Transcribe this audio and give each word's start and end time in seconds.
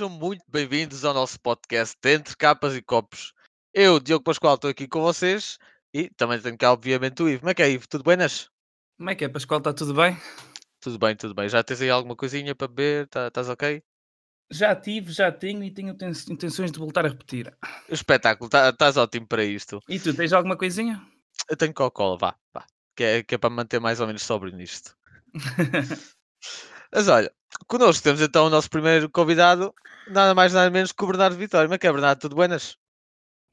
Sejam 0.00 0.18
muito 0.18 0.42
bem-vindos 0.48 1.04
ao 1.04 1.12
nosso 1.12 1.38
podcast 1.38 1.94
Entre 2.06 2.34
Capas 2.34 2.74
e 2.74 2.80
Copos. 2.80 3.34
Eu, 3.74 4.00
Diogo 4.00 4.24
Pascoal, 4.24 4.54
estou 4.54 4.70
aqui 4.70 4.88
com 4.88 5.02
vocês 5.02 5.58
e 5.92 6.08
também 6.16 6.40
tenho 6.40 6.56
cá, 6.56 6.72
obviamente, 6.72 7.22
o 7.22 7.28
Ivo. 7.28 7.40
Como 7.40 7.50
é 7.50 7.54
que 7.54 7.62
é, 7.62 7.70
Ivo? 7.70 7.86
Tudo 7.86 8.04
bem, 8.04 8.16
Nas? 8.16 8.48
Como 8.96 9.10
é 9.10 9.14
que 9.14 9.26
é, 9.26 9.28
Pascoal? 9.28 9.58
Está 9.58 9.74
tudo 9.74 9.92
bem? 9.92 10.16
Tudo 10.80 10.98
bem, 10.98 11.14
tudo 11.14 11.34
bem. 11.34 11.50
Já 11.50 11.62
tens 11.62 11.82
aí 11.82 11.90
alguma 11.90 12.16
coisinha 12.16 12.54
para 12.54 12.66
beber? 12.66 13.08
Tá- 13.08 13.28
Estás 13.28 13.50
ok? 13.50 13.82
Já 14.50 14.74
tive, 14.74 15.12
já 15.12 15.30
tenho 15.30 15.62
e 15.62 15.70
tenho 15.70 15.94
ten- 15.94 16.12
intenções 16.30 16.72
de 16.72 16.78
voltar 16.78 17.04
a 17.04 17.10
repetir. 17.10 17.54
Espetáculo, 17.86 18.48
tá- 18.48 18.70
estás 18.70 18.96
ótimo 18.96 19.26
para 19.26 19.44
isto. 19.44 19.82
E 19.86 20.00
tu, 20.00 20.14
tens 20.14 20.32
alguma 20.32 20.56
coisinha? 20.56 20.98
Eu 21.46 21.58
tenho 21.58 21.74
Coca-Cola, 21.74 22.16
vá, 22.16 22.34
vá. 22.54 22.66
Que 22.96 23.04
é, 23.04 23.22
que 23.22 23.34
é 23.34 23.38
para 23.38 23.50
manter 23.50 23.78
mais 23.78 24.00
ou 24.00 24.06
menos 24.06 24.22
sobre 24.22 24.50
nisto. 24.50 24.96
Mas 26.90 27.06
olha, 27.06 27.30
connosco 27.66 28.02
temos 28.02 28.20
então 28.20 28.46
o 28.46 28.50
nosso 28.50 28.68
primeiro 28.70 29.08
convidado, 29.10 29.74
nada 30.08 30.34
mais 30.34 30.52
nada 30.52 30.70
menos 30.70 30.92
que 30.92 31.04
o 31.04 31.06
Bernardo 31.06 31.36
Vitória. 31.36 31.66
Como 31.66 31.74
é 31.74 31.78
que 31.78 31.86
é, 31.86 31.92
Bernardo? 31.92 32.20
Tudo 32.20 32.36
buenas? 32.36 32.76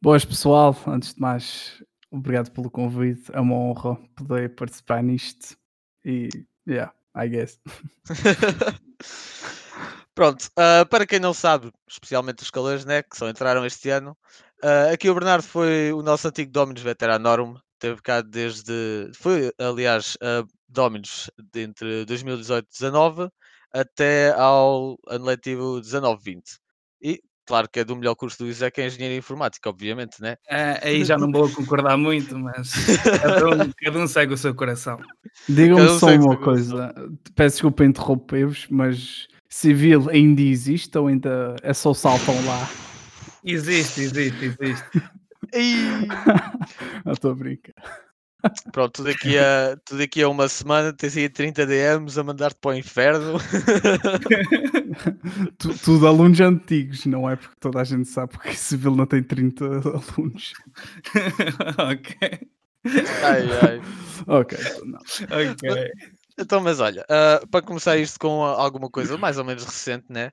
Boas 0.01 0.23
pessoal, 0.23 0.75
antes 0.87 1.13
de 1.13 1.21
mais, 1.21 1.83
obrigado 2.11 2.51
pelo 2.51 2.69
convite. 2.69 3.31
É 3.33 3.39
uma 3.39 3.55
honra 3.55 3.95
poder 4.15 4.55
participar 4.55 5.01
nisto. 5.01 5.57
E 6.05 6.29
yeah, 6.67 6.93
I 7.15 7.27
guess. 7.27 7.59
Pronto, 10.13 10.49
ah, 10.57 10.85
para 10.89 11.05
quem 11.05 11.19
não 11.19 11.33
sabe, 11.33 11.71
especialmente 11.87 12.41
os 12.41 12.49
calores, 12.49 12.85
né, 12.85 13.03
que 13.03 13.15
só 13.15 13.29
entraram 13.29 13.65
este 13.65 13.89
ano, 13.89 14.17
ah, 14.63 14.91
aqui 14.91 15.09
o 15.09 15.13
Bernardo 15.13 15.43
foi 15.43 15.91
o 15.93 16.01
nosso 16.01 16.27
antigo 16.27 16.51
Dominus 16.51 16.81
Veteranorum, 16.81 17.55
teve 17.79 18.01
cá 18.01 18.21
desde, 18.21 19.11
foi 19.13 19.51
aliás 19.59 20.15
uh, 20.15 20.47
Dominus 20.67 21.29
entre 21.55 22.05
2018 22.05 22.65
e 22.65 22.79
2019 22.79 23.29
até 23.73 24.33
ao 24.33 24.97
ano 25.07 25.25
letivo 25.25 25.81
19-20. 25.81 26.41
E 27.01 27.21
claro 27.45 27.69
que 27.69 27.79
é 27.79 27.83
do 27.83 27.95
melhor 27.95 28.15
curso 28.15 28.39
do 28.39 28.47
ISEC, 28.47 28.81
é 28.81 28.87
Engenharia 28.87 29.17
Informática, 29.17 29.69
obviamente, 29.69 30.21
né? 30.21 30.35
É, 30.49 30.79
aí 30.83 31.05
já 31.05 31.17
não 31.17 31.31
vou 31.31 31.49
concordar 31.49 31.97
muito, 31.97 32.37
mas 32.37 32.73
cada 33.21 33.49
um, 33.49 33.71
cada 33.81 33.99
um 33.99 34.07
segue 34.07 34.33
o 34.33 34.37
seu 34.37 34.53
coração. 34.53 34.99
Digam-me 35.47 35.89
um 35.89 35.99
só 35.99 36.07
uma 36.15 36.37
coisa, 36.37 36.93
peço 37.35 37.55
desculpa 37.55 37.85
interromper-vos, 37.85 38.67
mas 38.69 39.27
civil 39.49 40.09
ainda 40.09 40.41
existe 40.41 40.97
ou 40.97 41.07
ainda 41.07 41.55
é 41.61 41.73
só 41.73 41.93
saltam 41.93 42.35
lá? 42.45 42.69
Existe, 43.43 44.01
existe, 44.01 44.45
existe. 44.45 45.01
Não 47.05 47.13
estou 47.13 47.31
a 47.31 47.35
brincar. 47.35 47.73
Pronto, 48.71 48.93
tudo 48.93 49.09
aqui, 49.09 49.37
a, 49.37 49.77
tudo 49.85 50.01
aqui 50.01 50.21
a 50.21 50.29
uma 50.29 50.47
semana 50.47 50.93
tens 50.93 51.15
aí 51.17 51.29
30 51.29 51.65
DMs 51.65 52.19
a 52.19 52.23
mandar-te 52.23 52.57
para 52.59 52.71
o 52.71 52.75
inferno. 52.75 53.37
Tu- 55.57 55.77
tudo 55.83 56.07
alunos 56.07 56.39
antigos, 56.39 57.05
não 57.05 57.29
é? 57.29 57.35
Porque 57.35 57.55
toda 57.59 57.81
a 57.81 57.83
gente 57.83 58.07
sabe 58.07 58.37
que 58.39 58.55
civil 58.55 58.95
não 58.95 59.05
tem 59.05 59.21
30 59.21 59.65
alunos. 59.65 60.53
ok, 61.77 62.47
ai, 63.23 63.59
ai. 63.59 63.81
Ok, 64.27 64.57
então 64.59 64.85
não. 64.85 64.99
ok. 64.99 65.91
Então, 66.39 66.61
mas 66.61 66.79
olha, 66.79 67.05
ah, 67.09 67.41
para 67.49 67.65
começar 67.65 67.97
isto 67.97 68.19
com 68.19 68.43
alguma 68.43 68.89
coisa 68.89 69.17
mais 69.17 69.37
ou 69.37 69.45
menos 69.45 69.63
recente, 69.63 70.05
né? 70.09 70.31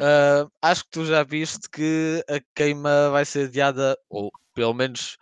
Ah, 0.00 0.46
acho 0.62 0.84
que 0.84 0.90
tu 0.90 1.04
já 1.04 1.22
viste 1.22 1.68
que 1.70 2.24
a 2.28 2.40
queima 2.54 3.10
vai 3.10 3.24
ser 3.24 3.48
adiada, 3.48 3.96
ou 4.08 4.30
pelo 4.54 4.74
menos 4.74 5.16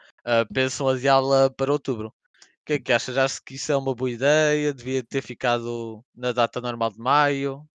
pensam 0.53 0.89
adiá-la 0.89 1.51
para 1.51 1.73
outubro. 1.73 2.09
O 2.09 2.13
que 2.67 2.75
é 2.75 2.79
que 2.79 2.93
achas? 2.93 3.17
Achas 3.17 3.41
que 3.41 3.55
isso 3.55 3.73
é 3.73 3.77
uma 3.77 3.95
boa 3.95 4.11
ideia? 4.11 4.73
Devia 4.73 5.03
ter 5.03 5.23
ficado 5.23 6.05
na 6.15 6.33
data 6.33 6.61
normal 6.61 6.91
de 6.91 6.99
maio? 6.99 7.67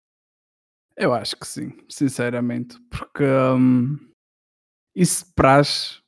Eu 0.95 1.13
acho 1.13 1.35
que 1.35 1.45
sim, 1.45 1.78
sinceramente, 1.89 2.78
porque 2.89 3.25
hum, 3.25 3.97
isso 4.95 5.25
praxe 5.35 6.01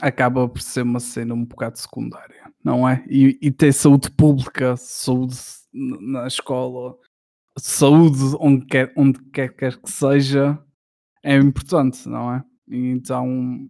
acaba 0.00 0.48
por 0.48 0.60
ser 0.60 0.82
uma 0.82 1.00
cena 1.00 1.32
um 1.32 1.44
bocado 1.44 1.78
secundária, 1.78 2.52
não 2.62 2.86
é? 2.86 3.04
E, 3.08 3.38
e 3.40 3.50
ter 3.50 3.72
saúde 3.72 4.10
pública, 4.10 4.76
saúde 4.76 5.36
na 5.72 6.26
escola, 6.26 6.98
saúde 7.58 8.36
onde 8.38 8.66
quer, 8.66 8.92
onde 8.96 9.22
quer, 9.30 9.54
que 9.54 9.90
seja, 9.90 10.62
é 11.22 11.36
importante, 11.36 12.06
não 12.08 12.34
é? 12.34 12.44
Então, 12.68 13.68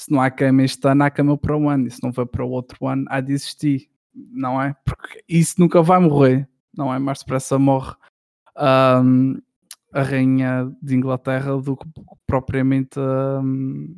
se 0.00 0.10
não 0.10 0.20
há 0.20 0.30
cama 0.30 0.62
este 0.62 0.86
ano, 0.88 1.04
há 1.04 1.10
cama 1.10 1.36
para 1.36 1.56
o 1.56 1.68
ano, 1.68 1.86
e 1.86 1.90
se 1.90 2.02
não 2.02 2.10
vai 2.10 2.24
para 2.24 2.44
o 2.44 2.50
outro 2.50 2.86
ano, 2.86 3.04
há 3.08 3.20
de 3.20 3.32
existir, 3.32 3.90
não 4.14 4.60
é? 4.60 4.74
Porque 4.84 5.22
isso 5.28 5.56
nunca 5.58 5.82
vai 5.82 5.98
morrer, 6.00 6.48
não 6.76 6.92
é? 6.92 6.98
Mais 6.98 7.18
depressa 7.18 7.58
morre. 7.58 7.94
hum, 9.04 9.38
a 9.92 10.02
rainha 10.02 10.72
de 10.80 10.94
Inglaterra 10.94 11.56
do 11.60 11.76
que 11.76 11.84
propriamente 12.26 12.98
hum, 12.98 13.96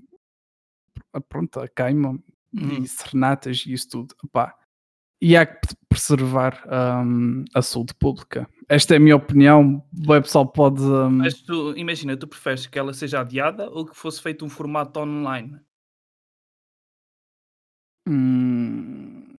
a, 1.13 1.21
pronto, 1.21 1.61
a 1.61 1.69
queima 1.69 2.19
Uhum. 2.55 2.83
e 2.83 2.87
serenatas 2.89 3.65
e 3.67 3.73
isso 3.73 3.89
tudo. 3.89 4.15
Epá, 4.25 4.55
e 5.23 5.37
há 5.37 5.47
que 5.47 5.59
pre- 5.67 5.77
preservar 5.89 6.63
hum, 7.03 7.45
a 7.55 7.63
saúde 7.63 7.95
pública. 7.95 8.47
Esta 8.69 8.95
é 8.95 8.97
a 8.97 9.01
minha 9.01 9.17
opinião. 9.17 9.83
O 10.07 10.07
pessoal 10.23 10.47
pode. 10.47 10.83
hum, 10.83 11.11
Mas 11.19 11.41
tu, 11.43 11.75
imagina, 11.77 12.17
tu 12.17 12.27
preferes 12.27 12.67
que 12.67 12.79
ela 12.79 12.93
seja 12.93 13.21
adiada 13.21 13.71
ou 13.71 13.87
que 13.87 13.97
fosse 13.97 14.21
feito 14.21 14.45
um 14.45 14.49
formato 14.51 14.99
online? 15.01 15.59
Hum, 18.09 19.35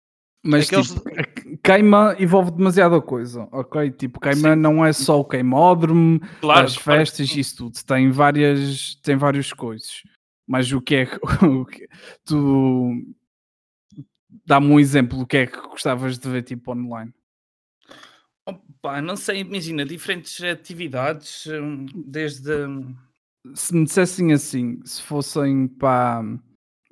mas 0.46 0.68
Aqueles- 0.68 0.94
tipo, 0.94 1.04
que- 1.36 1.58
queima 1.64 2.16
envolve 2.20 2.52
demasiada 2.52 3.00
coisa, 3.02 3.48
ok? 3.52 3.90
Tipo, 3.92 4.20
queima 4.20 4.56
não 4.56 4.84
é 4.86 4.92
só 4.92 5.20
o 5.20 5.26
queimódromo, 5.26 6.20
Claro, 6.42 6.66
as 6.66 6.78
claro 6.78 7.00
festas 7.00 7.30
e 7.36 7.40
isso 7.40 7.56
tudo. 7.58 7.78
Tem 7.86 8.12
várias, 8.12 8.96
tem 8.96 9.16
várias 9.16 9.54
coisas. 9.54 10.04
Mas 10.46 10.70
o 10.74 10.82
que 10.82 10.96
é 10.96 11.06
que 11.06 11.18
que- 11.72 11.88
tu 12.26 12.92
dá-me 14.46 14.68
um 14.68 14.80
exemplo 14.80 15.18
do 15.18 15.26
que 15.26 15.38
é 15.38 15.48
que 15.48 15.60
gostavas 15.62 16.18
de 16.20 16.30
ver 16.30 16.44
tipo 16.44 16.72
online? 16.74 17.14
Opa, 18.46 19.02
não 19.02 19.16
sei, 19.16 19.40
imagina, 19.40 19.86
diferentes 19.86 20.42
atividades, 20.44 21.46
hum, 21.48 21.86
desde. 22.06 22.52
Se 23.56 23.74
me 23.74 23.86
dissessem 23.86 24.34
assim, 24.34 24.82
se 24.86 25.02
fossem 25.02 25.68
para 25.68 26.24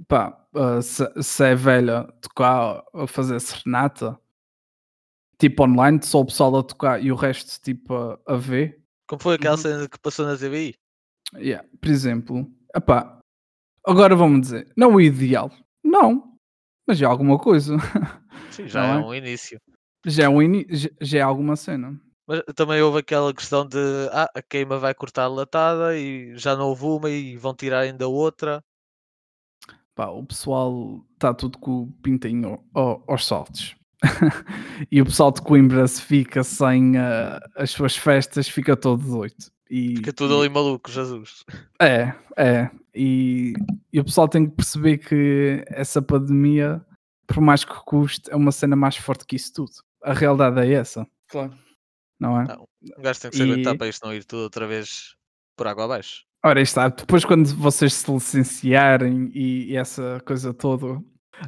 pá, 0.08 0.46
ah, 0.56 0.82
se, 0.82 1.04
se 1.22 1.44
é 1.46 1.56
velha 1.56 2.04
tocar 2.22 2.84
a 2.94 3.08
fazer 3.08 3.40
serenata, 3.40 4.20
tipo 5.38 5.64
online, 5.64 6.00
só 6.04 6.20
o 6.22 6.26
pessoal 6.26 6.56
a 6.58 6.64
tocar 6.64 7.04
e 7.04 7.12
o 7.12 7.16
resto 7.16 7.62
tipo 7.62 7.94
a, 7.96 8.20
a 8.28 8.36
ver, 8.36 8.82
Como 9.08 9.22
foi 9.22 9.36
aquela 9.36 9.56
Uhum. 9.56 9.62
cena 9.62 9.90
que 9.90 10.00
passou 10.00 10.26
na 10.26 10.38
TVI? 10.38 10.76
Yeah, 11.36 11.68
por 11.80 11.90
exemplo, 11.90 12.50
epá, 12.76 13.20
agora 13.86 14.16
vamos 14.16 14.42
dizer, 14.42 14.72
não 14.76 14.96
o 14.96 15.02
ideal, 15.02 15.50
não, 15.84 16.38
mas 16.88 16.98
já 16.98 17.08
é 17.08 17.10
alguma 17.10 17.38
coisa, 17.40 17.76
Sim, 18.52 18.68
já 18.68 18.86
é 18.86 18.96
é? 18.96 18.98
um 18.98 19.14
início. 19.14 19.60
já 20.06 20.24
é, 20.26 20.30
um 20.30 20.42
já- 20.70 20.90
já 21.02 21.20
é 21.20 21.22
alguma 21.22 21.56
cena. 21.56 22.00
Mas 22.28 22.42
também 22.56 22.82
houve 22.82 23.00
aquela 23.00 23.34
questão 23.34 23.68
de 23.68 23.78
ah, 24.12 24.30
a 24.36 24.42
queima 24.42 24.78
vai 24.78 24.94
cortar 24.94 25.24
a 25.24 25.28
latada 25.28 25.98
e 25.98 26.38
já 26.38 26.56
não 26.56 26.68
houve 26.68 26.86
uma 26.86 27.10
e 27.10 27.36
vão 27.36 27.54
tirar 27.56 27.80
ainda 27.82 28.08
outra. 28.08 28.64
Pá, 30.02 30.08
o 30.10 30.26
pessoal 30.26 31.06
está 31.14 31.32
tudo 31.32 31.60
com 31.60 31.84
o 31.84 31.92
pintinho 32.02 32.60
ao- 32.74 33.04
aos 33.08 33.24
saltos. 33.28 33.76
e 34.92 35.00
o 35.00 35.06
pessoal 35.06 35.32
de 35.32 35.44
Coimbra 35.44 35.88
se 35.88 36.02
fica 36.02 36.44
sem 36.44 36.98
ah, 36.98 37.40
as 37.56 37.70
suas 37.70 37.96
festas, 37.96 38.48
fica 38.50 38.76
todo 38.76 39.04
doido. 39.06 39.36
E, 39.70 39.98
Fica 39.98 40.12
tudo 40.12 40.40
ali 40.40 40.50
maluco, 40.50 40.90
Jesus. 40.90 41.46
É, 41.80 42.16
é. 42.36 42.72
E, 42.96 43.54
e 43.94 44.00
o 44.00 44.04
pessoal 44.04 44.28
tem 44.28 44.50
que 44.50 44.56
perceber 44.56 44.98
que 44.98 45.64
essa 45.68 46.02
pandemia, 46.02 46.84
por 47.28 47.40
mais 47.40 47.64
que 47.64 47.76
custe, 47.86 48.32
é 48.32 48.36
uma 48.36 48.52
cena 48.52 48.76
mais 48.76 48.98
forte 48.98 49.24
que 49.24 49.36
isso 49.36 49.54
tudo. 49.54 49.72
A 50.04 50.14
realidade 50.14 50.60
é 50.62 50.74
essa, 50.74 51.06
Claro. 51.30 51.54
não 52.20 52.42
é? 52.42 52.48
Não. 52.48 52.68
Um 52.98 53.04
gajo 53.04 53.22
tem 53.22 53.30
que 53.30 53.38
se 53.38 53.44
aguentar 53.44 53.76
E- 53.76 53.78
para 53.78 53.88
isto 53.88 54.04
não 54.04 54.16
ir 54.16 54.26
tudo 54.26 54.42
outra 54.42 54.66
vez 54.66 55.16
por 55.56 55.68
água 55.68 55.86
abaixo. 55.86 56.24
Ora, 56.44 56.62
está. 56.62 56.90
Depois, 56.90 57.24
quando 57.24 57.46
vocês 57.56 57.94
se 57.94 58.12
licenciarem 58.12 59.32
e, 59.34 59.72
e 59.72 59.76
essa 59.78 60.20
coisa 60.26 60.54
toda, 60.54 61.02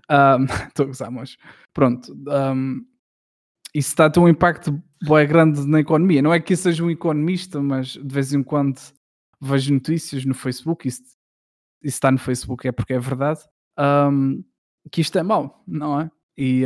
estou 0.67 0.83
a 0.83 0.87
gozar, 0.87 1.11
mas 1.11 1.35
pronto, 1.73 2.13
ahm, 2.29 2.81
isso 3.73 3.89
está 3.89 4.05
a 4.05 4.09
ter 4.09 4.19
um 4.19 4.27
impacto 4.29 4.71
bem 5.07 5.27
grande 5.27 5.65
na 5.67 5.79
economia. 5.79 6.21
Não 6.21 6.33
é 6.33 6.39
que 6.39 6.53
eu 6.53 6.57
seja 6.57 6.83
um 6.83 6.91
economista, 6.91 7.59
mas 7.61 7.93
de 7.93 8.13
vez 8.13 8.33
em 8.33 8.43
quando 8.43 8.79
vejo 9.41 9.73
notícias 9.73 10.25
no 10.25 10.33
Facebook, 10.35 10.87
isso, 10.87 11.01
isso 11.01 11.95
está 11.95 12.11
no 12.11 12.19
Facebook, 12.19 12.67
é 12.67 12.71
porque 12.71 12.93
é 12.93 12.99
verdade, 12.99 13.39
ahm, 13.77 14.41
que 14.91 15.01
isto 15.01 15.17
é 15.17 15.23
mau, 15.23 15.63
não 15.67 15.99
é? 16.01 16.11
E, 16.37 16.63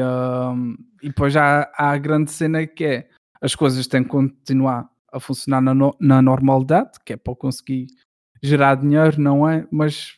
e 1.01 1.07
depois 1.07 1.35
há, 1.35 1.63
há 1.77 1.91
a 1.91 1.97
grande 1.97 2.31
cena 2.31 2.65
que 2.65 2.83
é 2.85 3.09
as 3.41 3.53
coisas 3.56 3.85
têm 3.88 4.03
que 4.03 4.09
continuar 4.09 4.89
a 5.12 5.19
funcionar 5.19 5.62
na, 5.62 5.74
no- 5.74 5.95
na 6.00 6.21
normalidade, 6.21 6.91
que 7.06 7.13
é 7.13 7.18
para 7.18 7.35
conseguir 7.35 7.88
gerar 8.42 8.75
dinheiro, 8.75 9.19
não 9.19 9.48
é? 9.48 9.68
Mas 9.72 10.18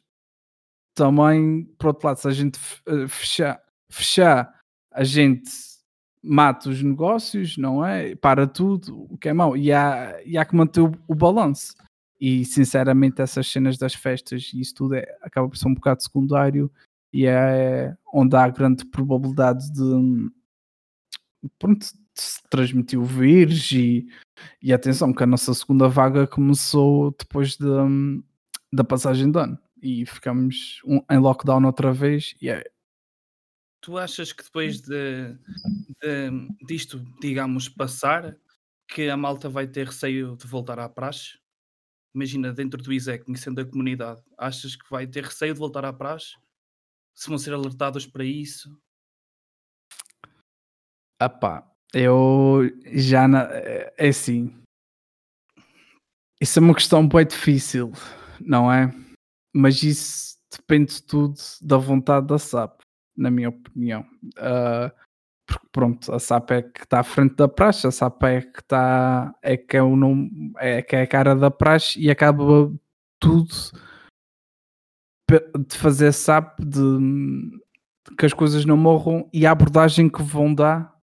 também, 0.94 1.64
por 1.78 1.88
outro 1.88 2.08
lado, 2.08 2.18
se 2.18 2.28
a 2.28 2.32
gente 2.32 2.60
eh, 2.86 3.08
fechar, 3.08 3.62
fechar, 3.90 4.60
a 4.92 5.04
gente 5.04 5.50
mata 6.22 6.70
os 6.70 6.84
negócios, 6.84 7.58
não 7.58 7.86
é? 7.86 8.16
Para 8.16 8.46
tudo, 8.48 9.08
o 9.10 9.18
que 9.18 9.30
é 9.30 9.34
mau. 9.34 9.56
E 9.56 9.72
há, 9.72 10.22
e 10.26 10.38
há 10.38 10.46
que 10.46 10.56
manter 10.56 10.82
o, 10.82 10.92
o 11.08 11.16
balanço. 11.16 11.76
E 12.20 12.44
sinceramente, 12.44 13.22
essas 13.22 13.48
cenas 13.48 13.78
das 13.78 13.94
festas 13.94 14.52
e 14.54 14.60
isso 14.60 14.76
tudo 14.76 14.96
é, 14.96 15.06
acaba 15.22 15.48
por 15.48 15.58
ser 15.58 15.70
um 15.70 15.74
bocado 15.74 16.04
secundário 16.04 16.70
e 17.14 17.26
é 17.26 17.96
onde 18.14 18.36
há 18.36 18.48
grande 18.50 18.86
probabilidade 18.86 19.72
de, 19.72 20.30
pronto, 21.58 21.80
de 21.80 22.22
se 22.22 22.42
transmitir 22.50 23.00
o 23.00 23.06
vírus. 23.06 23.72
E, 23.72 24.06
e 24.62 24.74
atenção, 24.74 25.14
que 25.14 25.24
a 25.24 25.28
nossa 25.28 25.54
segunda 25.54 25.88
vaga 25.88 26.28
começou 26.28 27.16
depois 27.18 27.56
de, 27.58 27.66
da 28.72 28.84
passagem 28.84 29.32
de 29.32 29.40
ano 29.40 29.60
e 29.82 30.06
ficamos 30.06 30.82
um- 30.86 31.02
em 31.10 31.18
lockdown 31.18 31.64
outra 31.66 31.94
vez. 31.94 32.36
E 32.42 32.50
é, 32.50 32.64
Tu 33.82 33.98
achas 33.98 34.34
que 34.34 34.44
depois 34.44 34.82
de, 34.82 35.34
de- 36.02 36.66
disto, 36.68 37.00
digamos, 37.22 37.70
passar, 37.70 38.36
que 38.90 39.10
a 39.10 39.16
malta 39.16 39.48
vai 39.48 39.68
ter 39.68 39.88
receio 39.88 40.36
de 40.36 40.46
voltar 40.46 40.80
à 40.80 40.90
praxe? 40.90 41.40
Imagina, 42.14 42.52
dentro 42.52 42.82
do 42.82 42.92
ISEC, 42.92 43.24
conhecendo 43.24 43.62
a 43.62 43.66
comunidade, 43.66 44.22
achas 44.38 44.76
que 44.76 44.90
vai 44.90 45.08
ter 45.08 45.24
receio 45.24 45.54
de 45.54 45.60
voltar 45.60 45.86
à 45.86 45.94
praxe? 45.94 46.34
Se 47.16 47.30
vão 47.30 47.38
ser 47.38 47.54
alertados 47.54 48.06
para 48.06 48.26
isso? 48.26 48.70
ah 51.22 51.30
pá, 51.30 51.70
eu 51.94 52.70
já 52.94 53.28
na, 53.28 53.44
é 53.52 54.08
assim. 54.08 54.54
Isso 56.42 56.60
é 56.60 56.62
uma 56.62 56.74
questão 56.74 57.08
bem 57.08 57.26
difícil, 57.26 57.92
não 58.40 58.72
é? 58.72 58.94
Mas 59.54 59.84
isso 59.84 60.38
depende 60.52 61.02
tudo 61.04 61.36
da 61.62 61.78
vontade 61.78 62.28
da 62.28 62.38
SAP, 62.38 62.82
na 63.18 63.30
minha 63.30 63.50
opinião. 63.50 64.06
Ah, 64.38 64.92
porque 65.50 65.68
pronto, 65.72 66.14
a 66.14 66.20
SAP 66.20 66.52
é 66.52 66.62
que 66.62 66.84
está 66.84 67.00
à 67.00 67.04
frente 67.04 67.36
da 67.36 67.48
praxe, 67.48 67.88
a 67.88 67.92
SAP 67.92 68.24
é 68.24 68.42
que 68.42 68.60
está 68.60 69.34
é 69.42 69.58
que 69.58 69.76
é 69.76 69.82
o 69.82 69.96
nome, 69.96 70.54
é 70.58 70.82
que 70.82 70.96
é 70.96 71.02
a 71.02 71.08
cara 71.08 71.36
da 71.36 71.50
praxe 71.50 72.00
e 72.00 72.12
acaba 72.12 72.72
tudo 73.20 73.50
de 75.68 75.76
fazer 75.76 76.14
SAP 76.14 76.60
de, 76.60 76.98
de 78.08 78.16
que 78.16 78.26
as 78.26 78.34
coisas 78.34 78.64
não 78.64 78.78
morram 78.78 79.28
e 79.34 79.46
a 79.46 79.52
abordagem 79.52 80.08
que 80.08 80.22
vão 80.22 80.54
dar 80.54 80.99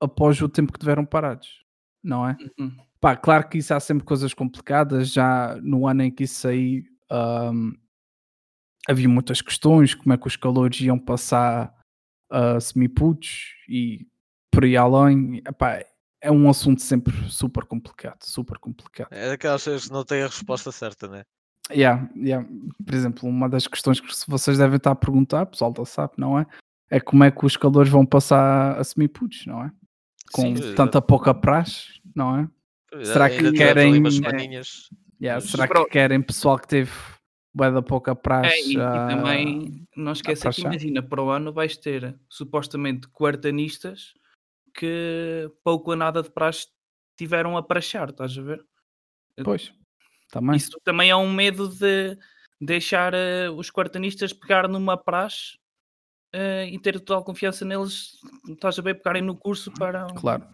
após 0.00 0.40
o 0.40 0.48
tempo 0.48 0.72
que 0.72 0.78
tiveram 0.78 1.04
parados, 1.04 1.64
não 2.02 2.28
é? 2.28 2.36
Uhum. 2.58 2.76
Pá, 3.00 3.16
claro 3.16 3.48
que 3.48 3.58
isso 3.58 3.74
há 3.74 3.80
sempre 3.80 4.04
coisas 4.04 4.34
complicadas. 4.34 5.12
Já 5.12 5.56
no 5.62 5.86
ano 5.86 6.02
em 6.02 6.10
que 6.10 6.24
isso 6.24 6.48
aí 6.48 6.84
ahm, 7.10 7.72
havia 8.88 9.08
muitas 9.08 9.40
questões, 9.40 9.94
como 9.94 10.12
é 10.12 10.16
que 10.16 10.26
os 10.26 10.36
calores 10.36 10.80
iam 10.80 10.98
passar 10.98 11.74
a 12.30 12.58
semiputos 12.60 13.54
e 13.68 14.06
por 14.50 14.64
aí 14.64 14.76
além. 14.76 15.38
Epá, 15.46 15.84
é 16.20 16.30
um 16.30 16.48
assunto 16.48 16.82
sempre 16.82 17.14
super 17.28 17.64
complicado, 17.64 18.22
super 18.22 18.58
complicado. 18.58 19.08
É 19.12 19.28
daquelas 19.28 19.62
coisas 19.62 19.86
que 19.86 19.92
não 19.92 20.04
têm 20.04 20.22
a 20.22 20.26
resposta 20.26 20.72
certa, 20.72 21.06
né? 21.06 21.24
Yeah, 21.70 22.08
yeah. 22.16 22.48
Por 22.84 22.94
exemplo, 22.94 23.28
uma 23.28 23.48
das 23.48 23.66
questões 23.66 24.00
que 24.00 24.08
vocês 24.28 24.58
devem 24.58 24.76
estar 24.76 24.92
a 24.92 24.96
perguntar, 24.96 25.46
pessoal 25.46 25.72
da 25.72 25.84
SAP, 25.84 26.16
não 26.16 26.38
é? 26.38 26.46
É 26.88 27.00
como 27.00 27.24
é 27.24 27.30
que 27.30 27.44
os 27.44 27.56
calores 27.56 27.90
vão 27.90 28.06
passar 28.06 28.78
a 28.78 28.84
semiputos, 28.84 29.44
não 29.46 29.64
é? 29.64 29.72
Com 30.32 30.42
Sim, 30.42 30.52
exato. 30.52 30.74
tanta 30.74 31.00
pouca 31.02 31.32
praxe, 31.34 32.00
não 32.14 32.36
é? 32.38 32.48
Será 33.04 33.28
que 33.28 33.36
Ainda 33.36 33.52
tivemos 33.52 34.20
querem- 34.20 34.56
é. 34.56 34.62
Yeah, 35.20 35.40
será 35.40 35.66
que 35.66 35.84
querem 35.86 36.22
pessoal 36.22 36.58
que 36.58 36.68
teve 36.68 36.90
bué 37.54 37.70
da 37.70 37.80
pouca 37.82 38.12
É, 38.12 38.14
praxe? 38.14 38.72
e, 38.72 38.74
e 38.74 38.80
a- 38.80 39.06
também 39.06 39.86
não 39.96 40.12
esqueça 40.12 40.50
que 40.50 40.60
imagina, 40.62 41.02
para 41.02 41.22
o 41.22 41.30
ano 41.30 41.52
vais 41.52 41.76
ter 41.76 42.18
supostamente 42.28 43.08
quartanistas 43.08 44.12
que 44.74 45.50
pouco 45.64 45.90
ou 45.90 45.96
nada 45.96 46.22
de 46.22 46.30
praxe 46.30 46.66
tiveram 47.16 47.56
a 47.56 47.62
praxar, 47.62 48.10
estás 48.10 48.36
a 48.36 48.42
ver? 48.42 48.62
Pois, 49.42 49.72
também. 50.30 50.56
Isso 50.56 50.78
também 50.84 51.08
é 51.10 51.16
um 51.16 51.32
medo 51.32 51.68
de 51.68 52.16
deixar 52.60 53.14
eh, 53.14 53.48
os 53.50 53.70
quartanistas 53.70 54.32
pegar 54.34 54.68
numa 54.68 54.96
praxe 54.96 55.56
eh, 56.32 56.68
e 56.70 56.78
ter 56.78 56.92
total 57.00 57.24
confiança 57.24 57.64
neles, 57.64 58.12
estás 58.48 58.78
a 58.78 58.82
ver, 58.82 58.94
pegarem 58.94 59.22
no 59.22 59.36
curso 59.36 59.70
para. 59.72 60.06
Claro, 60.16 60.44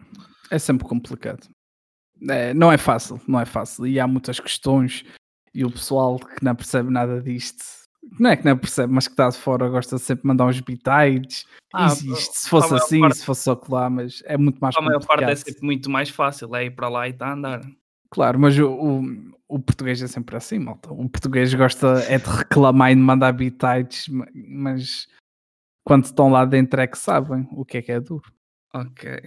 é 0.49 0.59
sempre 0.59 0.87
complicado. 0.87 1.47
É, 2.29 2.53
não 2.53 2.71
é 2.71 2.77
fácil, 2.77 3.19
não 3.27 3.39
é 3.39 3.45
fácil. 3.45 3.85
E 3.87 3.99
há 3.99 4.07
muitas 4.07 4.39
questões 4.39 5.03
e 5.53 5.65
o 5.65 5.71
pessoal 5.71 6.17
que 6.19 6.43
não 6.43 6.55
percebe 6.55 6.89
nada 6.89 7.21
disto, 7.21 7.63
não 8.19 8.29
é 8.29 8.37
que 8.37 8.45
não 8.45 8.57
percebe, 8.57 8.93
mas 8.93 9.07
que 9.07 9.13
está 9.13 9.29
de 9.29 9.37
fora 9.37 9.67
gosta 9.69 9.97
sempre 9.97 10.21
de 10.23 10.27
mandar 10.27 10.45
uns 10.45 10.59
bitites. 10.59 11.45
Ah, 11.73 11.87
Existe, 11.87 12.37
se 12.39 12.47
a 12.47 12.49
fosse 12.49 12.75
assim, 12.75 12.99
parte- 13.01 13.17
se 13.17 13.25
fosse 13.25 13.43
só 13.43 13.59
lá, 13.69 13.89
mas 13.89 14.21
é 14.25 14.37
muito 14.37 14.59
mais 14.59 14.75
A 14.77 14.81
maior 14.81 15.03
parte 15.05 15.23
é 15.23 15.35
sempre 15.35 15.63
muito 15.65 15.89
mais 15.89 16.09
fácil, 16.09 16.55
é 16.55 16.65
ir 16.65 16.71
para 16.71 16.87
lá 16.89 17.07
e 17.07 17.11
está 17.11 17.27
a 17.29 17.33
andar. 17.33 17.61
Claro, 18.11 18.39
mas 18.39 18.57
o, 18.59 18.67
o, 18.69 19.03
o 19.47 19.59
português 19.59 19.99
é 20.01 20.07
sempre 20.07 20.35
assim, 20.37 20.59
malta. 20.59 20.93
O 20.93 21.09
português 21.09 21.51
gosta 21.53 21.99
é 22.07 22.19
de 22.19 22.29
reclamar 22.29 22.91
e 22.91 22.95
de 22.95 23.01
mandar 23.01 23.31
bitites, 23.31 24.07
ma- 24.07 24.27
mas 24.33 25.07
quando 25.83 26.05
estão 26.05 26.29
lá 26.29 26.45
dentro 26.45 26.79
é 26.79 26.87
que 26.87 26.97
sabem 26.97 27.47
o 27.51 27.65
que 27.65 27.77
é 27.77 27.81
que 27.81 27.91
é 27.91 27.99
duro. 27.99 28.31
Ok. 28.73 29.21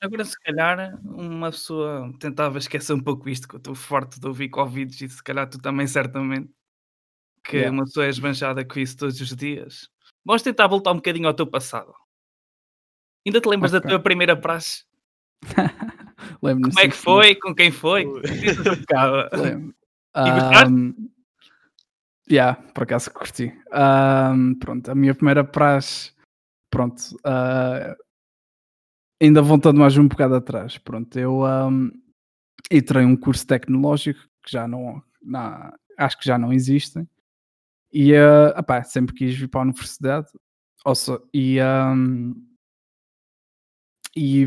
Agora, 0.00 0.24
se 0.24 0.38
calhar, 0.40 0.98
uma 1.04 1.50
pessoa 1.50 2.10
tentava 2.18 2.58
esquecer 2.58 2.94
um 2.94 3.02
pouco 3.02 3.28
isto, 3.28 3.46
que 3.46 3.54
eu 3.56 3.58
estou 3.58 3.74
forte 3.74 4.18
de 4.18 4.26
ouvir 4.26 4.48
Covid 4.48 5.04
e 5.04 5.08
se 5.08 5.22
calhar 5.22 5.48
tu 5.48 5.58
também, 5.60 5.86
certamente, 5.86 6.50
que 7.44 7.58
Yeah. 7.58 7.74
uma 7.74 7.84
pessoa 7.84 8.06
é 8.06 8.08
esbanjada 8.08 8.64
com 8.64 8.78
isso 8.80 8.96
todos 8.96 9.20
os 9.20 9.34
dias. 9.36 9.90
Vamos 10.24 10.42
tentar 10.42 10.66
voltar 10.68 10.92
um 10.92 10.96
bocadinho 10.96 11.26
ao 11.28 11.34
teu 11.34 11.46
passado. 11.46 11.92
Ainda 13.26 13.40
te 13.40 13.48
lembras 13.48 13.72
da 13.72 13.78
Ok. 13.78 13.90
tua 13.90 14.00
primeira 14.00 14.34
praxe? 14.36 14.84
Como 16.40 16.78
é 16.80 16.88
que 16.88 16.96
foi? 16.96 17.34
Com 17.34 17.54
quem 17.54 17.70
foi? 17.70 18.04
Diz-nos 18.22 18.66
um 18.66 18.76
bocado. 18.80 19.36
Lembro. 19.36 19.74
E 20.16 20.30
gostaste? 20.30 20.66
Ahm, 20.74 20.94
yeah, 22.30 22.54
por 22.74 22.84
acaso 22.84 23.10
curti. 23.12 23.52
Ahm, 23.72 24.54
pronto, 24.58 24.90
a 24.90 24.94
minha 24.94 25.14
primeira 25.14 25.44
praxe, 25.44 26.12
pronto, 26.70 27.02
ah, 27.24 27.96
ainda 29.20 29.42
voltando 29.42 29.78
mais 29.78 29.96
um 29.96 30.08
bocado 30.08 30.34
atrás, 30.34 30.78
pronto, 30.78 31.18
eu 31.18 31.44
ahm, 31.44 31.90
entrei 32.70 33.04
um 33.04 33.16
curso 33.16 33.46
tecnológico 33.46 34.20
que 34.44 34.52
já 34.52 34.66
não, 34.68 35.02
na- 35.22 35.74
acho 35.98 36.18
que 36.18 36.24
já 36.26 36.38
não 36.38 36.52
existem, 36.52 37.08
e 37.92 38.14
ah, 38.16 38.54
epá, 38.58 38.82
sempre 38.84 39.14
quis 39.14 39.34
vir 39.36 39.48
para 39.48 39.60
a 39.60 39.64
universidade, 39.64 40.28
se- 40.94 41.20
e, 41.34 41.60
ahm, 41.60 42.34
e 44.16 44.46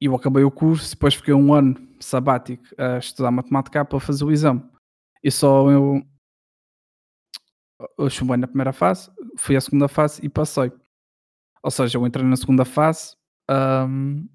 eu 0.00 0.14
acabei 0.14 0.44
o 0.44 0.50
curso, 0.50 0.90
depois 0.90 1.14
fiquei 1.14 1.34
um 1.34 1.52
ano 1.52 1.76
sabático 2.00 2.64
a 2.78 2.98
estudar 2.98 3.30
matemática 3.30 3.84
para 3.84 4.00
fazer 4.00 4.24
o 4.24 4.30
exame. 4.32 4.62
E 5.22 5.30
só 5.30 5.70
eu, 5.70 6.02
eu 7.98 8.10
chumbei 8.10 8.36
na 8.36 8.46
primeira 8.46 8.72
fase, 8.72 9.10
fui 9.38 9.56
à 9.56 9.60
segunda 9.60 9.88
fase 9.88 10.20
e 10.24 10.28
passei. 10.28 10.72
Ou 11.62 11.70
seja, 11.70 11.98
eu 11.98 12.06
entrei 12.06 12.24
na 12.26 12.36
segunda 12.36 12.64
fase 12.64 13.16
ahm, 13.48 14.26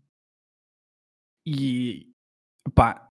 e 1.45 2.07
pá, 2.75 3.09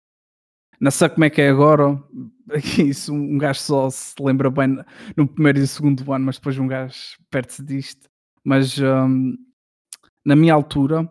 não 0.79 0.91
sei 0.91 1.09
como 1.09 1.25
é 1.25 1.29
que 1.29 1.41
é 1.41 1.49
agora. 1.49 2.01
Isso, 2.79 3.13
um 3.13 3.37
gajo 3.37 3.59
só 3.61 3.89
se 3.89 4.15
lembra 4.21 4.49
bem 4.51 4.77
no- 5.17 5.27
primeiro 5.27 5.59
e 5.59 5.67
segundo 5.67 6.11
ano, 6.13 6.25
mas 6.25 6.37
depois 6.37 6.57
um 6.59 6.67
gajo 6.67 7.17
perde-se 7.29 7.63
disto. 7.63 8.09
Mas 8.43 8.79
ahm, 8.81 9.35
na 10.25 10.35
minha 10.35 10.53
altura 10.53 11.09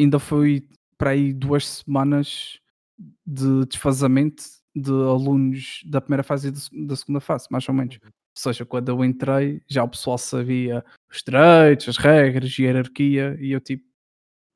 ainda 0.00 0.18
foi 0.18 0.68
para 0.98 1.10
aí 1.10 1.32
duas 1.32 1.66
semanas 1.68 2.60
de 3.26 3.66
desfazamento 3.66 4.44
de 4.76 4.90
alunos 4.90 5.82
da 5.86 6.00
primeira 6.00 6.22
fase 6.24 6.48
e 6.48 6.86
da 6.86 6.96
segunda 6.96 7.20
fase, 7.20 7.48
mais 7.50 7.68
ou 7.68 7.74
menos. 7.74 7.98
Ou 8.36 8.42
seja, 8.42 8.66
quando 8.66 8.88
eu 8.88 9.04
entrei, 9.04 9.62
já 9.68 9.84
o 9.84 9.88
pessoal 9.88 10.18
sabia 10.18 10.84
os 11.10 11.22
direitos, 11.22 11.88
as 11.88 11.96
regras, 11.96 12.58
hierarquia, 12.58 13.36
e 13.40 13.52
eu 13.52 13.60
tipo, 13.60 13.84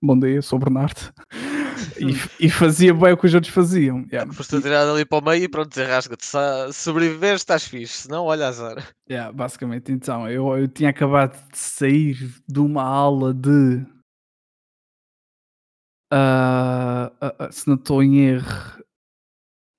bom 0.03 0.19
dia, 0.19 0.43
sou 0.43 0.59
o 0.59 0.61
Bernardo. 0.61 1.13
e, 1.99 2.47
e 2.47 2.51
fazia 2.51 2.93
bem 2.93 3.13
o 3.13 3.17
que 3.17 3.27
os 3.27 3.35
outros 3.35 3.53
faziam. 3.53 4.05
Yeah. 4.11 4.33
Foste 4.33 4.57
atirado 4.57 4.91
ali 4.91 5.05
para 5.05 5.19
o 5.19 5.25
meio 5.25 5.45
e 5.45 5.49
pronto, 5.49 5.69
desenrasca-te. 5.69 6.25
Se 6.27 6.73
sobreviveres, 6.73 7.41
estás 7.41 7.67
fixe. 7.67 8.03
Se 8.03 8.11
não, 8.11 8.25
olha 8.25 8.49
azar. 8.49 8.77
Yeah, 9.11 9.33
basicamente, 9.33 9.93
então, 9.93 10.29
eu, 10.29 10.57
eu 10.57 10.69
tinha 10.69 10.91
acabado 10.91 11.37
de 11.51 11.59
sair 11.59 12.17
de 12.49 12.61
uma 12.61 12.83
aula 12.83 13.33
de. 13.33 13.85
ah, 16.11 17.13
ah, 17.21 17.35
ah, 17.39 17.53
se 17.53 17.69
não 17.69 17.77
estou 17.77 18.03
em 18.03 18.19
erro. 18.21 18.79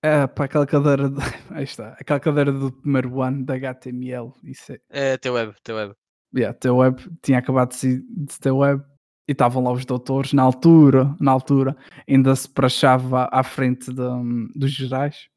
É, 0.01 0.25
para 0.27 0.45
aquela 0.45 0.65
cadeira. 0.65 1.09
De, 1.09 1.15
aí 1.51 1.63
está. 1.63 1.89
Aquela 1.99 2.19
cadeira 2.19 2.51
do 2.51 2.71
primeiro 2.71 3.21
ano 3.21 3.45
da 3.45 3.55
HTML. 3.55 4.31
Isso 4.43 4.71
é. 4.73 4.79
É 4.89 5.17
teu 5.17 5.33
web, 5.33 5.53
teu 5.63 5.75
web. 5.75 5.93
Yeah, 6.35 6.57
teu 6.57 6.77
web. 6.77 7.01
Tinha 7.21 7.39
acabado 7.39 7.75
de, 7.77 8.01
de 8.01 8.39
ter 8.39 8.51
web. 8.51 8.83
E 9.27 9.31
estavam 9.31 9.63
lá 9.63 9.71
os 9.71 9.85
doutores. 9.85 10.33
Na 10.33 10.41
altura, 10.43 11.15
na 11.19 11.31
altura, 11.31 11.75
ainda 12.07 12.35
se 12.35 12.49
prachava 12.49 13.29
à 13.31 13.43
frente 13.43 13.93
de- 13.93 14.53
dos 14.55 14.71
gerais. 14.71 15.27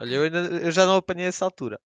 Olha, 0.00 0.14
eu, 0.16 0.22
ainda, 0.24 0.38
eu 0.38 0.70
já 0.70 0.84
não 0.84 0.96
apanhei 0.96 1.26
essa 1.26 1.44
altura. 1.44 1.80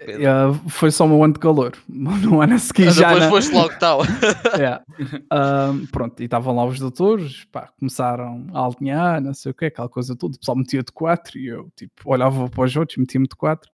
Yeah, 0.00 0.52
foi 0.68 0.90
só 0.90 1.06
um 1.06 1.24
ano 1.24 1.34
de 1.34 1.40
calor. 1.40 1.72
No 1.88 2.40
ano 2.42 2.54
a 2.54 2.58
seguir 2.58 2.90
já. 2.92 3.08
Depois 3.08 3.24
na- 3.24 3.30
foste 3.30 3.54
logo 3.54 3.78
tal. 3.78 4.00
Yeah. 4.58 4.84
Pronto, 5.90 6.20
e 6.20 6.24
estavam 6.24 6.54
lá 6.56 6.64
os 6.64 6.78
doutores, 6.78 7.44
pá, 7.46 7.70
começaram 7.78 8.46
a 8.52 8.66
alinhar, 8.66 9.20
não 9.22 9.32
sei 9.34 9.52
o 9.52 9.54
que, 9.54 9.66
aquela 9.66 9.88
coisa 9.88 10.14
toda. 10.16 10.34
O 10.36 10.38
pessoal 10.38 10.56
metia 10.58 10.82
de 10.82 10.92
4 10.92 11.38
e 11.38 11.46
eu, 11.46 11.70
tipo, 11.76 11.92
olhava 12.04 12.48
para 12.48 12.64
os 12.64 12.76
outros, 12.76 12.98
metia-me 12.98 13.26
de 13.28 13.36
4. 13.36 13.70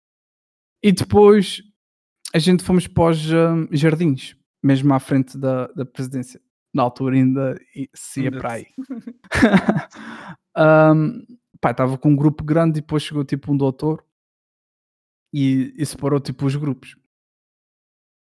E 0.83 0.93
depois 0.93 1.63
a 2.35 2.39
gente 2.39 2.63
fomos 2.65 2.87
para 2.87 3.11
os 3.11 3.19
jardins, 3.73 4.37
mesmo 4.63 4.95
à 4.95 4.99
frente 5.01 5.37
da, 5.37 5.67
da 5.69 5.85
presidência. 5.85 6.41
Na 6.73 6.83
altura 6.85 7.17
ainda 7.17 7.61
se 7.93 8.23
ia 8.23 8.31
para 8.31 8.53
aí. 8.53 8.67
Ahm, 10.57 11.23
pá, 11.61 11.71
estava 11.73 11.97
com 11.99 12.11
um 12.11 12.17
grupo 12.17 12.45
grande 12.45 12.79
e 12.79 12.81
depois 12.83 13.03
chegou 13.03 13.25
tipo 13.25 13.53
um 13.53 13.57
doutor 13.57 14.05
e, 15.33 15.75
e 15.77 15.87
separou 15.87 16.21
tipo 16.21 16.47
os 16.47 16.57
grupos. 16.57 16.97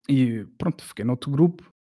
E 0.07 0.45
pronto, 0.57 0.83
fiquei 0.83 1.03
noutro 1.03 1.31
grupo. 1.31 1.71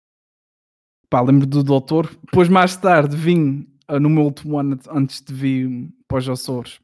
Pá, 1.11 1.21
lembro 1.21 1.47
do 1.47 1.63
doutor. 1.63 2.09
Depois 2.25 2.49
mais 2.49 2.77
tarde 2.77 3.17
vim 3.17 3.67
ah, 3.87 4.01
no 4.01 4.09
meu 4.09 4.25
último 4.25 4.59
ano 4.59 4.79
antes 4.91 5.21
de 5.21 5.33
vir 5.33 5.93
para 6.09 6.19
os 6.19 6.29
Açores. 6.29 6.81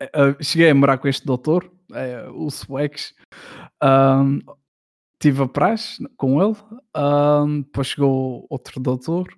Eh, 0.00 0.10
ah, 0.14 0.42
cheguei 0.42 0.70
a 0.70 0.74
morar 0.74 0.98
com 0.98 1.08
este 1.08 1.26
doutor, 1.26 1.70
eh, 1.92 2.28
o 2.30 2.48
Swex. 2.48 3.14
Ahm, 3.80 4.40
tive 5.20 5.42
a 5.42 5.48
praxe 5.48 6.04
com 6.16 6.42
ele. 6.42 6.56
ahm, 6.94 7.62
depois 7.62 7.88
chegou 7.88 8.46
outro 8.50 8.80
doutor. 8.80 9.36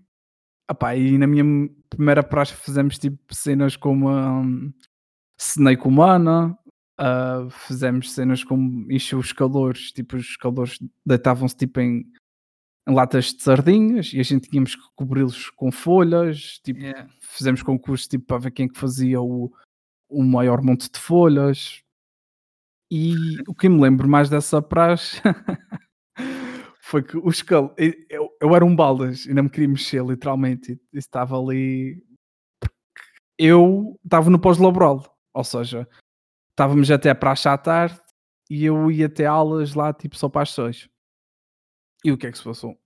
Ah 0.68 0.74
pá, 0.74 0.96
e 0.96 1.16
na 1.16 1.26
minha 1.26 1.70
primeira 1.88 2.22
praxe 2.22 2.54
fizemos 2.54 2.98
tipo 2.98 3.34
cenas 3.34 3.76
como 3.76 4.10
um, 4.10 4.72
Snake 5.38 5.86
Humana, 5.86 6.58
ah, 6.98 7.46
fizemos 7.50 8.12
cenas 8.12 8.42
como 8.42 8.90
encher 8.90 9.16
os 9.16 9.32
calores, 9.32 9.92
tipo 9.92 10.16
os 10.16 10.36
calores 10.36 10.78
deitavam-se 11.04 11.56
tipo 11.56 11.80
em, 11.80 12.10
em 12.88 12.94
latas 12.94 13.34
de 13.34 13.42
sardinhas 13.42 14.12
e 14.14 14.20
a 14.20 14.22
gente 14.22 14.48
tínhamos 14.48 14.74
que 14.74 14.82
cobri-los 14.94 15.50
com 15.50 15.70
folhas, 15.70 16.58
tipo, 16.64 16.80
Yeah. 16.80 17.08
fizemos 17.20 17.62
concurso 17.62 18.08
tipo, 18.08 18.24
para 18.24 18.38
ver 18.38 18.50
quem 18.52 18.66
é 18.66 18.68
que 18.68 18.78
fazia 18.78 19.20
o, 19.20 19.52
o 20.08 20.22
maior 20.22 20.62
monte 20.62 20.90
de 20.90 20.98
folhas. 20.98 21.82
E 22.90 23.14
o 23.48 23.54
que 23.54 23.68
me 23.68 23.80
lembro 23.80 24.08
mais 24.08 24.30
dessa 24.30 24.62
praxe 24.62 25.20
foi 26.80 27.02
que 27.02 27.18
os 27.18 27.42
cal... 27.42 27.74
eu, 28.08 28.30
eu 28.40 28.54
era 28.54 28.64
um 28.64 28.76
baldas 28.76 29.26
e 29.26 29.34
não 29.34 29.42
me 29.44 29.50
queria 29.50 29.68
mexer 29.68 30.04
literalmente. 30.04 30.72
E, 30.72 30.80
e 30.94 30.98
estava 30.98 31.38
ali. 31.38 32.00
Eu 33.36 33.98
estava 34.04 34.30
no 34.30 34.40
pós-laboral, 34.40 35.04
ou 35.34 35.44
seja, 35.44 35.86
estávamos 36.56 36.90
até 36.90 37.10
a 37.10 37.14
praxe 37.14 37.46
à 37.48 37.58
tarde 37.58 38.00
e 38.48 38.64
eu 38.64 38.90
ia 38.90 39.10
ter 39.10 39.26
aulas 39.26 39.74
lá 39.74 39.92
tipo 39.92 40.16
só 40.16 40.26
para 40.26 40.42
as 40.42 40.50
seis. 40.50 40.88
E 42.02 42.10
o 42.10 42.16
que 42.16 42.26
é 42.26 42.32
que 42.32 42.38
se 42.38 42.44
passou? 42.44 42.78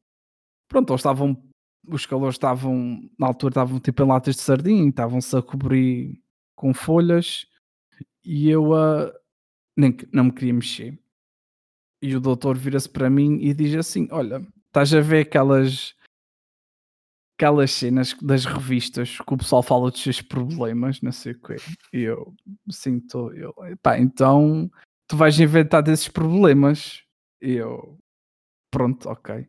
Pronto, 0.69 0.93
eles 0.93 1.00
estavam. 1.00 1.41
Os 1.87 2.05
calores 2.05 2.35
estavam. 2.35 3.09
Na 3.19 3.29
altura 3.29 3.53
estavam 3.53 3.79
tipo 3.79 4.03
em 4.03 4.07
latas 4.07 4.35
de 4.37 4.43
sardinha, 4.43 4.89
estavam-se 4.89 5.37
a 5.37 5.43
cobrir 5.43 6.21
com 6.57 6.75
folhas 6.75 7.47
e 8.25 8.50
eu 8.50 8.75
ah, 8.75 9.12
nem, 9.77 9.97
não 10.12 10.25
me 10.25 10.33
queria 10.33 10.53
mexer. 10.55 10.99
E 12.03 12.17
o 12.17 12.21
doutor 12.21 12.57
vira-se 12.57 12.89
para 12.89 13.09
mim 13.09 13.39
e 13.41 13.55
diz 13.55 13.75
assim: 13.77 14.09
Olha, 14.11 14.45
estás 14.67 14.93
a 14.93 15.00
ver 15.00 15.27
aquelas 15.27 15.95
aquelas 17.40 17.70
cenas 17.70 18.14
das 18.20 18.44
revistas 18.44 19.16
que 19.16 19.35
o 19.35 19.38
pessoal 19.38 19.62
fala 19.62 19.90
dos 19.90 20.02
seus 20.02 20.20
problemas, 20.20 21.00
não 21.00 21.11
sei 21.11 21.32
o 21.32 21.40
quê. 21.40 21.56
E 21.90 22.02
eu 22.02 22.35
sinto, 22.68 23.32
eu, 23.32 23.54
pá, 23.82 23.99
então 23.99 24.70
tu 25.09 25.16
vais 25.16 25.40
inventar 25.40 25.82
desses 25.82 26.06
problemas. 26.06 27.02
E 27.40 27.52
eu, 27.52 27.99
pronto, 28.70 29.09
ok. 29.09 29.47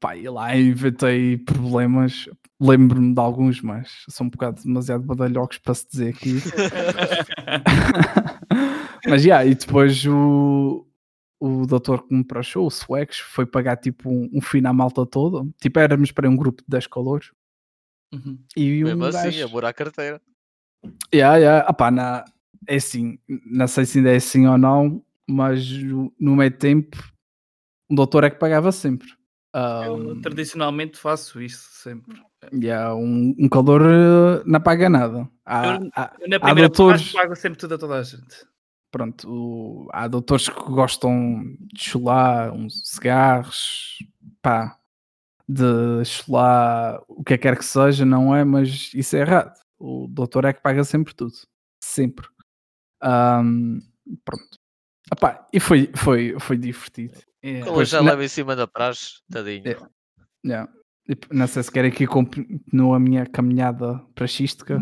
Pá, 0.00 0.16
e 0.16 0.28
lá 0.28 0.56
inventei 0.56 1.38
problemas. 1.38 2.28
Lembro-me 2.60 3.14
de 3.14 3.20
alguns, 3.20 3.62
mas 3.62 4.04
são 4.08 4.26
um 4.26 4.30
bocado 4.30 4.60
demasiado 4.60 5.04
badalhocos 5.04 5.58
para 5.58 5.74
se 5.74 5.86
dizer 5.88 6.08
aqui. 6.14 6.38
Mas 9.08 9.22
já, 9.22 9.44
e 9.44 9.54
depois 9.54 10.04
o, 10.06 10.86
o 11.44 11.66
doutor 11.66 12.06
que 12.06 12.14
me 12.14 12.22
prachou, 12.24 12.66
o 12.66 12.70
Swex, 12.70 13.18
foi 13.18 13.44
pagar 13.44 13.76
tipo 13.76 14.08
um, 14.08 14.30
um 14.32 14.40
fim 14.40 14.64
à 14.64 14.72
malta 14.72 15.04
toda. 15.04 15.44
Tipo, 15.60 15.80
éramos 15.80 16.12
para 16.12 16.28
um 16.28 16.36
grupo 16.36 16.62
de 16.62 16.68
10 16.68 16.86
calores. 16.86 17.32
Uhum. 18.14 18.38
E 18.56 18.84
Mesmo 18.84 19.02
um 19.04 19.06
assim, 19.08 19.24
gajo... 19.24 19.44
amor 19.46 19.64
à 19.64 19.72
carteira. 19.72 20.20
Yeah, 21.14 21.36
yeah. 21.38 21.66
Ah, 21.68 21.72
pá, 21.72 21.90
na... 21.90 22.24
É 22.68 22.76
assim, 22.76 23.18
não 23.44 23.66
sei 23.66 23.84
se 23.84 23.98
ainda 23.98 24.12
é 24.12 24.16
assim 24.16 24.46
ou 24.46 24.56
não, 24.56 25.04
mas 25.28 25.68
no 26.18 26.36
meio 26.36 26.56
tempo 26.56 26.96
o 27.90 27.94
doutor 27.96 28.22
é 28.22 28.30
que 28.30 28.38
pagava 28.38 28.70
sempre. 28.70 29.08
Eu 29.54 29.94
Um, 29.96 30.20
tradicionalmente 30.20 30.96
faço 30.96 31.42
isso 31.42 31.68
sempre. 31.72 32.22
yeah, 32.54 32.94
um, 32.94 33.34
um 33.36 33.48
calor 33.48 33.82
eh, 33.82 34.42
não 34.46 34.60
paga 34.60 34.88
nada. 34.88 35.28
Há, 35.44 35.66
Eu- 35.74 35.90
há- 35.96 36.16
Eu, 36.20 36.28
na 36.28 36.36
há 36.36 36.40
primeira 36.40 36.68
doutores, 36.68 37.02
parte 37.02 37.12
pago 37.14 37.34
sempre 37.36 37.58
tudo 37.58 37.74
a 37.74 37.78
toda 37.78 37.94
a 37.98 38.02
gente. 38.04 38.46
Pronto, 38.92 39.28
o- 39.28 39.88
há 39.92 40.06
doutores 40.06 40.48
que 40.48 40.60
gostam 40.70 41.42
de 41.72 41.82
chular 41.82 42.52
uns 42.52 42.88
cigarros, 42.88 43.98
pá, 44.40 44.78
de 45.48 46.04
chular 46.04 47.02
o 47.08 47.24
que 47.24 47.36
quer 47.38 47.58
que 47.58 47.64
seja, 47.64 48.04
não 48.04 48.34
é? 48.36 48.44
Mas 48.44 48.92
isso 48.94 49.16
é 49.16 49.20
errado. 49.20 49.54
O 49.78 50.06
doutor 50.08 50.44
é 50.44 50.52
que 50.52 50.62
paga 50.62 50.84
sempre 50.84 51.12
tudo. 51.14 51.34
Sempre. 51.82 52.28
Ahm, 53.02 53.80
pronto. 54.24 54.58
Epá, 55.12 55.48
e 55.52 55.58
foi, 55.58 55.90
foi, 55.96 56.38
foi 56.38 56.56
divertido. 56.56 57.18
Ele 57.42 57.64
Pois, 57.64 57.88
já 57.88 58.00
na- 58.00 58.10
leva 58.10 58.24
em 58.24 58.28
cima 58.28 58.54
da 58.54 58.68
praxe, 58.68 59.20
tadinho. 59.30 59.66
É. 59.66 59.76
Yeah. 60.46 60.72
P- 61.06 61.16
não 61.32 61.46
sei 61.48 61.62
se 61.64 61.72
quer 61.72 61.84
aqui 61.84 62.06
continuo 62.06 62.94
a 62.94 63.00
minha 63.00 63.26
caminhada 63.26 63.98
praxística. 64.14 64.80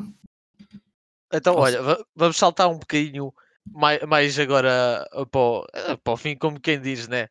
Então, 1.32 1.54
Posso- 1.54 1.64
olha, 1.78 1.82
va- 1.82 2.04
vamos 2.14 2.36
saltar 2.36 2.68
um 2.68 2.78
bocadinho 2.78 3.32
mais, 3.70 4.00
mais 4.02 4.38
agora 4.38 5.06
uh, 5.14 5.26
para 5.26 5.40
o, 5.40 5.60
uh, 5.62 5.98
para 6.02 6.12
o 6.12 6.16
fim, 6.16 6.36
como 6.36 6.60
quem 6.60 6.80
diz, 6.80 7.08
né? 7.08 7.28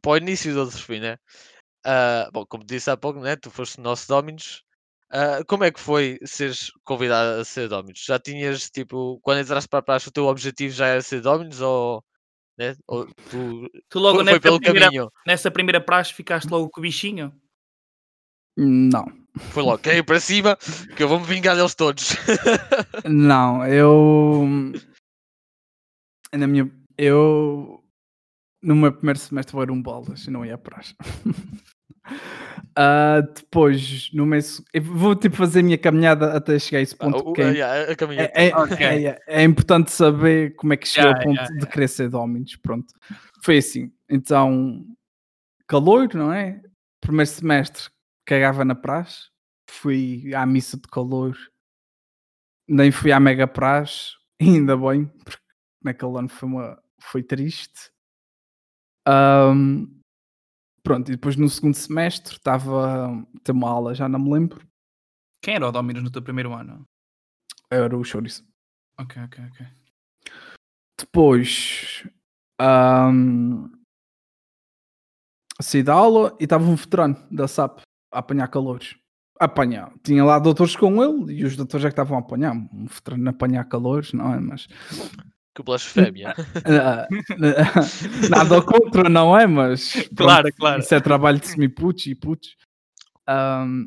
Para 0.00 0.12
o 0.12 0.16
início 0.16 0.52
do 0.54 0.60
outro 0.60 0.78
fim, 0.78 1.00
né? 1.00 1.18
Ah, 1.84 2.28
bom, 2.32 2.46
como 2.46 2.64
disse 2.64 2.90
há 2.90 2.96
pouco, 2.96 3.20
né? 3.20 3.36
Tu 3.36 3.50
foste 3.50 3.78
o 3.78 3.82
nosso 3.82 4.06
Dominus. 4.08 4.62
Ah, 5.10 5.42
como 5.46 5.64
é 5.64 5.70
que 5.70 5.80
foi 5.80 6.18
seres 6.24 6.70
convidado 6.84 7.40
a 7.40 7.44
ser 7.44 7.68
Dominus? 7.68 8.04
Já 8.04 8.18
tinhas, 8.18 8.70
tipo, 8.70 9.18
quando 9.22 9.40
entraste 9.40 9.68
para 9.68 9.80
a 9.80 9.82
praxe, 9.82 10.08
o 10.08 10.12
teu 10.12 10.26
objetivo 10.26 10.72
já 10.74 10.86
era 10.86 11.02
ser 11.02 11.20
Dominus 11.20 11.60
ou, 11.60 12.02
né? 12.56 12.76
ou 12.86 13.06
tu 13.30 13.68
Tu 13.88 13.98
logo 13.98 14.16
foi, 14.16 14.24
nessa, 14.24 14.40
pelo 14.40 14.60
primeira, 14.60 14.86
caminho? 14.86 15.12
nessa 15.26 15.50
primeira 15.50 15.80
praxe 15.80 16.14
ficaste 16.14 16.48
logo 16.48 16.70
com 16.70 16.80
o 16.80 16.82
bichinho? 16.82 17.34
Não, 18.56 19.06
Foi 19.50 19.62
logo, 19.62 19.88
ir 19.88 20.04
para 20.04 20.20
cima, 20.20 20.56
que 20.94 21.02
eu 21.02 21.08
vou 21.08 21.18
me 21.18 21.26
vingar 21.26 21.56
deles 21.56 21.74
todos. 21.74 22.10
não, 23.04 23.66
eu 23.66 24.46
na 26.36 26.46
minha 26.46 26.70
eu 26.98 27.82
no 28.62 28.76
meu 28.76 28.92
primeiro 28.92 29.18
semestre 29.18 29.56
eu 29.56 29.62
era 29.62 29.72
um 29.72 29.82
bolas 29.82 30.24
e 30.26 30.30
não 30.30 30.44
ia 30.44 30.54
à 30.54 30.58
praxe. 30.58 30.94
Ah, 32.74 33.20
depois, 33.20 34.10
no 34.12 34.24
mês, 34.24 34.62
vou 34.82 35.14
tipo 35.14 35.36
fazer 35.36 35.60
a 35.60 35.62
minha 35.62 35.78
caminhada 35.78 36.32
até 36.34 36.58
chegar 36.58 36.78
a 36.78 36.82
esse 36.82 36.94
Ah, 36.98 37.04
ponto. 37.04 37.32
que 37.34 37.42
é, 37.42 37.50
yeah, 37.50 37.92
é, 38.18 38.48
é- 38.48 38.54
Ok. 38.56 38.86
é- 38.86 39.20
é 39.26 39.42
importante 39.44 39.90
saber 39.90 40.54
como 40.56 40.72
é 40.72 40.76
que 40.76 40.88
chegou 40.88 41.10
Yeah, 41.10 41.20
ao 41.20 41.28
ponto 41.28 41.38
yeah, 41.40 41.60
de 41.60 41.66
querer 41.70 41.88
ser 41.88 42.08
Dominus. 42.08 42.56
Pronto, 42.56 42.92
foi 43.42 43.58
assim. 43.58 43.92
Então, 44.08 44.84
calor, 45.68 46.12
não 46.14 46.32
é? 46.32 46.62
Primeiro 47.00 47.30
semestre 47.30 47.90
cagava 48.26 48.64
na 48.64 48.74
praxe, 48.74 49.28
fui 49.68 50.34
à 50.34 50.46
missa 50.46 50.76
de 50.76 50.88
calor, 50.88 51.36
nem 52.68 52.90
fui 52.90 53.12
à 53.12 53.20
mega 53.20 53.46
praxe, 53.46 54.12
ainda 54.40 54.76
bem, 54.76 55.06
porque 55.24 55.41
naquele 55.84 56.18
ano 56.18 56.28
foi, 56.28 56.48
uma, 56.48 56.82
foi 57.00 57.22
triste. 57.22 57.90
Ahm, 59.06 59.86
pronto, 60.82 61.08
e 61.08 61.12
depois 61.12 61.36
no 61.36 61.48
segundo 61.48 61.74
semestre 61.74 62.34
estava 62.36 63.08
a 63.12 63.26
ter 63.42 63.52
uma 63.52 63.68
aula, 63.68 63.94
já 63.94 64.08
não 64.08 64.18
me 64.20 64.32
lembro, 64.32 64.66
Quem 65.42 65.54
era 65.54 65.68
o 65.68 65.72
Dominus 65.72 66.02
no 66.04 66.10
teu 66.10 66.22
primeiro 66.22 66.52
ano? 66.54 66.86
era 67.70 67.96
o 67.96 68.04
chouriço. 68.04 68.46
Ok, 68.98 69.20
ok, 69.22 69.44
ok. 69.46 69.66
Depois 71.00 72.06
ahm, 72.60 73.66
saí 75.60 75.82
da 75.82 75.94
aula 75.94 76.36
e 76.38 76.44
estava 76.44 76.64
um 76.64 76.74
veterano 76.76 77.16
da 77.30 77.48
SAP 77.48 77.80
a 78.12 78.18
apanhar 78.18 78.46
calores. 78.48 78.94
Apanhar. 79.40 79.92
Tinha 80.04 80.22
lá 80.24 80.38
doutores 80.38 80.76
com 80.76 81.02
ele 81.02 81.32
e 81.40 81.44
os 81.44 81.56
doutores 81.56 81.84
é 81.84 81.88
que 81.88 81.92
estavam 81.94 82.16
a 82.18 82.20
apanhar. 82.20 82.52
Um 82.54 82.86
veterano 82.86 83.26
a 83.26 83.30
apanhar 83.30 83.64
calores, 83.64 84.12
não 84.12 84.32
é? 84.32 84.38
Mas 84.38 84.68
Que 85.54 85.62
blasfémia. 85.62 86.34
ah, 86.64 87.06
nada 88.30 88.62
contra, 88.62 89.08
não 89.08 89.38
é? 89.38 89.46
Mas 89.46 89.92
pronto, 89.92 90.14
Claro, 90.16 90.52
claro. 90.54 90.80
Isso 90.80 90.94
é 90.94 91.00
trabalho 91.00 91.38
de 91.38 91.46
semi-putos 91.48 92.06
e 92.06 92.14
putos. 92.14 92.56
Ahm, 93.26 93.86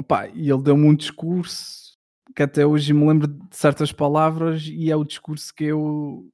opá, 0.00 0.28
e 0.28 0.50
ele 0.50 0.62
deu-me 0.62 0.86
um 0.86 0.94
discurso 0.94 1.96
que 2.34 2.42
até 2.42 2.66
hoje 2.66 2.92
me 2.92 3.06
lembro 3.06 3.28
de 3.28 3.56
certas 3.56 3.92
palavras 3.92 4.66
e 4.66 4.90
é 4.90 4.96
o 4.96 5.04
discurso 5.04 5.54
que 5.54 5.64
eu 5.64 6.28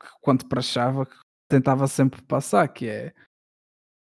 que 0.00 0.08
quando 0.20 0.46
prachava 0.46 1.08
tentava 1.48 1.86
sempre 1.86 2.22
passar, 2.22 2.68
que 2.68 2.86
é 2.86 3.12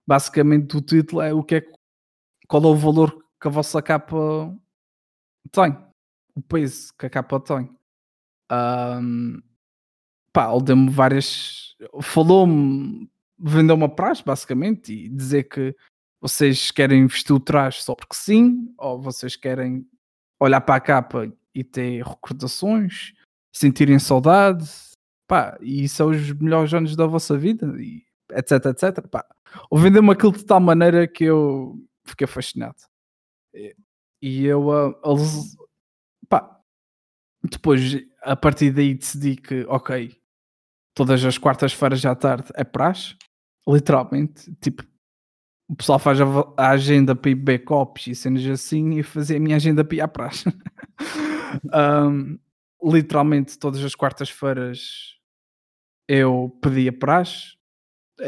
basicamente 0.06 0.76
o 0.76 0.80
título 0.80 1.22
é 1.22 1.32
o 1.32 1.42
que 1.42 1.56
é 1.56 1.72
qual 2.48 2.62
é 2.64 2.66
o 2.66 2.76
valor 2.76 3.24
que 3.40 3.48
a 3.48 3.50
vossa 3.50 3.80
capa 3.80 4.16
tem, 5.52 5.72
o 6.34 6.42
peso 6.42 6.92
que 6.98 7.06
a 7.06 7.10
capa 7.10 7.40
tem. 7.40 7.79
Ahm, 8.50 9.40
pá, 10.32 10.52
ele 10.52 10.64
deu-me 10.64 10.90
várias. 10.90 11.76
Falou-me, 12.02 13.08
vendeu 13.38 13.74
uma 13.76 13.88
praxe, 13.88 14.22
basicamente, 14.24 14.92
e 14.92 15.08
dizer 15.08 15.44
que 15.44 15.74
vocês 16.20 16.70
querem 16.70 17.06
vestir 17.06 17.32
o 17.32 17.40
traje 17.40 17.82
só 17.82 17.94
porque 17.94 18.14
sim, 18.16 18.74
ou 18.78 19.00
vocês 19.00 19.36
querem 19.36 19.86
olhar 20.40 20.60
para 20.60 20.76
a 20.76 20.80
capa 20.80 21.32
e 21.54 21.64
ter 21.64 22.04
recordações, 22.04 23.14
sentirem 23.54 23.98
saudade, 23.98 24.68
pá, 25.26 25.56
e 25.62 25.88
são 25.88 26.10
os 26.10 26.32
melhores 26.34 26.74
anos 26.74 26.94
da 26.96 27.06
vossa 27.06 27.38
vida, 27.38 27.66
e 27.80 28.04
etc, 28.32 28.66
etc. 28.66 29.08
Pá, 29.08 29.24
ou 29.70 29.78
vendeu-me 29.78 30.10
aquilo 30.12 30.32
de 30.32 30.44
tal 30.44 30.60
maneira 30.60 31.08
que 31.08 31.24
eu 31.24 31.78
fiquei 32.06 32.26
fascinado. 32.26 32.76
E- 33.54 33.74
E 34.22 34.44
eu, 34.46 34.70
ah, 34.72 34.94
eles, 35.04 35.56
pá, 36.28 36.60
depois 37.44 37.80
a 38.22 38.36
partir 38.36 38.70
daí 38.70 38.94
decidi 38.94 39.36
que, 39.36 39.64
ok, 39.68 40.16
todas 40.94 41.24
as 41.24 41.38
quartas-feiras 41.38 42.04
à 42.04 42.14
tarde 42.14 42.50
é 42.54 42.64
praxe, 42.64 43.16
literalmente, 43.66 44.52
tipo, 44.60 44.82
o 45.68 45.76
pessoal 45.76 45.98
faz 45.98 46.20
a, 46.20 46.24
a 46.56 46.70
agenda 46.70 47.14
para 47.14 47.30
ir 47.30 47.36
beber 47.36 47.60
copos 47.60 48.06
e 48.08 48.14
cenas 48.14 48.44
assim 48.46 48.98
e 48.98 49.02
fazer 49.02 49.36
a 49.36 49.40
minha 49.40 49.56
agenda 49.56 49.84
para 49.84 49.96
ir 49.96 50.00
à 50.00 50.08
praxe. 50.08 50.44
Ahm, 51.72 52.38
literalmente 52.82 53.58
todas 53.58 53.82
as 53.84 53.94
quartas-feiras 53.94 55.16
eu 56.08 56.56
pedia 56.60 56.92
praxe, 56.92 57.56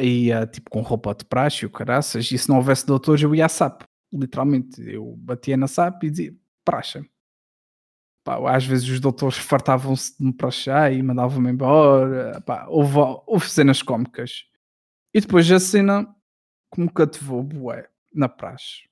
ia 0.01 0.47
tipo 0.47 0.71
com 0.71 0.81
roupa 0.83 1.15
de 1.15 1.25
praxe 1.25 1.65
e 1.65 1.67
o 1.67 1.71
caraças, 1.71 2.31
e 2.31 2.39
se 2.39 2.49
não 2.49 2.57
houvesse 2.57 2.87
doutores 2.87 3.23
eu 3.23 3.35
ia 3.35 3.47
à 3.47 3.49
SAP, 3.49 3.83
literalmente, 4.13 4.81
eu 4.89 5.17
batia 5.19 5.57
na 5.57 5.67
SAP 5.67 6.05
e 6.05 6.11
dizia 6.11 6.35
praxe. 6.65 7.05
Pá, 8.25 8.39
às 8.55 8.65
vezes 8.65 8.89
os 8.89 9.01
doutores 9.01 9.37
fartavam-se 9.37 10.17
de 10.17 10.25
me 10.25 10.33
praxar 10.33 10.93
e 10.93 11.03
mandavam-me 11.03 11.51
embora, 11.51 12.41
pá, 12.43 12.67
houve, 12.69 12.97
houve 13.27 13.51
cenas 13.51 13.83
cómicas. 13.83 14.45
E 15.13 15.21
depois 15.21 15.51
a 15.51 15.59
cena 15.59 16.07
que 16.73 16.81
me 16.81 16.89
cativou, 16.89 17.43
bué, 17.43 17.89
na 18.15 18.29
praxe, 18.29 18.83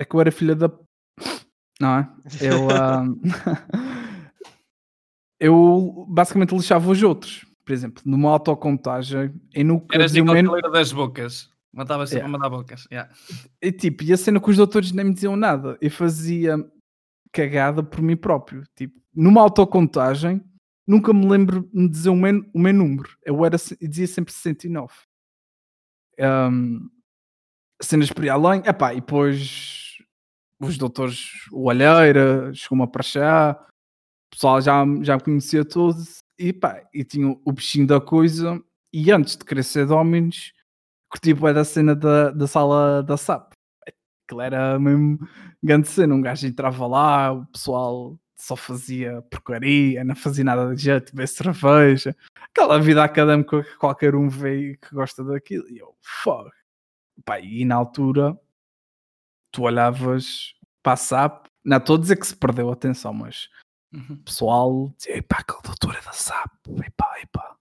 é 0.00 0.04
que 0.04 0.14
eu 0.14 0.20
era 0.20 0.30
filha 0.30 0.54
da... 0.54 0.70
Não 1.80 1.98
é? 1.98 2.08
Eu... 2.40 2.68
eu 5.40 6.06
basicamente 6.08 6.54
lixava 6.54 6.90
os 6.90 7.02
outros. 7.02 7.44
Por 7.64 7.72
exemplo, 7.72 8.02
numa 8.06 8.30
autocontagem, 8.30 9.34
eu 9.52 9.64
nunca 9.64 9.96
Eras 9.96 10.12
dizia 10.12 10.22
o 10.22 10.24
igual 10.24 10.34
men- 10.36 10.44
a 10.44 10.48
caleira 10.48 10.70
das 10.70 10.92
bocas. 10.92 11.50
Matava 11.74 12.06
sempre 12.06 12.20
Yeah. 12.26 12.28
a 12.28 12.38
mandar 12.38 12.48
bocas. 12.56 12.86
Yeah. 12.90 13.12
E 13.60 13.72
tipo, 13.72 14.02
e 14.04 14.12
a 14.12 14.16
cena 14.16 14.40
que 14.40 14.48
os 14.48 14.56
doutores 14.56 14.92
nem 14.92 15.04
me 15.06 15.12
diziam 15.12 15.36
nada. 15.36 15.76
Eu 15.80 15.90
fazia 15.90 16.56
cagada 17.36 17.82
por 17.82 18.00
mim 18.00 18.16
próprio. 18.16 18.64
Tipo, 18.74 18.98
numa 19.14 19.42
autocontagem, 19.42 20.42
nunca 20.86 21.12
me 21.12 21.26
lembro 21.26 21.68
de 21.72 21.88
dizer 21.88 22.08
o 22.08 22.16
meu, 22.16 22.42
o 22.54 22.58
meu 22.58 22.72
número. 22.72 23.16
Eu 23.22 23.44
era, 23.44 23.56
eu 23.80 23.88
dizia 23.88 24.06
sempre 24.06 24.32
69. 24.32 24.92
Um, 26.18 26.88
cenas 27.82 28.10
por 28.10 28.24
aí 28.24 28.30
além. 28.30 28.62
Epá, 28.66 28.92
e 28.94 28.96
depois 28.96 29.98
os 30.58 30.78
doutores, 30.78 31.46
o 31.52 31.68
Alheira, 31.68 32.52
chegou-me 32.54 32.84
a 32.84 32.86
prachar. 32.86 33.66
O 34.28 34.30
pessoal 34.30 34.60
já, 34.60 34.84
já 35.02 35.16
me 35.16 35.22
conhecia 35.22 35.64
todos. 35.64 36.18
E 36.38 36.52
pá, 36.52 36.82
e 36.92 37.04
tinha 37.04 37.36
o 37.44 37.52
bichinho 37.52 37.86
da 37.86 38.00
coisa. 38.00 38.62
E 38.92 39.12
antes 39.12 39.36
de 39.36 39.44
querer 39.44 39.62
ser 39.62 39.86
Dominos, 39.86 40.52
curti 41.10 41.34
bué 41.34 41.52
da 41.52 41.64
cena 41.64 41.94
da, 41.94 42.30
da 42.30 42.46
sala 42.46 43.02
da 43.02 43.16
SAP. 43.16 43.55
Aquilo 44.26 44.40
era 44.40 44.78
mesmo 44.78 45.18
grande 45.62 45.88
cena. 45.88 46.14
Um 46.14 46.20
gajo 46.20 46.46
entrava 46.46 46.86
lá, 46.86 47.32
o 47.32 47.46
pessoal 47.46 48.18
só 48.36 48.54
fazia 48.56 49.22
porcaria, 49.30 50.04
não 50.04 50.14
fazia 50.14 50.44
nada 50.44 50.74
de 50.74 50.82
jeito, 50.82 51.12
beber 51.14 51.28
cerveja. 51.28 52.14
Aquela 52.50 52.78
vida 52.80 53.02
académica 53.02 53.62
que 53.62 53.76
qualquer 53.76 54.14
um 54.14 54.28
vê 54.28 54.76
que 54.76 54.94
gosta 54.94 55.24
daquilo. 55.24 55.68
E 55.70 55.78
eu, 55.78 55.96
fuck. 56.02 56.50
Pá, 57.24 57.40
e 57.40 57.64
na 57.64 57.76
altura, 57.76 58.38
tu 59.50 59.62
olhavas 59.62 60.54
para 60.82 60.92
a 60.92 60.96
SAP, 60.96 61.46
não 61.64 61.78
estou 61.78 61.96
a 61.96 61.98
dizer 62.00 62.16
que 62.16 62.26
se 62.26 62.36
perdeu 62.36 62.68
a 62.68 62.72
atenção, 62.74 63.14
mas 63.14 63.48
Uhum. 63.92 64.14
o 64.14 64.16
pessoal 64.18 64.94
dizia, 64.98 65.16
epá, 65.16 65.38
aquele 65.38 65.62
doutor 65.62 65.94
é 65.96 66.00
da 66.02 66.12
SAP, 66.12 66.50
epá, 66.84 67.20
epá. 67.22 67.56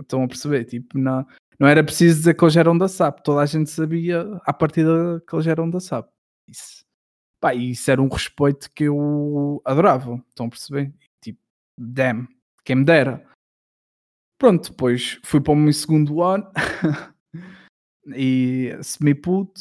Estão 0.00 0.24
a 0.24 0.28
perceber? 0.28 0.64
Tipo, 0.64 0.98
não, 0.98 1.24
não 1.60 1.68
era 1.68 1.84
preciso 1.84 2.16
dizer 2.16 2.34
que 2.34 2.42
eles 2.42 2.56
eram 2.56 2.76
da 2.76 2.88
SAP, 2.88 3.20
toda 3.20 3.42
a 3.42 3.46
gente 3.46 3.68
sabia 3.68 4.22
a 4.46 4.52
partir 4.52 4.86
que 5.28 5.36
eles 5.36 5.46
eram 5.46 5.68
da 5.68 5.78
SAP. 5.78 6.08
Isso, 6.48 6.86
pá, 7.38 7.54
isso 7.54 7.90
era 7.90 8.00
um 8.00 8.08
respeito 8.08 8.70
que 8.72 8.84
eu 8.84 9.60
adorava, 9.62 10.14
estão 10.30 10.46
a 10.46 10.48
perceber? 10.48 10.90
Tipo, 11.22 11.38
damn, 11.76 12.26
quem 12.64 12.76
me 12.76 12.84
dera. 12.84 13.22
Pronto, 14.38 14.70
depois 14.70 15.20
fui 15.22 15.38
para 15.38 15.52
o 15.52 15.56
meu 15.56 15.72
segundo 15.74 16.22
ano 16.22 16.50
e 18.16 18.74
semi-puto 18.80 19.60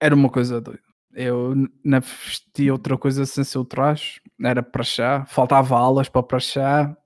era 0.00 0.14
uma 0.14 0.30
coisa 0.30 0.58
doida. 0.58 0.80
Eu 1.12 1.54
não 1.84 2.00
vestia 2.00 2.72
outra 2.72 2.96
coisa 2.96 3.26
sem 3.26 3.44
ser 3.44 3.58
o 3.58 3.64
traje, 3.64 4.22
era 4.42 4.62
para 4.62 4.82
chá, 4.82 5.26
faltava 5.26 5.76
aulas 5.76 6.08
para 6.08 6.22
para 6.22 6.40
chá. 6.40 6.96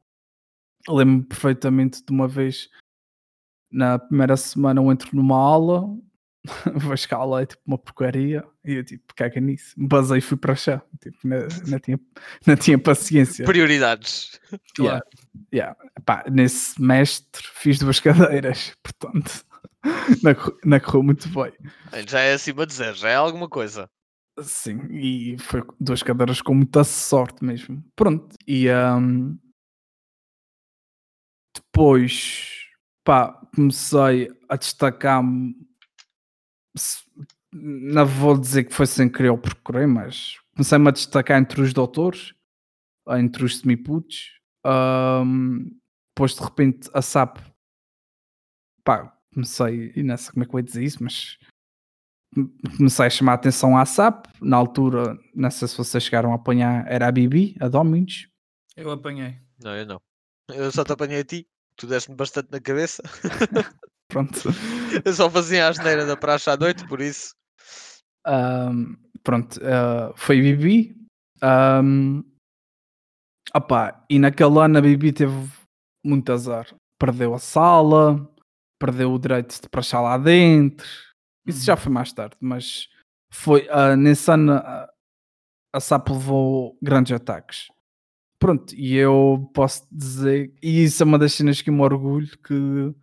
Lembro-me 0.88 1.24
perfeitamente 1.24 2.04
de 2.04 2.12
uma 2.12 2.28
vez 2.28 2.70
na 3.74 3.98
primeira 3.98 4.36
semana 4.36 4.80
eu 4.80 4.90
entro 4.90 5.10
numa 5.12 5.36
aula, 5.36 5.84
vejo 6.76 7.08
que 7.08 7.14
a 7.14 7.18
aula 7.18 7.42
é 7.42 7.46
tipo 7.46 7.62
uma 7.66 7.76
porcaria 7.76 8.44
e 8.64 8.74
eu 8.74 8.84
tipo, 8.84 9.12
caga 9.14 9.40
nisso, 9.40 9.74
me 9.76 9.88
basei 9.88 10.18
e 10.18 10.20
fui 10.20 10.36
para 10.36 10.54
chá, 10.54 10.80
tipo, 11.02 11.18
não, 11.24 11.38
não 11.66 11.78
tinha, 11.80 12.00
não 12.46 12.56
tinha 12.56 12.78
paciência. 12.78 13.44
Prioridades. 13.44 14.40
Yeah, 14.78 15.04
yeah. 15.52 15.76
Epá, 15.98 16.24
nesse 16.30 16.74
semestre 16.74 17.42
fiz 17.54 17.78
duas 17.78 17.98
cadeiras, 18.00 18.74
portanto, 18.82 19.44
não, 20.22 20.32
não 20.64 20.80
correu 20.80 21.02
muito 21.02 21.28
bem. 21.28 21.52
Já 22.06 22.20
é 22.20 22.34
acima 22.34 22.64
de 22.64 22.74
zero, 22.74 22.96
já 22.96 23.08
é 23.08 23.16
alguma 23.16 23.48
coisa. 23.48 23.90
Sim, 24.40 24.80
e 24.90 25.36
foi 25.38 25.62
duas 25.80 26.02
cadeiras 26.02 26.40
com 26.42 26.54
muita 26.54 26.82
sorte 26.84 27.44
mesmo. 27.44 27.84
Pronto, 27.94 28.34
e 28.46 28.68
ahm, 28.68 29.36
depois 31.54 32.63
pá, 33.04 33.32
comecei 33.54 34.30
a 34.48 34.56
destacar-me. 34.56 35.54
Não 37.52 38.04
vou 38.06 38.36
dizer 38.38 38.64
que 38.64 38.74
foi 38.74 38.86
sem 38.86 39.08
querer 39.08 39.30
ou 39.30 39.38
procurei, 39.38 39.86
mas 39.86 40.38
comecei-me 40.54 40.88
a 40.88 40.92
destacar 40.92 41.40
entre 41.40 41.60
os 41.60 41.72
doutores, 41.72 42.34
entre 43.10 43.44
os 43.44 43.58
semiputos. 43.58 44.32
ahm, 44.64 45.68
depois 46.16 46.34
de 46.34 46.42
repente 46.42 46.88
a 46.94 47.02
SAP, 47.02 47.38
pá, 48.84 49.16
comecei, 49.32 49.92
e 49.96 50.02
não 50.02 50.16
sei 50.16 50.32
como 50.32 50.44
é 50.44 50.46
que 50.46 50.54
eu 50.54 50.58
ia 50.60 50.64
dizer 50.64 50.84
isso, 50.84 51.02
mas 51.02 51.38
comecei 52.76 53.06
a 53.06 53.10
chamar 53.10 53.32
a 53.32 53.34
atenção 53.34 53.76
à 53.76 53.84
SAP. 53.84 54.26
Na 54.40 54.56
altura, 54.56 55.18
não 55.34 55.50
sei 55.50 55.68
se 55.68 55.76
vocês 55.76 56.02
chegaram 56.04 56.32
a 56.32 56.36
apanhar, 56.36 56.86
era 56.90 57.08
a 57.08 57.12
Bibi, 57.12 57.56
a 57.60 57.68
Dominos. 57.68 58.28
Eu 58.76 58.90
apanhei. 58.90 59.36
Não, 59.62 59.74
eu 59.76 59.86
não. 59.86 60.00
Eu 60.48 60.70
só 60.70 60.84
te 60.84 60.92
apanhei 60.92 61.20
a 61.20 61.24
ti. 61.24 61.46
Tu 61.76 61.86
deste-me 61.86 62.16
bastante 62.16 62.50
na 62.50 62.60
cabeça. 62.60 63.02
Pronto. 64.08 64.48
Eu 65.04 65.12
só 65.12 65.28
fazia 65.28 65.66
a 65.66 65.70
asneira 65.70 66.06
da 66.06 66.16
praxe 66.16 66.48
à 66.48 66.56
noite, 66.56 66.86
por 66.86 67.00
isso. 67.00 67.34
Ahm, 68.24 68.94
pronto, 69.22 69.58
ah, 69.64 70.12
foi 70.16 70.40
Bibi. 70.40 70.94
Opá, 73.54 74.04
e 74.08 74.18
naquele 74.18 74.58
ano 74.58 74.78
a 74.78 74.80
Bibi 74.80 75.12
teve 75.12 75.50
muito 76.04 76.32
azar. 76.32 76.66
Perdeu 76.98 77.34
a 77.34 77.38
sala, 77.38 78.28
perdeu 78.78 79.12
o 79.12 79.18
direito 79.18 79.60
de 79.60 79.68
prachar 79.68 80.02
lá 80.02 80.16
dentro. 80.16 80.86
Isso 81.46 81.64
já 81.64 81.76
foi 81.76 81.92
mais 81.92 82.12
tarde, 82.12 82.36
mas 82.40 82.88
foi 83.32 83.68
ah, 83.70 83.96
nesse 83.96 84.30
ano 84.30 84.52
ah, 84.52 84.88
a 85.72 85.80
SAP 85.80 86.10
levou 86.10 86.78
grandes 86.82 87.12
ataques. 87.12 87.68
Pronto, 88.44 88.74
e 88.76 88.94
eu 88.94 89.50
posso 89.54 89.88
dizer, 89.90 90.52
e 90.62 90.84
isso 90.84 91.02
é 91.02 91.06
uma 91.06 91.18
das 91.18 91.32
cenas 91.32 91.62
que 91.62 91.70
me 91.70 91.80
orgulho, 91.80 92.28
que 92.40 92.94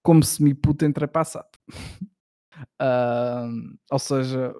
como 0.00 0.22
se 0.22 0.40
me 0.40 0.54
a 1.12 1.24
SAP. 1.24 1.56
Ah, 2.80 3.48
ou 3.90 3.98
seja, 3.98 4.54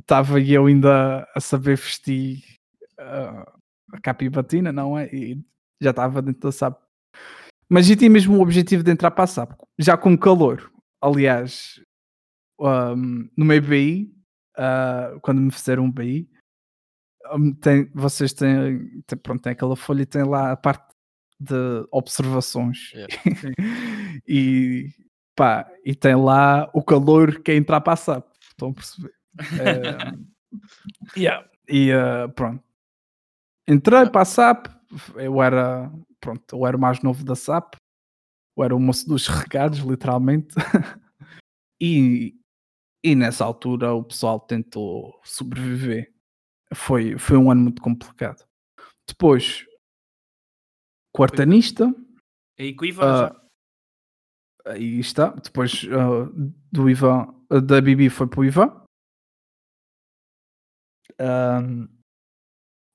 estava 0.00 0.40
eu 0.40 0.66
ainda 0.66 1.28
a 1.34 1.40
saber 1.40 1.76
vestir 1.76 2.42
ah, 2.98 3.52
a 3.92 4.00
capa 4.00 4.24
e 4.24 4.30
batina, 4.30 4.72
não 4.72 4.98
é? 4.98 5.14
E 5.14 5.44
já 5.80 5.90
estava 5.90 6.22
dentro 6.22 6.40
da 6.40 6.52
SAP. 6.52 6.80
Mas 7.68 7.88
eu 7.90 7.96
tinha 7.96 8.10
mesmo 8.10 8.38
o 8.38 8.40
objetivo 8.40 8.82
de 8.82 8.90
entrar 8.90 9.10
para 9.10 9.24
a 9.24 9.28
SAP, 9.28 9.60
já 9.78 9.96
com 9.96 10.16
calor. 10.16 10.72
Aliás, 11.02 11.80
um, 12.58 13.28
no 13.36 13.44
meu 13.44 13.60
BI, 13.60 14.10
ah, 14.56 15.18
quando 15.20 15.42
me 15.42 15.52
fizeram 15.52 15.84
um 15.84 15.92
BI, 15.92 16.30
tem, 17.60 17.90
vocês 17.94 18.32
têm, 18.32 19.02
pronto, 19.22 19.42
tem 19.42 19.52
aquela 19.52 19.76
folha 19.76 20.02
e 20.02 20.06
tem 20.06 20.24
lá 20.24 20.52
a 20.52 20.56
parte 20.56 20.84
de 21.38 21.86
observações. 21.90 22.92
Yeah. 22.92 23.14
e 24.26 24.90
pá, 25.34 25.70
e 25.84 25.94
tem 25.94 26.14
lá 26.16 26.70
o 26.72 26.82
calor 26.82 27.40
que 27.42 27.52
é 27.52 27.56
entrar 27.56 27.80
para 27.80 27.92
a 27.92 27.96
SAP. 27.96 28.26
Estão 28.40 28.70
a 28.70 28.74
perceber? 28.74 29.12
Eh, 29.60 30.12
yeah. 31.20 31.48
E 31.68 31.90
eh, 31.90 32.28
pronto. 32.28 32.62
Entrei 33.68 34.08
para 34.08 34.22
a 34.22 34.24
SAP, 34.24 34.68
eu 35.16 35.42
era, 35.42 35.92
pronto, 36.20 36.56
eu 36.56 36.66
era 36.66 36.76
o 36.76 36.80
mais 36.80 37.02
novo 37.02 37.24
da 37.24 37.34
SAP, 37.34 37.74
eu 38.56 38.64
era 38.64 38.74
o 38.76 38.80
moço 38.80 39.08
dos 39.08 39.26
recados, 39.26 39.80
literalmente. 39.80 40.54
e, 41.80 42.34
e 43.02 43.14
nessa 43.14 43.44
altura 43.44 43.92
o 43.92 44.04
pessoal 44.04 44.38
tentou 44.38 45.20
sobreviver. 45.24 46.15
Foi, 46.74 47.16
foi 47.18 47.36
um 47.36 47.50
ano 47.50 47.62
muito 47.62 47.80
complicado. 47.80 48.44
Depois, 49.08 49.64
quartanista, 51.14 51.86
o 52.58 52.84
Ivan 52.84 53.16
já. 53.16 53.26
ah, 53.28 54.72
aí 54.72 54.98
está. 54.98 55.30
Depois 55.30 55.86
ah, 55.90 56.28
do 56.72 56.90
Ivan, 56.90 57.34
ah, 57.50 57.60
da 57.60 57.80
Bibi 57.80 58.10
foi 58.10 58.26
para 58.26 58.40
o 58.40 58.44
Ivan. 58.44 58.84
Ahm, 61.18 61.88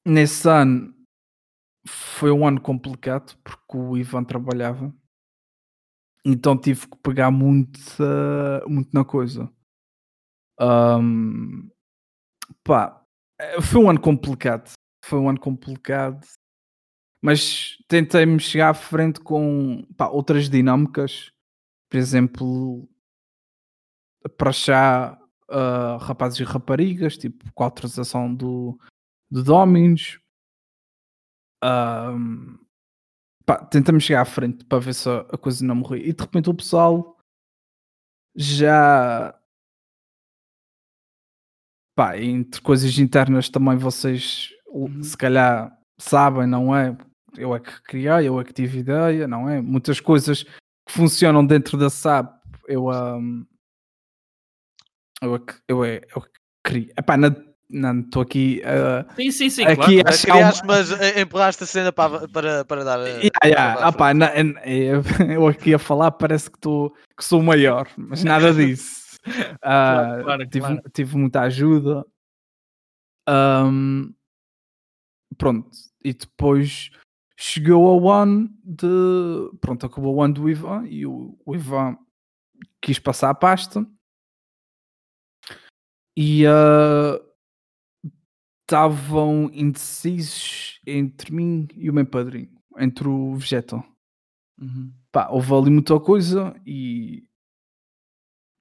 nesse 0.05 0.47
ano 0.47 0.93
foi 1.88 2.29
um 2.29 2.45
ano 2.45 2.62
complicado 2.62 3.36
porque 3.43 3.77
o 3.77 3.97
Ivan 3.97 4.23
trabalhava. 4.23 4.93
Então 6.23 6.60
tive 6.60 6.88
que 6.88 6.97
pegar 6.97 7.31
muito, 7.31 7.79
muito 8.67 8.93
na 8.93 9.03
coisa. 9.03 9.51
Ahm, 10.60 11.71
pá, 12.63 13.01
foi 13.62 13.82
um 13.82 13.89
ano 13.89 13.99
complicado. 13.99 14.71
Foi 15.04 15.19
um 15.19 15.30
ano 15.30 15.39
complicado. 15.39 16.25
Mas 17.21 17.77
tentei-me 17.88 18.39
chegar 18.39 18.69
à 18.69 18.73
frente 18.73 19.19
com 19.19 19.86
pá, 19.95 20.08
outras 20.08 20.49
dinâmicas. 20.49 21.32
Por 21.89 21.97
exemplo, 21.97 22.89
para 24.38 24.51
já 24.51 25.21
ah, 25.49 25.97
rapazes 25.99 26.39
e 26.39 26.43
raparigas, 26.43 27.17
tipo 27.17 27.51
com 27.54 27.63
a 27.63 27.67
autorização 27.67 28.34
do, 28.34 28.80
do 29.30 29.43
Dominos. 29.43 30.19
Ahm, 31.62 32.58
pá, 33.45 33.63
tentei-me 33.65 33.99
chegar 33.99 34.21
à 34.21 34.25
frente 34.25 34.63
para 34.65 34.80
ver 34.80 34.93
se 34.93 35.10
a 35.10 35.38
coisa 35.38 35.65
não 35.65 35.75
morria. 35.75 36.08
E 36.08 36.13
de 36.13 36.21
repente 36.21 36.49
o 36.49 36.54
pessoal 36.54 37.17
já 38.36 39.38
pá, 41.95 42.17
entre 42.17 42.62
coisas 42.62 42.97
internas 42.97 43.49
também 43.49 43.77
vocês 43.77 44.49
Uhum. 44.73 45.04
se 45.04 45.17
calhar 45.17 45.71
sabem, 45.97 46.47
não 46.47 46.75
é? 46.75 46.95
Eu 47.38 47.54
é 47.56 47.60
que 47.60 47.82
criei, 47.84 48.27
eu 48.27 48.39
é 48.39 48.43
que 48.43 48.54
tive 48.54 48.80
ideia, 48.80 49.27
não 49.27 49.49
é? 49.49 49.62
Muitas 49.62 49.99
coisas 49.99 50.43
que 50.43 50.49
funcionam 50.93 51.45
dentro 51.45 51.77
da 51.77 51.89
SAP, 51.89 52.34
eu, 52.67 52.89
ahm, 52.89 53.43
eu, 55.21 55.36
é 55.36 55.39
que, 55.39 55.54
eu, 55.67 55.84
é, 55.84 56.01
eu 56.15 56.21
é 56.23 56.27
criei. 56.63 56.91
Epá, 56.97 57.15
não 57.17 57.99
estou 58.01 58.21
aqui 58.21 58.62
a 58.65 59.06
Sim, 59.15 59.32
sim, 59.32 59.49
sim, 59.49 59.63
aqui 59.65 59.75
claro. 60.01 60.17
Criaste, 60.21 60.63
uma- 60.63 60.73
mas 60.73 60.91
eh, 60.91 61.21
empurraste 61.21 61.63
a 61.63 61.67
cena 61.67 61.91
para, 61.91 62.27
para, 62.27 62.65
para 62.65 62.84
dar. 62.84 62.99
eh, 62.99 63.30
Yeah, 63.30 63.30
yeah. 63.45 63.73
para 63.73 63.82
dar 63.82 63.88
Ah, 63.88 63.91
pá, 63.93 64.13
na- 64.13 64.32
eu, 64.65 65.01
eu 65.34 65.47
aqui 65.47 65.73
a 65.73 65.80
falar 65.80 66.12
parece 66.12 66.49
que, 66.49 66.60
tô, 66.60 66.93
que 67.17 67.23
sou 67.23 67.41
maior, 67.41 67.88
mas 67.97 68.23
nada 68.23 68.54
disso. 68.54 69.01
Ah, 69.62 70.19
claro, 70.23 70.47
tive, 70.47 70.65
claro. 70.65 70.89
tive 70.91 71.17
muita 71.17 71.41
ajuda. 71.41 72.05
Ahm, 73.27 74.13
pronto, 75.38 75.69
e 76.03 76.13
depois 76.13 76.89
chegou 77.38 77.88
ao 77.88 78.10
ano 78.10 78.49
de. 78.63 78.88
Pronto, 79.60 79.86
acabou 79.86 80.15
o 80.15 80.21
ano 80.21 80.34
do 80.34 80.49
Ivan 80.49 80.86
e 80.88 81.05
o, 81.05 81.38
o 81.45 81.55
Ivan 81.55 81.97
quis 82.81 82.99
passar 82.99 83.29
a 83.29 83.36
pasta 83.36 83.86
e 86.15 86.45
ah, 86.45 87.19
estavam 88.62 89.49
indecisos 89.53 90.79
entre 90.86 91.31
mim 91.34 91.67
e 91.75 91.89
o 91.89 91.93
meu 91.93 92.05
padrinho, 92.05 92.51
entre 92.77 93.07
o 93.07 93.36
Vegeta 93.36 93.84
Uhum. 94.60 94.93
pá, 95.12 95.27
houve 95.29 95.51
ali 95.55 95.71
muita 95.71 95.99
coisa 95.99 96.55
e 96.63 97.23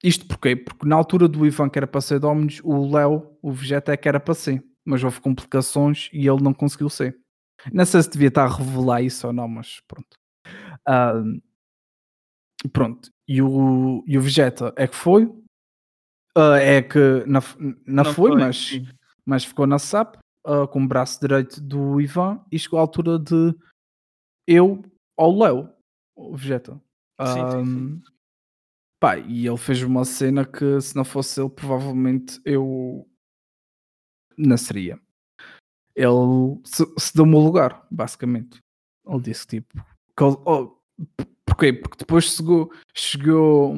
isto 0.03 0.25
porquê? 0.27 0.55
Porque 0.55 0.87
na 0.87 0.95
altura 0.95 1.27
do 1.27 1.45
Ivan 1.45 1.69
que 1.69 1.77
era 1.79 1.87
para 1.87 2.01
ser 2.01 2.19
Dominus, 2.19 2.59
o 2.63 2.89
Léo, 2.91 3.37
o 3.41 3.51
Vegeta 3.51 3.91
é 3.93 3.97
que 3.97 4.07
era 4.07 4.19
para 4.19 4.33
ser, 4.33 4.63
mas 4.85 5.03
houve 5.03 5.21
complicações 5.21 6.09
e 6.13 6.27
ele 6.27 6.41
não 6.41 6.53
conseguiu 6.53 6.89
ser. 6.89 7.17
Não 7.71 7.85
sei 7.85 8.01
se 8.01 8.09
devia 8.09 8.29
estar 8.29 8.45
a 8.45 8.55
revelar 8.55 9.01
isso 9.01 9.27
ou 9.27 9.33
não, 9.33 9.47
mas 9.47 9.79
pronto. 9.87 10.17
Ah, 10.87 11.13
pronto, 12.73 13.09
e 13.27 13.41
o, 13.41 14.03
e 14.07 14.17
o 14.17 14.21
Vegeta 14.21 14.73
é 14.75 14.87
que 14.87 14.95
foi, 14.95 15.31
ah, 16.35 16.57
é 16.57 16.81
que 16.81 17.23
não, 17.27 17.41
f- 17.41 17.57
não, 17.59 18.03
Não 18.03 18.13
foi, 18.13 18.31
mas, 18.35 18.57
sim. 18.57 18.87
mas 19.25 19.43
ficou 19.45 19.67
na 19.67 19.77
SAP 19.79 20.15
ah, 20.45 20.67
com 20.67 20.83
o 20.83 20.87
braço 20.87 21.19
direito 21.19 21.61
do 21.61 21.99
Ivan 22.01 22.43
e 22.51 22.57
chegou 22.59 22.79
à 22.79 22.81
altura 22.81 23.19
de 23.19 23.53
eu 24.47 24.83
ao 25.17 25.37
Léo, 25.37 25.69
o 26.15 26.35
Vegeta. 26.35 26.81
Sim, 27.23 27.51
sim, 27.51 27.65
sim. 27.65 28.01
Pá, 29.01 29.17
e 29.17 29.47
ele 29.47 29.57
fez 29.57 29.81
uma 29.81 30.05
cena 30.05 30.45
que 30.45 30.79
se 30.79 30.95
não 30.95 31.03
fosse 31.03 31.41
ele, 31.41 31.49
provavelmente 31.49 32.39
eu 32.45 33.09
nasceria. 34.37 35.01
Ele 35.95 36.61
se, 36.63 36.85
se 36.99 37.11
deu 37.15 37.25
o 37.25 37.43
lugar, 37.43 37.87
basicamente. 37.89 38.59
Ele 39.07 39.19
disse 39.21 39.47
tipo. 39.47 39.73
Que 40.15 40.23
ele- 40.23 40.37
oh, 40.45 40.77
porquê? 41.43 41.73
Porque 41.73 41.97
depois 41.97 42.25
chegou, 42.25 42.71
chegou 42.93 43.73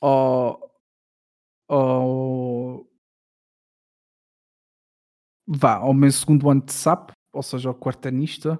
ao, 0.00 0.74
ao 1.68 2.88
vá, 5.46 5.74
ao 5.74 5.92
meu 5.92 6.10
segundo 6.10 6.48
ano 6.48 6.62
de 6.62 6.72
SAP, 6.72 7.10
ou 7.34 7.42
seja, 7.42 7.68
ao 7.68 7.74
quartanista, 7.74 8.58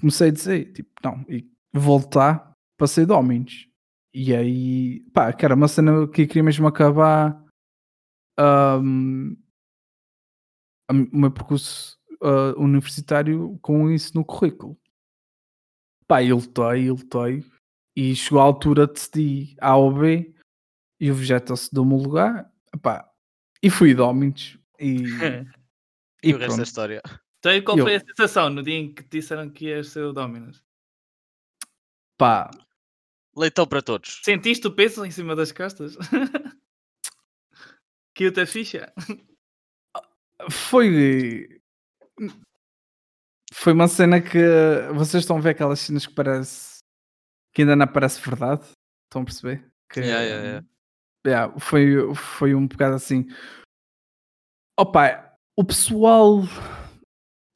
comecei 0.00 0.30
a 0.30 0.32
dizer, 0.32 0.72
tipo, 0.72 0.90
não, 1.04 1.24
e 1.28 1.48
voltar 1.72 2.52
para 2.76 2.88
ser 2.88 3.06
Dominos. 3.06 3.71
E 4.14 4.34
aí, 4.34 5.00
pá, 5.12 5.32
que 5.32 5.44
era 5.44 5.54
uma 5.54 5.68
cena 5.68 6.06
que 6.08 6.22
eu 6.22 6.26
queria 6.28 6.42
mesmo 6.42 6.66
acabar 6.66 7.42
mi- 10.92 11.08
o 11.12 11.16
meu 11.18 11.30
percurso 11.30 11.98
ah, 12.22 12.54
universitário 12.56 13.58
com 13.62 13.90
isso 13.90 14.14
no 14.14 14.24
currículo. 14.24 14.78
Pá, 16.06 16.22
eu 16.22 16.36
lutei, 16.36 16.88
eu 16.90 16.94
lutei, 16.94 17.44
e 17.96 18.14
chegou 18.14 18.40
a 18.40 18.44
altura 18.44 18.86
de 18.86 18.92
decidir 18.94 19.56
A 19.60 19.76
ou 19.76 19.92
B, 19.92 20.34
e 21.00 21.10
o 21.10 21.14
Vegeta 21.14 21.56
se 21.56 21.72
deu-me 21.72 21.94
o 21.94 22.02
lugar, 22.02 22.50
pá, 22.82 23.08
e 23.62 23.70
fui 23.70 23.94
Dominos. 23.94 24.58
E, 24.78 24.94
E 26.24 26.28
e 26.30 26.34
o 26.34 26.38
resto 26.38 26.50
da 26.50 26.54
pronto. 26.56 26.66
história. 26.68 27.02
Então, 27.38 27.52
e 27.52 27.62
qual 27.62 27.76
Eu- 27.78 27.84
foi 27.84 27.96
a 27.96 28.00
sensação 28.00 28.48
no 28.50 28.62
dia 28.62 28.74
em 28.76 28.92
que 28.94 29.02
te 29.02 29.18
disseram 29.18 29.50
que 29.50 29.66
ias 29.66 29.88
ser 29.88 30.04
o 30.04 30.12
Dominus? 30.12 30.62
Pá, 32.16 32.48
Leitão 33.34 33.66
para 33.66 33.82
todos. 33.82 34.20
Sentiste 34.22 34.66
o 34.66 34.74
peso 34.74 35.04
em 35.04 35.10
cima 35.10 35.34
das 35.34 35.52
costas? 35.52 35.96
que 38.14 38.26
a 38.26 38.46
ficha? 38.46 38.92
foi 40.50 41.60
foi 43.52 43.72
uma 43.72 43.86
cena 43.88 44.20
que 44.20 44.38
vocês 44.94 45.22
estão 45.22 45.36
a 45.36 45.40
ver 45.40 45.50
aquelas 45.50 45.80
cenas 45.80 46.06
que 46.06 46.14
parece 46.14 46.80
que 47.54 47.62
ainda 47.62 47.76
não 47.76 47.86
parece 47.86 48.20
verdade 48.20 48.64
estão 49.04 49.22
a 49.22 49.24
perceber 49.24 49.70
que 49.90 50.00
Yeah, 50.00 50.22
yeah, 50.22 50.44
yeah. 50.44 50.66
yeah, 51.26 51.60
foi, 51.60 52.14
foi 52.14 52.54
um 52.54 52.66
bocado 52.66 52.96
assim 52.96 53.26
opa 54.78 55.36
o 55.56 55.64
pessoal 55.64 56.40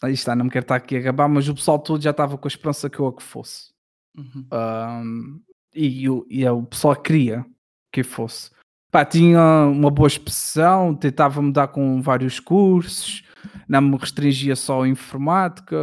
aí 0.02 0.12
está, 0.12 0.36
não 0.36 0.44
me 0.44 0.50
quero 0.50 0.64
estar 0.64 0.76
aqui 0.76 0.96
a 0.96 1.00
gabar 1.00 1.28
mas 1.28 1.48
o 1.48 1.54
pessoal 1.54 1.78
todo 1.78 2.02
já 2.02 2.10
estava 2.10 2.38
com 2.38 2.46
a 2.46 2.48
esperança 2.48 2.88
que 2.88 2.98
eu 2.98 3.08
a 3.08 3.16
que 3.16 3.22
fosse 3.22 3.74
Uhum. 4.16 4.46
Ahm, 4.50 5.42
e, 5.76 6.08
o- 6.10 6.26
e 6.30 6.46
o 6.48 6.62
pessoal 6.64 6.96
queria 6.96 7.44
que 7.92 8.00
eu 8.00 8.04
fosse. 8.04 8.50
Pá, 8.90 9.04
tinha 9.04 9.40
uma 9.66 9.90
boa 9.90 10.06
expressão, 10.06 10.94
tentava 10.94 11.42
mudar 11.42 11.68
com 11.68 12.00
vários 12.00 12.40
cursos, 12.40 13.22
não 13.68 13.80
me 13.82 13.96
restringia 13.96 14.56
só 14.56 14.82
à 14.82 14.88
informática, 14.88 15.76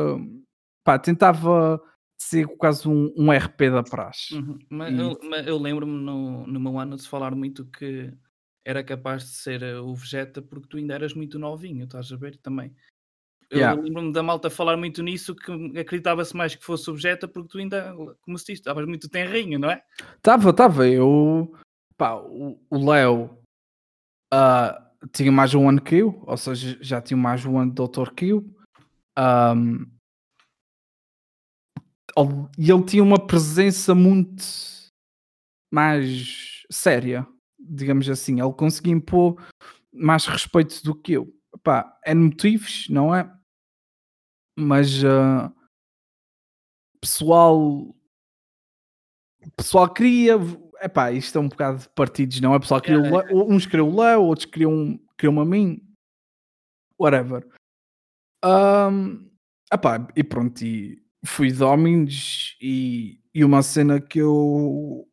pá, 0.83 0.97
tentava 0.97 1.81
ser 2.19 2.47
quase 2.57 2.87
um, 2.87 3.13
um 3.17 3.31
RP 3.31 3.69
da 3.69 3.83
praxe. 3.83 4.33
Uhum. 4.35 4.57
Mas 4.69 4.93
E- 4.93 4.97
eu, 4.99 5.19
eu 5.45 5.57
lembro-me 5.57 5.93
no, 6.03 6.47
no 6.47 6.59
meu 6.59 6.79
ano 6.79 6.95
de 6.95 7.07
falar 7.07 7.35
muito 7.35 7.65
que 7.65 8.11
era 8.65 8.81
capaz 8.83 9.23
de 9.23 9.29
ser 9.35 9.61
eh, 9.61 9.77
o 9.79 9.93
Vegeta 9.93 10.41
porque 10.41 10.67
tu 10.69 10.77
ainda 10.77 10.93
eras 10.93 11.13
muito 11.13 11.37
novinho, 11.37 11.83
estás 11.83 12.11
a 12.11 12.15
ver 12.15 12.37
também. 12.37 12.73
Eu 13.53 13.59
Yeah. 13.59 13.79
lembro-me 13.79 14.11
da 14.11 14.23
malta 14.23 14.49
falar 14.49 14.75
muito 14.75 15.03
nisso 15.03 15.35
que 15.35 15.51
acreditava-se 15.79 16.35
mais 16.35 16.55
que 16.55 16.65
fosse 16.65 16.89
o 16.89 16.95
Vegeta 16.95 17.27
porque 17.27 17.49
tu 17.49 17.59
ainda, 17.59 17.93
como 18.21 18.35
se 18.39 18.45
diz, 18.47 18.57
estavas 18.57 18.83
muito 18.87 19.07
tenrinho, 19.07 19.59
não 19.59 19.69
é? 19.69 19.83
Tava, 20.23 20.51
tava, 20.51 20.87
eu, 20.87 21.53
pá, 21.95 22.15
o 22.15 22.57
Léo 22.71 23.37
ah, 24.33 24.89
tinha 25.11 25.31
mais 25.31 25.53
um 25.53 25.69
ano 25.69 25.79
que 25.79 25.97
eu, 25.97 26.23
ou 26.25 26.35
seja, 26.35 26.75
já 26.81 26.99
tinha 26.99 27.15
mais 27.15 27.45
um 27.45 27.59
ano 27.59 27.69
de 27.69 27.75
doutor 27.75 28.11
que 28.15 28.29
eu. 28.29 28.43
Ele- 32.17 32.49
e 32.57 32.71
ele 32.71 32.83
tinha 32.85 33.03
uma 33.03 33.23
presença 33.23 33.93
muito 33.93 34.43
mais 35.71 36.63
séria, 36.71 37.27
digamos 37.59 38.09
assim. 38.09 38.41
Ele 38.41 38.53
conseguia 38.53 38.93
impor 38.93 39.39
mais 39.93 40.25
respeito 40.25 40.83
do 40.83 40.95
que 40.95 41.13
eu. 41.13 41.31
Pá, 41.63 41.95
é 42.03 42.15
motivos, 42.15 42.87
não 42.89 43.13
é? 43.13 43.31
Mas 44.55 45.03
ah, 45.03 45.51
pessoal, 47.01 47.95
pessoal 49.55 49.91
queria. 49.93 50.35
Epá, 50.81 51.11
isto 51.11 51.37
é 51.37 51.41
um 51.41 51.47
bocado 51.47 51.79
de 51.79 51.89
partidos, 51.89 52.41
não 52.41 52.53
é? 52.53 52.59
Pessoal 52.59 52.81
queria 52.81 52.99
É, 52.99 53.09
Le- 53.09 53.33
uns 53.33 53.65
queriam 53.65 53.89
o 53.89 53.99
Léo, 54.01 54.23
outros 54.23 54.45
queriam, 54.45 54.99
queriam 55.17 55.39
a 55.39 55.45
mim, 55.45 55.81
whatever. 56.99 57.47
Ahm, 58.43 59.29
epá, 59.71 60.05
e 60.15 60.23
pronto, 60.23 60.61
e 60.61 61.01
fui 61.25 61.51
Dominus 61.53 62.57
e, 62.61 63.21
e 63.33 63.43
uma 63.45 63.63
cena 63.63 64.01
que 64.01 64.19
eu 64.19 65.07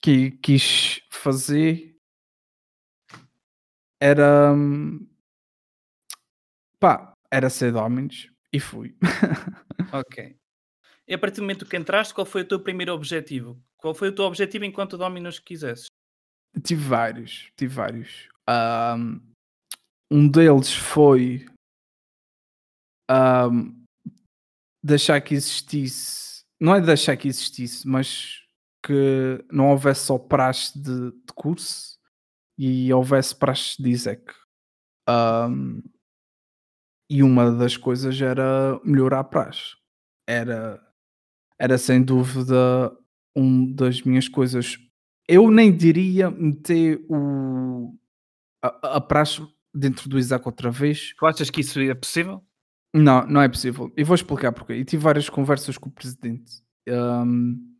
que 0.00 0.30
quis 0.30 1.00
fazer 1.10 1.96
era 4.00 4.52
hum, 4.52 5.04
pá, 6.78 7.15
era 7.36 7.50
ser 7.50 7.72
Dominus 7.72 8.30
e 8.52 8.58
fui. 8.58 8.96
Ok. 9.92 10.36
E 11.06 11.14
a 11.14 11.18
partir 11.18 11.36
do 11.36 11.42
momento 11.42 11.64
que 11.64 11.76
entraste, 11.76 12.12
qual 12.12 12.26
foi 12.26 12.42
o 12.42 12.44
teu 12.44 12.58
primeiro 12.58 12.92
objetivo? 12.92 13.62
Qual 13.76 13.94
foi 13.94 14.08
o 14.08 14.12
teu 14.12 14.24
objetivo 14.24 14.64
enquanto 14.64 14.98
Dominus 14.98 15.38
quisesses? 15.38 15.86
tive 16.62 16.82
vários, 16.82 17.52
tive 17.56 17.72
vários. 17.72 18.28
Ahm, 18.48 19.20
um 20.10 20.28
deles 20.28 20.72
foi 20.74 21.46
ahm, 23.08 23.84
deixar 24.82 25.20
que 25.20 25.34
existisse, 25.34 26.42
não 26.60 26.74
é 26.74 26.80
deixar 26.80 27.16
que 27.16 27.28
existisse, 27.28 27.86
mas 27.86 28.42
que 28.84 29.44
não 29.50 29.70
houvesse 29.70 30.06
só 30.06 30.18
praxe 30.18 30.78
de, 30.78 31.10
de 31.10 31.32
curso 31.34 31.96
e 32.58 32.92
houvesse 32.92 33.34
praxe 33.34 33.80
de 33.80 33.90
ISEC. 33.90 34.32
Ahm, 35.08 35.82
e 37.08 37.22
uma 37.22 37.50
das 37.52 37.76
coisas 37.76 38.20
era 38.20 38.80
melhorar 38.84 39.20
a 39.20 39.24
praxe. 39.24 39.76
Era, 40.26 40.80
era 41.58 41.78
sem 41.78 42.02
dúvida 42.02 42.92
uma 43.34 43.74
das 43.74 44.02
minhas 44.02 44.28
coisas. 44.28 44.78
Eu 45.28 45.50
nem 45.50 45.76
diria 45.76 46.30
meter 46.30 47.04
o, 47.08 47.94
a, 48.62 48.96
a 48.96 49.00
praxe 49.00 49.46
dentro 49.74 50.08
do 50.08 50.18
ISAC 50.18 50.46
outra 50.46 50.70
vez, 50.70 51.14
Tu 51.18 51.26
achas 51.26 51.50
que 51.50 51.60
isso 51.60 51.78
é 51.80 51.94
possível? 51.94 52.42
não, 52.94 53.26
não 53.26 53.42
é 53.42 53.48
possível. 53.48 53.92
E 53.96 54.02
vou 54.02 54.14
explicar 54.14 54.52
porquê. 54.52 54.74
E 54.74 54.84
tive 54.84 55.02
várias 55.02 55.28
conversas 55.28 55.76
com 55.76 55.88
o 55.88 55.92
presidente. 55.92 56.62
Hum, 56.88 57.76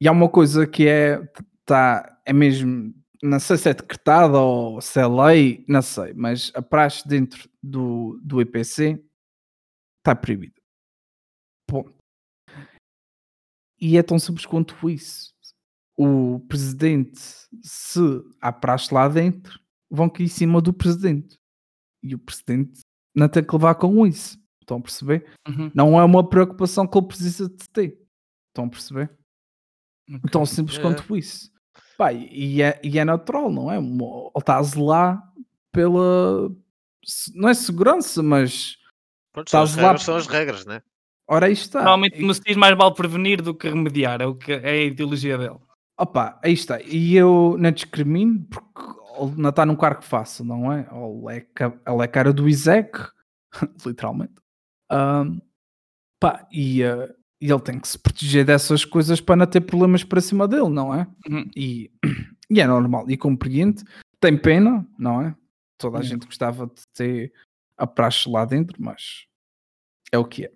e 0.00 0.08
há 0.08 0.12
uma 0.12 0.28
coisa 0.28 0.66
que 0.66 0.88
é, 0.88 1.22
tá, 1.64 2.20
é 2.26 2.32
mesmo, 2.32 2.92
não 3.22 3.38
sei 3.38 3.56
se 3.56 3.68
é 3.70 3.74
decretada 3.74 4.38
ou 4.38 4.80
se 4.80 4.98
é 5.00 5.06
lei, 5.06 5.64
não 5.68 5.80
sei, 5.80 6.12
mas 6.14 6.50
a 6.54 6.60
praxe 6.62 7.06
dentro 7.06 7.48
do, 7.62 8.18
do 8.22 8.40
IPC 8.40 9.02
está 9.98 10.14
proibida. 10.16 10.60
Ponto. 11.68 11.94
E 13.80 13.96
é 13.96 14.02
tão 14.02 14.18
simples 14.18 14.44
quanto 14.46 14.88
isso. 14.90 15.32
O 15.96 16.40
presidente, 16.48 17.20
se 17.62 18.00
há 18.40 18.52
praxe 18.52 18.92
lá 18.92 19.08
dentro, 19.08 19.60
vão 19.90 20.08
cair 20.08 20.24
em 20.24 20.28
cima 20.28 20.60
do 20.60 20.72
presidente. 20.72 21.36
E 22.02 22.14
o 22.14 22.18
presidente 22.18 22.80
não 23.14 23.28
tem 23.28 23.44
que 23.44 23.54
levar 23.54 23.74
com 23.76 24.04
isso. 24.06 24.36
Estão 24.60 24.78
a 24.78 24.80
perceber? 24.80 25.32
Uhum. 25.46 25.70
Não 25.74 26.00
é 26.00 26.04
uma 26.04 26.28
preocupação 26.28 26.86
que 26.86 26.96
ele 26.98 27.06
precisa 27.06 27.48
de 27.48 27.68
ter. 27.68 28.00
Estão 28.48 28.64
a 28.64 28.70
perceber? 28.70 29.16
Ok. 30.08 30.30
Tão 30.30 30.46
simples 30.46 30.78
É. 30.78 30.82
quanto 30.82 31.16
isso. 31.16 31.51
Pá, 31.96 32.12
e, 32.12 32.62
é, 32.62 32.80
e 32.82 32.98
é 32.98 33.04
natural, 33.04 33.50
não 33.50 33.70
é? 33.70 33.78
Mo- 33.78 34.30
Ele 34.34 34.40
está 34.42 34.56
a 34.58 34.62
zelar 34.62 35.22
pela. 35.72 36.50
Não 37.34 37.48
é 37.48 37.54
segurança, 37.54 38.22
mas. 38.22 38.76
Pronto, 39.32 39.50
são, 39.50 39.62
as 39.62 39.70
Estás 39.70 39.82
lá- 39.82 39.88
regras, 39.90 40.02
são 40.02 40.16
as 40.16 40.26
regras, 40.26 40.66
né? 40.66 40.82
Ora, 41.28 41.46
aí 41.46 41.52
está. 41.52 41.78
Normalmente 41.80 42.20
no 42.22 42.34
se 42.34 42.40
diz 42.44 42.56
mais 42.56 42.76
vale 42.76 42.94
prevenir 42.94 43.40
do 43.40 43.54
que 43.54 43.68
remediar, 43.68 44.20
é, 44.20 44.26
o 44.26 44.34
que, 44.34 44.52
é 44.52 44.70
a 44.70 44.76
ideologia 44.84 45.38
dele. 45.38 45.56
Opa, 45.98 46.38
aí 46.42 46.52
está. 46.52 46.80
E 46.82 47.14
eu 47.16 47.56
não 47.58 47.70
discrimino 47.70 48.44
porque 48.50 49.00
ele 49.20 49.34
não 49.36 49.50
está 49.50 49.64
num 49.64 49.76
cargo 49.76 50.02
fácil, 50.02 50.44
não 50.44 50.72
é? 50.72 50.80
Ele 50.90 51.38
é, 51.38 51.46
ele 51.92 52.02
é 52.02 52.08
cara 52.08 52.32
do 52.32 52.48
ISEC, 52.48 52.98
literalmente. 53.86 54.34
Ahm, 54.90 55.38
pá, 56.20 56.46
e, 56.52 56.82
eh, 56.82 57.14
e 57.42 57.50
ele 57.50 57.60
tem 57.60 57.80
que 57.80 57.88
se 57.88 57.98
proteger 57.98 58.44
dessas 58.44 58.84
coisas 58.84 59.20
para 59.20 59.34
não 59.34 59.46
ter 59.48 59.62
problemas 59.62 60.04
para 60.04 60.20
cima 60.20 60.46
dele, 60.46 60.68
não 60.68 60.94
é? 60.94 61.08
Uhum. 61.28 61.50
E, 61.56 61.90
e 62.48 62.60
é 62.60 62.66
normal 62.68 63.10
e 63.10 63.16
compreendo. 63.16 63.82
Tem 64.20 64.38
pena, 64.38 64.86
não 64.96 65.20
é? 65.20 65.34
Toda 65.76 65.98
a 65.98 66.02
gente 66.02 66.24
gostava 66.24 66.68
de 66.68 66.86
ter 66.94 67.32
a 67.76 67.84
praxe 67.84 68.30
lá 68.30 68.44
dentro, 68.44 68.80
mas 68.80 69.26
é 70.12 70.18
o 70.18 70.24
que 70.24 70.44
é. 70.44 70.52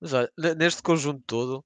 Mas 0.00 0.12
olha, 0.12 0.28
ne- 0.36 0.56
neste 0.56 0.82
conjunto 0.82 1.22
todo, 1.24 1.64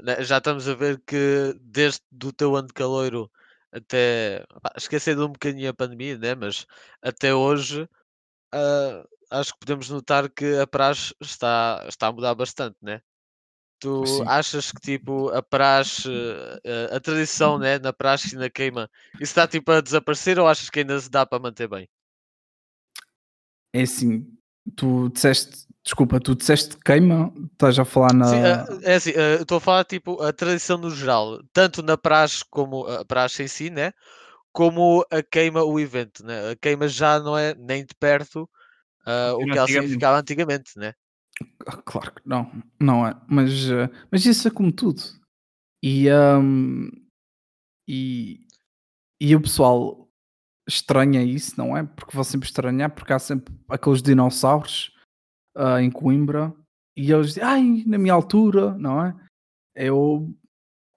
né, 0.00 0.22
já 0.22 0.38
estamos 0.38 0.68
a 0.68 0.74
ver 0.74 1.02
que 1.04 1.52
desde 1.60 2.02
do 2.08 2.32
teu 2.32 2.54
ano 2.54 2.68
de 2.68 2.74
caloiro 2.74 3.28
até 3.72 4.44
esquecendo 4.76 5.26
um 5.26 5.32
bocadinho 5.32 5.70
a 5.70 5.74
pandemia, 5.74 6.16
né? 6.16 6.36
Mas 6.36 6.64
até 7.02 7.34
hoje 7.34 7.88
ah, 8.52 9.04
acho 9.30 9.52
que 9.52 9.60
podemos 9.60 9.88
notar 9.88 10.28
que 10.28 10.58
a 10.58 10.66
praxe 10.66 11.14
está, 11.20 11.84
está 11.88 12.08
a 12.08 12.12
mudar 12.12 12.34
bastante, 12.34 12.76
né? 12.82 13.00
Tu 13.78 14.04
Sim. 14.04 14.24
achas 14.26 14.70
que 14.72 14.80
tipo 14.80 15.30
a 15.30 15.42
praxe, 15.42 16.10
ah, 16.66 16.96
a 16.96 17.00
tradição 17.00 17.58
né, 17.58 17.78
na 17.78 17.92
praxe 17.92 18.34
e 18.34 18.38
na 18.38 18.50
queima, 18.50 18.90
isso 19.14 19.22
está 19.22 19.48
tipo 19.48 19.70
a 19.72 19.80
desaparecer 19.80 20.38
ou 20.38 20.46
achas 20.46 20.68
que 20.68 20.80
ainda 20.80 21.00
se 21.00 21.10
dá 21.10 21.24
para 21.24 21.38
manter 21.38 21.66
bem? 21.66 21.88
É 23.72 23.82
assim, 23.82 24.26
tu 24.76 25.08
disseste, 25.08 25.66
desculpa, 25.82 26.20
tu 26.20 26.34
disseste 26.34 26.76
queima, 26.84 27.32
estás 27.52 27.78
a 27.78 27.84
falar 27.84 28.12
na. 28.12 28.26
Sim, 28.26 28.42
ah, 28.42 28.66
é 28.82 28.94
assim, 28.96 29.10
eu 29.12 29.42
estou 29.42 29.56
a 29.56 29.60
falar 29.60 29.84
tipo 29.84 30.20
a 30.20 30.32
tradição 30.32 30.76
no 30.76 30.90
geral, 30.90 31.40
tanto 31.52 31.82
na 31.82 31.96
praxe 31.96 32.44
como 32.50 32.86
a 32.86 33.02
praxe 33.04 33.44
em 33.44 33.48
si, 33.48 33.70
né? 33.70 33.92
Como 34.52 35.06
a 35.10 35.22
queima, 35.22 35.62
o 35.64 35.80
evento, 35.80 36.26
né? 36.26 36.50
A 36.50 36.56
queima 36.56 36.86
já 36.86 37.18
não 37.18 37.38
é 37.38 37.54
nem 37.54 37.82
de 37.84 37.94
perto 37.94 38.50
ah, 39.06 39.34
o 39.34 39.44
que 39.44 39.58
ela 39.58 39.66
significava 39.66 40.18
antigamente, 40.18 40.78
né? 40.78 40.94
Ah, 41.66 41.76
Claro 41.84 42.12
que 42.12 42.22
não, 42.24 42.50
não 42.78 43.06
é. 43.06 43.14
Mas, 43.28 43.70
eh, 43.70 43.88
mas 44.10 44.24
isso 44.26 44.46
é 44.46 44.50
como 44.50 44.72
tudo. 44.72 45.02
E, 45.82 46.08
ahm, 46.08 46.88
e, 47.88 48.46
e 49.20 49.34
o 49.34 49.40
pessoal 49.40 50.08
estranha 50.68 51.22
isso, 51.22 51.54
não 51.56 51.76
é? 51.76 51.82
Porque 51.84 52.14
vão 52.14 52.22
sempre 52.24 52.46
estranhar, 52.46 52.90
porque 52.90 53.12
há 53.12 53.18
sempre 53.18 53.54
aqueles 53.68 54.02
dinossauros 54.02 54.94
ah, 55.56 55.80
em 55.82 55.90
Coimbra 55.90 56.54
e 56.96 57.10
eles 57.10 57.28
dizem, 57.28 57.42
ai, 57.42 57.84
na 57.86 57.98
minha 57.98 58.12
altura, 58.12 58.74
não 58.78 59.04
é? 59.04 59.14
Eu, 59.74 60.32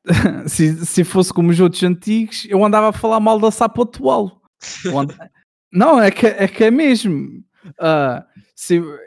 se, 0.48 0.86
se 0.86 1.04
fosse 1.04 1.34
como 1.34 1.50
os 1.50 1.60
outros 1.60 1.82
antigos, 1.84 2.46
eu 2.50 2.64
andava 2.64 2.90
a 2.90 2.94
falar 2.94 3.20
mal 3.20 3.40
da 3.40 3.52
Sapo 3.52 3.84
atual. 3.84 4.42
Não, 5.72 6.00
é 6.02 6.12
que 6.12 6.28
é, 6.28 6.48
que 6.48 6.66
é 6.66 6.72
mesmo. 6.72 7.44
Ah, 7.80 8.28
se 8.56 8.76
eu, 8.76 8.98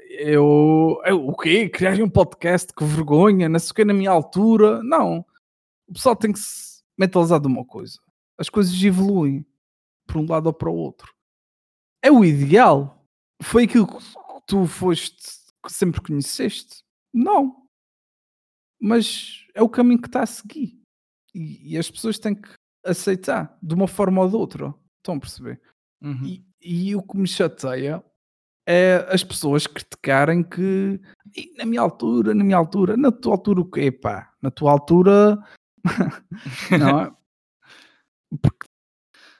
eu. 1.04 1.26
O 1.26 1.36
quê? 1.36 1.68
Criar 1.68 2.00
um 2.02 2.08
podcast? 2.08 2.72
Que 2.72 2.84
vergonha, 2.84 3.48
não 3.48 3.58
sei 3.58 3.70
o 3.70 3.74
que 3.74 3.84
na 3.84 3.94
minha 3.94 4.10
altura. 4.10 4.82
Não. 4.82 5.24
O 5.88 5.92
pessoal 5.92 6.16
tem 6.16 6.32
que 6.32 6.38
se 6.38 6.82
mentalizar 6.98 7.40
de 7.40 7.46
uma 7.46 7.64
coisa. 7.64 7.98
As 8.38 8.48
coisas 8.48 8.82
evoluem 8.82 9.44
para 10.06 10.18
um 10.18 10.26
lado 10.26 10.46
ou 10.46 10.52
para 10.52 10.70
o 10.70 10.74
outro. 10.74 11.12
É 12.02 12.10
o 12.10 12.24
ideal. 12.24 13.04
Foi 13.42 13.64
aquilo 13.64 13.86
que 13.86 14.04
tu 14.46 14.66
foste, 14.66 15.16
que 15.64 15.72
sempre 15.72 16.00
conheceste? 16.00 16.82
Não. 17.12 17.66
Mas 18.80 19.46
é 19.54 19.62
o 19.62 19.68
caminho 19.68 20.00
que 20.00 20.08
está 20.08 20.22
a 20.22 20.26
seguir. 20.26 20.80
E, 21.34 21.72
e 21.74 21.78
as 21.78 21.90
pessoas 21.90 22.18
têm 22.18 22.34
que 22.34 22.48
aceitar 22.84 23.58
de 23.62 23.74
uma 23.74 23.88
forma 23.88 24.22
ou 24.22 24.28
de 24.28 24.36
outra. 24.36 24.74
Estão 24.98 25.16
a 25.16 25.20
perceber? 25.20 25.60
Uhum. 26.02 26.24
E, 26.24 26.46
e 26.60 26.96
o 26.96 27.02
que 27.02 27.16
me 27.16 27.26
chateia 27.26 28.02
é 28.66 29.06
as 29.10 29.22
pessoas 29.22 29.66
criticarem 29.66 30.42
que 30.42 31.00
"Ih, 31.36 31.52
na 31.56 31.64
minha 31.64 31.80
altura, 31.80 32.34
na 32.34 32.44
minha 32.44 32.56
altura, 32.56 32.96
na 32.96 33.12
tua 33.12 33.34
altura 33.34 33.60
o 33.60 33.70
quê, 33.70 33.92
pá? 33.92 34.32
Na 34.42 34.50
tua 34.50 34.72
altura, 34.72 35.38
não 36.78 37.00
é? 37.00 37.12
Porque 38.42 38.66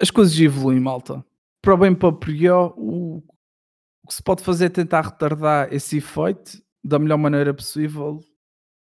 as 0.00 0.10
coisas 0.10 0.38
evoluem, 0.38 0.80
malta. 0.80 1.24
Para 1.62 1.76
bem 1.76 1.94
para 1.94 2.12
pior, 2.12 2.74
o, 2.76 3.18
o 4.02 4.08
que 4.08 4.14
se 4.14 4.22
pode 4.22 4.42
fazer 4.42 4.66
é 4.66 4.68
tentar 4.68 5.02
retardar 5.02 5.72
esse 5.72 5.98
efeito 5.98 6.62
da 6.84 6.98
melhor 6.98 7.18
maneira 7.18 7.52
possível, 7.52 8.20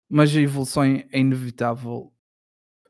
mas 0.10 0.36
a 0.36 0.40
evolução 0.40 0.84
é 0.84 1.08
inevitável. 1.14 2.14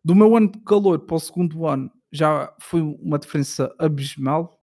Do 0.03 0.15
meu 0.15 0.35
ano 0.35 0.51
de 0.51 0.59
calor 0.59 0.99
para 0.99 1.15
o 1.15 1.19
segundo 1.19 1.65
ano 1.65 1.91
já 2.11 2.53
foi 2.59 2.81
uma 2.81 3.19
diferença 3.19 3.73
abismal 3.79 4.61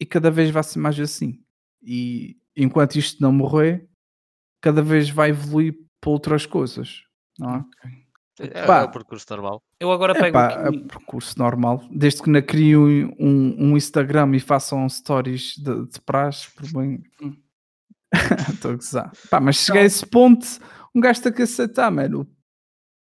e 0.00 0.06
cada 0.06 0.30
vez 0.30 0.50
vai 0.50 0.62
ser 0.62 0.78
mais 0.78 0.98
assim. 0.98 1.41
E 1.82 2.36
enquanto 2.56 2.96
isto 2.96 3.20
não 3.22 3.32
morrer, 3.32 3.88
cada 4.60 4.82
vez 4.82 5.10
vai 5.10 5.30
evoluir 5.30 5.74
para 6.00 6.10
outras 6.10 6.46
coisas, 6.46 7.02
não 7.38 7.56
é? 7.56 7.64
É, 8.40 8.66
Pá. 8.66 8.80
é 8.80 8.84
o 8.84 8.90
percurso 8.90 9.26
normal. 9.30 9.62
Eu 9.78 9.92
agora 9.92 10.14
pego 10.14 10.38
Epá, 10.38 10.68
é 10.68 10.70
percurso 10.88 11.38
normal. 11.38 11.86
Desde 11.90 12.22
que 12.22 12.30
não 12.30 12.40
criem 12.40 13.14
um, 13.18 13.70
um 13.70 13.76
Instagram 13.76 14.34
e 14.34 14.40
façam 14.40 14.88
stories 14.88 15.56
de, 15.56 15.86
de 15.86 16.00
praxe, 16.00 16.50
por 16.52 16.66
bem. 16.72 17.02
Hum. 17.20 17.36
Estou 18.52 18.72
a 18.72 18.74
gozar. 18.74 19.12
Pá, 19.30 19.40
mas 19.40 19.56
chegar 19.56 19.80
a 19.80 19.84
esse 19.84 20.04
ponto, 20.04 20.46
um 20.94 21.00
gajo 21.00 21.22
tem 21.22 21.32
que 21.32 21.42
aceitar, 21.42 21.90
mano. 21.90 22.28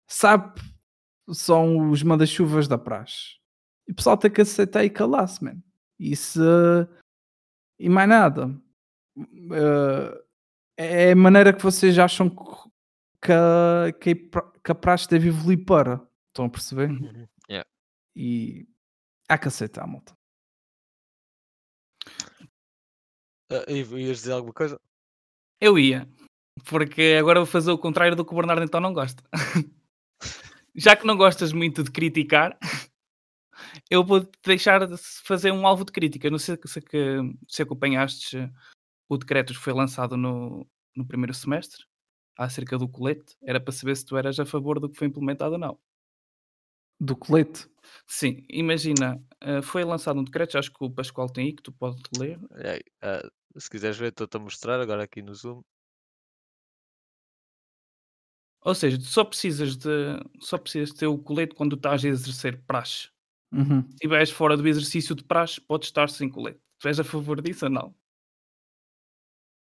Sabe, 0.07 0.61
são 1.31 1.89
os 1.89 2.03
manda-chuvas 2.03 2.67
da 2.67 2.77
praxe. 2.77 3.37
E 3.87 3.91
o 3.91 3.95
pessoal 3.95 4.17
tem 4.17 4.31
que 4.31 4.41
aceitar 4.41 4.83
e 4.83 4.89
calar-se, 4.89 5.43
mano. 5.43 5.61
Isso. 5.99 6.41
E 7.83 7.89
mais 7.89 8.07
nada. 8.07 8.49
Eh, 9.17 10.23
é 10.77 11.11
a 11.11 11.15
maneira 11.15 11.51
que 11.51 11.61
vocês 11.61 11.99
acham 11.99 12.29
que, 12.29 12.37
que, 13.21 13.31
a- 13.33 13.91
que 14.63 14.71
a 14.71 14.75
praxe 14.75 15.07
deve 15.09 15.27
evoluir 15.27 15.65
para. 15.65 16.01
Estão 16.29 16.45
a 16.45 16.49
perceber? 16.49 16.89
Uhum. 16.89 17.27
Yeah. 17.49 17.67
E 18.15 18.65
há 19.27 19.37
que 19.37 19.49
aceitar, 19.49 19.85
malta. 19.85 20.13
E 23.67 23.79
ias 23.81 24.17
dizer 24.19 24.31
alguma 24.31 24.53
coisa? 24.53 24.79
Eu 25.61 25.77
ia. 25.77 26.07
Porque 26.69 27.17
agora 27.19 27.39
vou 27.39 27.45
fazer 27.45 27.71
o 27.71 27.77
contrário 27.77 28.15
do 28.15 28.25
que 28.25 28.31
o 28.33 28.35
Bernardo 28.35 28.63
então 28.63 28.79
não 28.79 28.93
gosta. 28.93 29.23
Já 30.75 30.95
que 30.95 31.05
não 31.05 31.17
gostas 31.17 31.51
muito 31.53 31.83
de 31.83 31.91
criticar, 31.91 32.57
eu 33.89 34.03
vou 34.03 34.27
deixar 34.45 34.87
de 34.87 34.95
fazer 35.23 35.51
um 35.51 35.65
alvo 35.67 35.85
de 35.85 35.91
crítica. 35.91 36.29
Não 36.29 36.39
sei 36.39 36.57
se, 36.65 36.81
que, 36.81 37.17
se 37.47 37.61
acompanhaste 37.61 38.37
eh, 38.37 38.49
o 39.09 39.17
decreto 39.17 39.53
que 39.53 39.59
foi 39.59 39.73
lançado 39.73 40.17
no, 40.17 40.67
no 40.95 41.05
primeiro 41.05 41.33
semestre 41.33 41.85
acerca 42.37 42.77
do 42.77 42.87
colete. 42.87 43.35
Era 43.43 43.59
para 43.59 43.71
saber 43.73 43.95
se 43.95 44.05
tu 44.05 44.17
eras 44.17 44.39
a 44.39 44.45
favor 44.45 44.79
do 44.79 44.89
que 44.89 44.97
foi 44.97 45.07
implementado 45.07 45.53
ou 45.53 45.59
não. 45.59 45.79
Do 46.99 47.15
colete. 47.15 47.67
Sim, 48.07 48.45
imagina, 48.49 49.21
eh, 49.41 49.61
foi 49.61 49.83
lançado 49.83 50.19
um 50.19 50.23
decreto, 50.23 50.53
já 50.53 50.59
acho 50.59 50.71
que 50.71 50.83
o 50.83 50.89
Pascoal 50.89 51.29
tem 51.29 51.47
aí, 51.47 51.53
que 51.53 51.63
tu 51.63 51.71
podes 51.71 52.01
ler. 52.17 52.39
É, 52.55 52.79
ah, 53.01 53.29
se 53.57 53.69
quiseres 53.69 53.97
ver, 53.97 54.09
estou-te 54.09 54.37
a 54.37 54.39
mostrar 54.39 54.79
agora 54.79 55.03
aqui 55.03 55.21
no 55.21 55.33
Zoom. 55.35 55.61
Ou 58.61 58.73
seja, 58.73 58.97
tu 58.97 59.03
só 59.03 59.25
precisas 59.25 59.75
de 59.75 59.89
só 60.39 60.57
precisas 60.57 60.95
ter 60.95 61.07
o 61.07 61.17
colete 61.17 61.53
quando 61.53 61.75
estás 61.75 62.03
a 62.05 62.07
exercer 62.07 62.61
praxe. 62.65 63.12
Uhum. 63.53 63.83
Se 63.83 63.89
estiveres 63.93 64.31
fora 64.31 64.57
do 64.57 64.67
exercício 64.67 65.13
de 65.15 65.23
praxe, 65.23 65.61
podes 65.61 65.87
estar 65.89 66.09
sem 66.09 66.27
colete. 66.29 66.59
Tu 66.79 66.87
és 66.87 66.99
a 66.99 67.03
favor 67.03 67.39
disso 67.41 67.65
ou 67.65 67.71
não? 67.71 67.95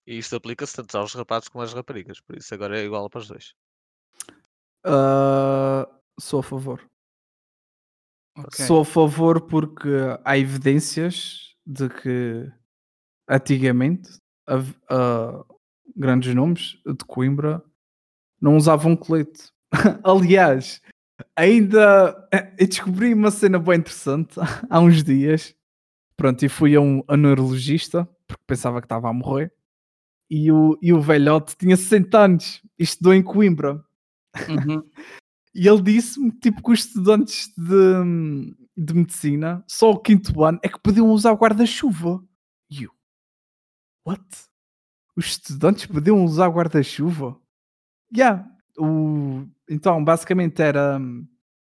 E 0.05 0.17
isto 0.17 0.35
aplica-se 0.35 0.75
tanto 0.75 0.97
aos 0.97 1.13
rapazes 1.13 1.49
como 1.49 1.63
às 1.63 1.73
raparigas, 1.73 2.19
por 2.21 2.37
isso 2.37 2.53
agora 2.53 2.79
é 2.79 2.83
igual 2.85 3.09
para 3.09 3.19
os 3.19 3.27
dois. 3.27 3.53
Ah, 4.83 5.87
sou 6.19 6.39
a 6.39 6.43
favor. 6.43 6.81
Ok. 8.37 8.65
Sou 8.65 8.81
a 8.81 8.85
favor 8.85 9.41
porque 9.41 9.89
há 10.23 10.37
evidências 10.37 11.55
de 11.65 11.89
que 11.89 12.51
antigamente 13.27 14.09
hav- 14.47 14.75
ah, 14.89 15.43
grandes 15.95 16.33
nomes 16.35 16.77
de 16.85 17.03
Coimbra 17.05 17.63
não 18.39 18.55
usavam 18.55 18.95
colete. 18.95 19.51
Aliás, 20.05 20.81
ainda 21.37 22.27
eh, 22.33 22.53
eu 22.57 22.67
descobri 22.67 23.13
uma 23.13 23.31
cena 23.31 23.59
bem 23.59 23.77
interessante 23.77 24.35
há 24.69 24.79
uns 24.79 25.03
dias. 25.03 25.55
Pronto, 26.17 26.43
e 26.43 26.49
fui 26.49 26.75
a 26.75 26.81
um 26.81 27.03
a 27.07 27.15
neurologista 27.15 28.09
porque 28.27 28.43
pensava 28.47 28.81
que 28.81 28.85
estava 28.85 29.09
a 29.09 29.13
morrer. 29.13 29.53
E 30.29 30.51
o, 30.51 30.77
e 30.81 30.91
o 30.91 30.99
velhote 30.99 31.55
tinha 31.55 31.77
60 31.77 32.17
anos 32.17 32.61
e 32.77 32.83
estudou 32.83 33.13
em 33.13 33.23
Coimbra. 33.23 33.83
Uhum. 34.49 34.83
E 35.59 35.67
ele 35.67 35.81
disse-me 35.81 36.31
tipo, 36.33 36.61
que 36.61 36.71
os 36.71 36.85
estudantes 36.85 37.51
de, 37.57 38.53
de 38.77 38.93
medicina, 38.93 39.63
só 39.67 39.89
o 39.89 39.99
quinto 39.99 40.43
ano, 40.43 40.59
é 40.61 40.69
que 40.69 40.79
podiam 40.79 41.09
usar 41.09 41.33
guarda-chuva. 41.33 42.23
E 42.69 42.83
eu, 42.83 42.91
what? 44.05 44.23
Os 45.15 45.25
estudantes 45.25 45.87
podiam 45.87 46.23
usar 46.23 46.47
guarda-chuva? 46.49 47.41
Yeah. 48.15 48.47
O, 48.77 49.47
então, 49.69 50.03
basicamente, 50.03 50.61
era 50.61 50.99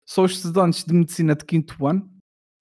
só 0.06 0.24
os 0.24 0.32
estudantes 0.32 0.84
de 0.84 0.92
medicina 0.94 1.34
de 1.34 1.44
quinto 1.44 1.86
ano 1.86 2.08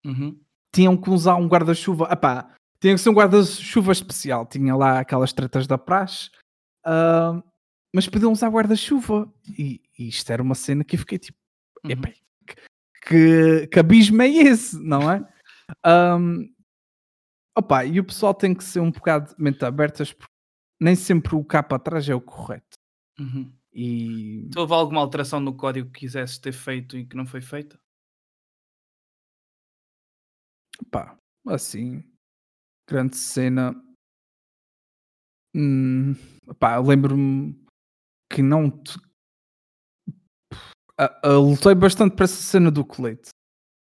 Uhum. 0.05 0.39
tinham 0.73 0.95
que 0.97 1.09
usar 1.09 1.35
um 1.35 1.47
guarda-chuva. 1.47 2.07
Epá, 2.11 2.53
tinha 2.79 2.93
que 2.93 2.99
ser 3.01 3.09
um 3.09 3.13
guarda-chuva 3.13 3.91
especial. 3.91 4.45
Tinha 4.45 4.75
lá 4.75 4.99
aquelas 4.99 5.33
tretas 5.33 5.65
da 5.67 5.77
praxe, 5.77 6.29
ah, 6.85 7.41
mas 7.93 8.07
podiam 8.07 8.31
usar 8.31 8.49
guarda-chuva. 8.49 9.31
E, 9.57 9.81
e 9.97 10.07
isto 10.09 10.29
era 10.31 10.43
uma 10.43 10.55
cena 10.55 10.83
que 10.83 10.95
eu 10.95 10.99
fiquei 10.99 11.17
tipo, 11.17 11.37
Uhum. 11.83 11.91
epá, 11.91 12.09
que, 12.47 12.55
que, 13.07 13.67
que 13.67 13.79
abismo 13.79 14.21
é 14.21 14.27
esse, 14.29 14.77
não 14.83 15.11
é? 15.11 15.27
Ahm, 15.83 16.49
opa, 17.57 17.85
e 17.85 17.99
o 17.99 18.03
pessoal 18.03 18.33
tem 18.33 18.53
que 18.53 18.63
ser 18.63 18.79
um 18.79 18.91
bocado 18.91 19.35
de 19.35 19.41
mente 19.43 19.63
abertas, 19.65 20.11
porque 20.13 20.31
nem 20.79 20.95
sempre 20.95 21.35
o 21.35 21.43
cá 21.43 21.63
para 21.63 21.79
trás 21.79 22.07
é 22.09 22.13
o 22.15 22.21
correto. 22.21 22.77
Uhum. 23.19 23.51
E 23.75 24.49
houve 24.55 24.73
alguma 24.73 25.01
alteração 25.01 25.39
no 25.41 25.53
código 25.55 25.91
que 25.91 25.99
quisesses 26.01 26.37
ter 26.39 26.53
feito 26.53 26.97
e 26.97 27.05
que 27.05 27.17
não 27.17 27.25
foi 27.27 27.41
feita? 27.41 27.77
pá, 30.91 31.17
assim, 31.47 32.03
grande 32.87 33.17
cena. 33.17 33.75
Hum, 35.53 36.15
pá, 36.59 36.77
lembro-me 36.79 37.55
que 38.31 38.41
não. 38.41 38.69
te- 38.69 38.99
Ah, 40.97 41.19
ah, 41.23 41.37
lutei 41.37 41.75
bastante 41.75 42.15
para 42.15 42.25
essa 42.25 42.41
cena 42.41 42.71
do 42.71 42.85
colete. 42.85 43.29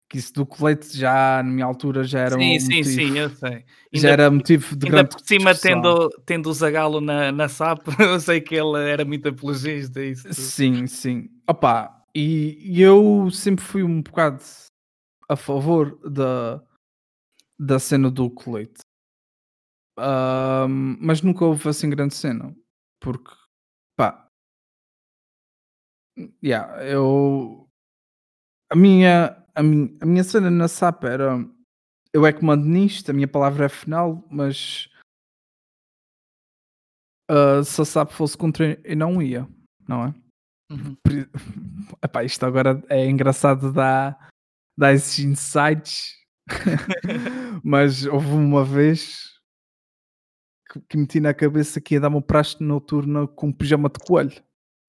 Que 0.09 0.17
isso 0.19 0.33
do 0.33 0.47
colete 0.47 0.97
já, 0.97 1.43
na 1.43 1.51
minha 1.51 1.67
altura, 1.67 2.03
já 2.03 2.21
era 2.21 2.37
sim, 2.39 2.59
um 2.59 2.61
sim, 2.61 2.77
motivo, 2.79 2.89
sim, 2.89 3.19
eu 3.19 3.31
sei. 3.31 3.51
já 3.51 3.63
Ainda, 3.95 4.09
era 4.09 4.31
motivo 4.31 4.77
de 4.77 4.87
ainda 4.87 4.97
grande 4.97 5.11
por 5.11 5.21
cima, 5.21 5.53
discussão. 5.53 5.83
tendo, 5.83 6.09
tendo 6.25 6.49
o 6.49 6.53
Zagalo 6.55 7.01
na, 7.01 7.31
na 7.31 7.47
SAP, 7.49 7.87
eu 8.01 8.19
sei 8.19 8.41
que 8.41 8.55
ele 8.55 8.79
era 8.91 9.05
muito 9.05 9.29
apologista 9.29 10.01
disso. 10.01 10.23
tudo. 10.25 10.35
Sim, 10.35 10.87
sim. 10.87 11.29
Opa, 11.47 12.05
e, 12.15 12.59
e 12.63 12.81
eu 12.81 13.31
sempre 13.31 13.63
fui 13.65 13.83
um 13.83 14.01
bocado 14.01 14.43
a 15.29 15.37
favor 15.37 15.99
da, 16.09 16.63
da 17.59 17.79
cena 17.79 18.11
do 18.11 18.31
colete. 18.31 18.81
Ahm, 19.99 20.97
mas 21.01 21.21
nunca 21.23 21.45
houve 21.45 21.69
assim 21.69 21.91
grande 21.91 22.15
cena. 22.15 22.57
Porque, 23.01 23.31
pá, 23.97 24.29
yeah, 26.43 26.83
eu. 26.85 27.69
A 28.71 28.77
minha, 28.77 29.45
a, 29.59 29.63
minha, 29.63 29.91
a 30.01 30.07
minha 30.07 30.25
cena 30.25 30.51
na 30.51 30.69
SAP 30.69 31.05
era. 31.05 31.45
Eu 32.13 32.25
é 32.27 32.33
que 32.33 32.45
mando 32.45 32.65
nisto, 32.65 33.11
a 33.11 33.13
minha 33.15 33.29
palavra 33.29 33.67
é 33.67 33.69
final, 33.69 34.25
mas. 34.31 34.89
ah, 37.31 37.63
se 37.65 37.81
a 37.81 37.85
SAP 37.85 38.13
fosse 38.13 38.37
contra, 38.37 38.81
eu 38.85 38.97
não 38.97 39.21
ia, 39.21 39.47
não 39.87 40.05
é? 40.07 40.15
Uhum. 40.71 40.97
Epá, 42.03 42.25
isto 42.25 42.45
agora 42.45 42.83
é 42.89 43.07
engraçado 43.09 43.73
dar, 43.73 44.29
dar 44.79 44.93
esses 44.95 45.19
insights, 45.19 46.15
mas 47.65 48.05
houve 48.07 48.29
uma 48.29 48.65
vez 48.65 49.35
que, 50.71 50.81
que 50.81 50.97
meti 50.97 51.21
na 51.21 51.33
cabeça 51.35 51.81
que 51.81 51.95
ia 51.95 52.01
dar 52.01 52.09
uma 52.09 52.23
praxe 52.23 52.63
noturna 52.63 53.27
com 53.27 53.49
um 53.49 53.53
pijama 53.53 53.89
de 53.89 53.99
coelho. 53.99 54.43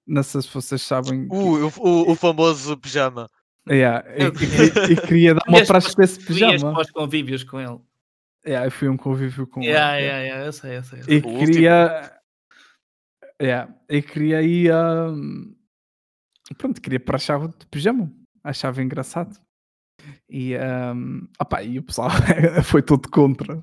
Não 0.08 0.24
sei 0.24 0.42
se 0.42 0.50
vocês 0.54 0.82
sabem. 0.82 1.28
que- 1.30 1.36
Uh, 1.36 1.68
o, 1.68 1.82
o, 1.82 2.12
o 2.12 2.16
famoso 2.16 2.76
pijama. 2.78 3.30
Yeah, 3.68 4.04
e, 4.18 4.24
e 4.26 4.32
queria- 4.32 4.92
e 4.92 4.96
queria 5.08 5.34
dar 5.36 5.42
uma 5.48 5.66
praxe 5.66 5.96
com 5.96 6.02
esse 6.02 6.20
pijama. 6.26 6.72
para 6.74 6.82
os 6.82 6.92
convívios 6.92 7.44
com 7.44 7.60
ele. 7.60 7.80
Yeah, 8.46 8.66
eu 8.68 8.72
fui 8.72 8.88
a 8.88 8.92
um 8.92 8.98
convívio 8.98 9.46
com 9.48 9.62
Yeah, 9.62 9.98
ele. 9.98 10.06
yeah, 10.08 10.24
yeah, 10.24 10.46
eu 10.46 10.54
sei, 10.54 10.78
eu 10.78 10.84
sei. 10.84 11.00
eu 11.00 11.04
E 11.04 11.06
sei. 11.06 11.16
Último. 11.18 11.40
queria. 11.40 12.20
Yeah, 13.42 13.74
e 13.90 14.02
queria 14.02 14.42
ir. 14.42 14.72
hum, 14.74 15.56
Pronto, 16.58 16.82
queria 16.82 17.00
praxar 17.00 17.48
de 17.48 17.66
pijama. 17.70 18.12
Achava 18.44 18.82
engraçado. 18.82 19.36
E, 20.30 20.56
hum, 20.96 21.28
opá, 21.40 21.62
e 21.62 21.78
o 21.78 21.84
pessoal 21.84 22.10
foi 22.64 22.82
todo 22.82 23.08
contra. 23.10 23.60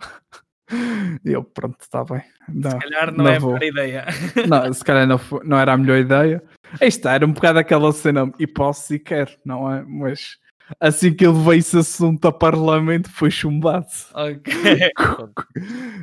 E 1.25 1.33
eu, 1.33 1.43
pronto, 1.43 1.77
está 1.81 2.05
bem. 2.05 2.23
Não, 2.49 2.71
Se 2.71 2.79
calhar 2.79 3.13
não, 3.13 3.25
não 3.25 3.31
é 3.31 3.37
a 3.37 3.41
melhor 3.41 3.63
ideia. 3.63 4.05
não, 4.47 4.73
se 4.73 4.85
calhar 4.85 5.07
não, 5.07 5.19
foi- 5.19 5.45
não 5.45 5.59
era 5.59 5.73
a 5.73 5.77
melhor 5.77 5.99
ideia. 5.99 6.43
Isto 6.81 7.09
era 7.09 7.25
um 7.27 7.33
bocado 7.33 7.59
aquela 7.59 7.93
cena, 7.93 8.31
e 8.39 8.47
posso 8.47 8.95
e 8.95 8.99
quero, 8.99 9.33
não 9.45 9.73
é? 9.73 9.83
Mas 9.85 10.37
assim 10.81 11.15
que 11.15 11.25
ele 11.25 11.39
veio 11.43 11.59
esse 11.61 11.79
assunto 11.79 12.27
a 12.27 12.33
parlamento, 12.33 13.09
foi 13.11 13.31
chumbado. 13.31 13.87
ok. 14.15 14.53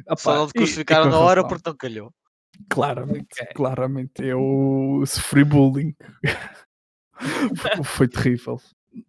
Opá, 0.08 0.16
Só 0.18 0.36
não 0.36 0.48
crucificaram 0.50 1.06
com 1.06 1.10
na 1.12 1.20
hora 1.20 1.42
razão. 1.42 1.50
porque 1.50 1.70
não 1.70 1.76
calhou. 1.78 2.14
Claramente, 2.70 3.28
Ok. 3.42 3.48
claramente. 3.56 4.24
Eu 4.24 5.04
sofri 5.06 5.44
bullying. 5.44 5.94
foi, 7.84 8.08
terrível. 8.08 8.60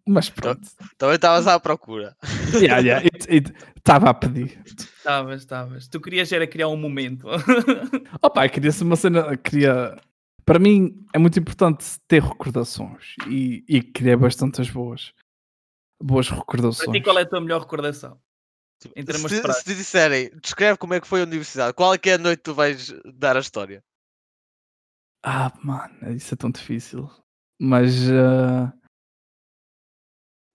Mas 0.07 0.29
pronto. 0.29 0.61
Também 0.97 1.15
estavas 1.15 1.45
à 1.47 1.59
procura. 1.59 2.15
yeah, 2.53 2.79
yeah, 2.79 3.07
Estava 3.77 4.09
a 4.09 4.13
pedir. 4.15 4.59
Estavas, 4.65 5.41
estavas. 5.41 5.87
Tu 5.87 6.01
querias 6.01 6.31
era 6.31 6.47
criar 6.47 6.69
um 6.69 6.77
momento. 6.77 7.27
Opa, 8.21 8.49
queria-se 8.49 8.83
uma 8.83 8.95
cena. 8.95 9.37
Queria... 9.37 9.95
Para 10.45 10.59
mim 10.59 11.05
é 11.13 11.17
muito 11.17 11.39
importante 11.39 11.99
ter 12.07 12.21
recordações 12.21 13.15
e, 13.27 13.65
e 13.67 13.81
criar 13.81 14.17
bastantes 14.17 14.69
boas. 14.69 15.11
Boas 16.01 16.29
recordações. 16.29 16.85
Para 16.85 16.93
ti, 16.93 17.03
qual 17.03 17.17
é 17.17 17.21
a 17.23 17.27
tua 17.27 17.41
melhor 17.41 17.61
recordação? 17.61 18.21
Em 18.95 19.03
termos 19.03 19.31
se, 19.31 19.41
de 19.41 19.53
se 19.53 19.63
te 19.63 19.75
disserem, 19.75 20.29
descreve 20.41 20.77
como 20.77 20.93
é 20.93 21.01
que 21.01 21.07
foi 21.07 21.21
a 21.21 21.23
universidade, 21.23 21.73
qual 21.73 21.93
é 21.93 21.97
que 21.97 22.09
é 22.09 22.13
a 22.15 22.17
noite 22.17 22.39
que 22.39 22.43
tu 22.43 22.53
vais 22.53 22.93
dar 23.15 23.35
a 23.35 23.39
história? 23.39 23.83
Ah, 25.23 25.51
mano, 25.63 26.13
isso 26.15 26.33
é 26.35 26.37
tão 26.37 26.51
difícil. 26.51 27.09
Mas 27.59 28.07
uh, 28.09 28.71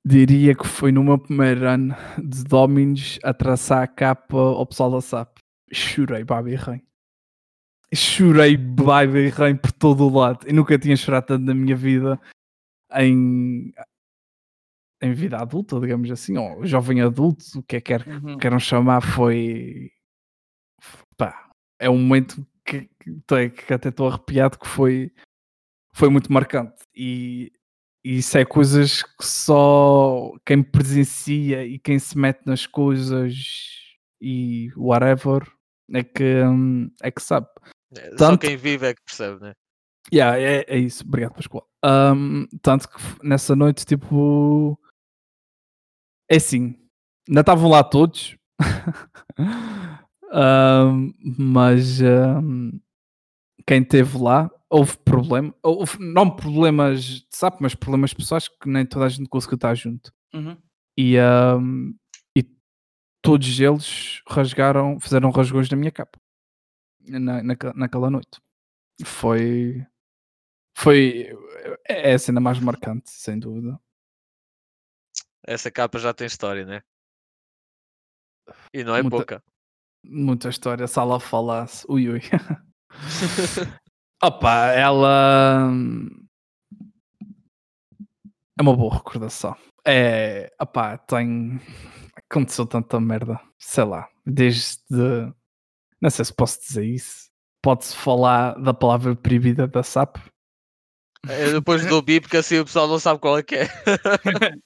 diria 0.07 0.55
que 0.55 0.67
foi 0.67 0.93
no 0.93 1.03
meu 1.03 1.19
primeiro 1.19 1.67
ano 1.67 1.97
de 2.19 2.45
Dominos 2.45 3.19
a 3.25 3.35
traçar 3.35 3.83
a 3.83 3.89
capa 3.89 4.37
ao 4.37 4.67
pessoal 4.67 4.93
da 4.93 5.01
SAP. 5.01 5.39
Chorei, 5.73 6.23
babi 6.23 6.55
rei. 6.55 6.85
Chorei, 7.95 8.57
babi 8.57 9.29
rei 9.31 9.55
por 9.55 9.73
todo 9.73 10.07
o 10.07 10.19
lado. 10.19 10.47
Eu 10.47 10.55
nunca 10.55 10.79
tinha 10.79 10.97
chorado 10.97 11.27
tanto 11.27 11.45
na 11.45 11.55
minha 11.55 11.75
vida 11.75 12.21
em, 12.95 13.73
em 15.03 15.13
vida 15.13 15.39
adulta, 15.39 15.81
digamos 15.81 16.11
assim, 16.11 16.37
ou 16.37 16.65
jovem 16.65 17.01
adulto, 17.01 17.45
o 17.57 17.63
que 17.63 17.77
é 17.77 17.81
que 17.81 17.99
quer, 17.99 18.07
uhum. 18.07 18.39
queiram 18.39 18.59
chamar, 18.59 19.01
foi. 19.01 19.91
Pá, 21.17 21.51
é 21.79 21.91
um 21.91 21.99
momento 21.99 22.47
que, 22.65 22.89
que, 23.01 23.51
que 23.51 23.75
até 23.75 23.89
estou 23.89 24.09
arrepiado 24.09 24.59
que 24.59 24.69
foi, 24.69 25.13
foi 25.93 26.09
muito 26.11 26.33
marcante. 26.33 26.83
E, 26.95 27.53
e 28.05 28.19
isso 28.19 28.39
é 28.39 28.45
coisas 28.45 29.03
que 29.03 29.25
só 29.25 30.33
quem 30.47 30.63
presencia 30.63 31.67
e 31.67 31.79
quem 31.79 31.99
se 31.99 32.17
mete 32.17 32.47
nas 32.47 32.67
coisas 32.67 33.35
e 34.21 34.71
whatever 34.77 35.43
é 35.93 36.05
que, 36.05 36.43
hum, 36.45 36.91
é 37.03 37.11
que 37.11 37.23
sabe. 37.23 37.49
É, 37.97 38.11
tanto, 38.11 38.19
só 38.19 38.37
quem 38.37 38.57
vive 38.57 38.87
é 38.87 38.95
que 38.95 39.03
percebe, 39.03 39.41
né? 39.41 39.55
Yeah, 40.13 40.39
é, 40.39 40.65
é 40.67 40.79
isso, 40.79 41.05
obrigado 41.05 41.35
Pascoal. 41.35 41.69
Um, 41.85 42.47
tanto 42.63 42.89
que 42.89 42.99
nessa 43.23 43.55
noite, 43.55 43.85
tipo, 43.85 44.79
é 46.29 46.37
assim, 46.37 46.77
ainda 47.29 47.41
estavam 47.41 47.71
lá 47.71 47.85
todos, 47.85 48.37
um, 50.33 51.13
mas 51.39 52.01
um, 52.01 52.81
quem 53.67 53.83
esteve 53.83 54.19
lá 54.19 54.51
houve 54.69 54.97
problema, 54.99 55.55
houve, 55.63 55.99
não 55.99 56.31
problemas 56.31 57.05
de 57.05 57.27
SAP, 57.31 57.61
mas 57.61 57.75
problemas 57.75 58.15
pessoais 58.15 58.49
que 58.49 58.69
nem 58.69 58.87
toda 58.87 59.07
a 59.07 59.09
gente 59.09 59.29
conseguiu 59.29 59.57
estar 59.57 59.75
junto. 59.75 60.13
Uhum. 60.33 60.57
E, 60.97 61.17
um, 61.21 61.95
e 62.37 62.45
todos 63.23 63.61
eles 63.61 64.23
rasgaram, 64.29 64.99
fizeram 65.01 65.31
rasgões 65.31 65.69
na 65.69 65.77
minha 65.77 65.91
capa 65.91 66.19
na, 67.19 67.43
na, 67.43 67.57
naquela 67.75 68.11
noite. 68.11 68.41
Foi 69.05 69.87
foi 70.77 71.29
é 71.89 72.15
a 72.15 72.19
cena 72.19 72.41
mais 72.41 72.59
marcante, 72.59 73.11
sem 73.11 73.39
dúvida. 73.39 73.79
Essa 75.47 75.71
capa 75.71 75.99
já 75.99 76.15
tem 76.15 76.27
história, 76.27 76.65
né? 76.65 76.83
E 78.73 78.85
não 78.85 78.95
é 78.95 79.03
muita, 79.03 79.17
pouca. 79.17 79.45
Muita 80.05 80.49
história, 80.49 80.87
se 80.87 80.99
ela 80.99 81.19
falasse. 81.19 81.85
Ui, 81.89 82.09
ui. 82.09 82.21
Opa, 84.23 84.67
ela. 84.69 85.71
É 88.59 88.63
uma 88.63 88.77
boa 88.77 88.95
recordação. 88.95 89.57
É. 89.87 90.53
Opá, 90.61 90.99
tem. 90.99 91.59
Aconteceu 92.15 92.67
tanta 92.67 93.01
merda. 93.01 93.41
Sei 93.59 93.85
lá. 93.85 94.09
Desde. 94.27 95.33
Não 96.01 96.11
sei 96.11 96.25
se 96.25 96.35
posso 96.35 96.61
dizer 96.61 96.85
isso. 96.85 97.31
Pode-se 97.63 97.95
falar 97.95 98.55
da 98.55 98.73
palavra 98.73 99.15
proibida 99.15 99.67
da 99.67 99.83
SAP? 99.83 100.17
É, 101.29 101.53
depois 101.53 101.85
do 101.85 102.01
bip, 102.01 102.23
porque 102.23 102.39
assim 102.39 102.59
o 102.59 102.65
pessoal 102.65 102.89
não 102.89 102.99
sabe 102.99 103.21
qual 103.21 103.39
é 103.39 103.43
que 103.43 103.57
é. 103.57 103.69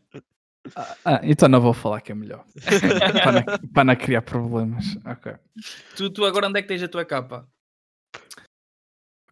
Ah, 0.74 0.96
ah, 1.04 1.20
então 1.22 1.46
não 1.46 1.60
vou 1.60 1.74
falar 1.74 2.00
que 2.00 2.10
é 2.10 2.14
melhor. 2.14 2.42
para, 3.22 3.32
não, 3.32 3.68
para, 3.68 3.84
não, 3.84 3.96
criar 3.96 4.22
problemas. 4.22 4.96
Ok. 5.04 5.34
Tu, 5.94 6.08
tu 6.08 6.24
agora 6.24 6.48
onde 6.48 6.58
é 6.58 6.62
que 6.62 6.68
tens 6.68 6.82
a 6.82 6.88
tua 6.88 7.04
capa? 7.04 7.46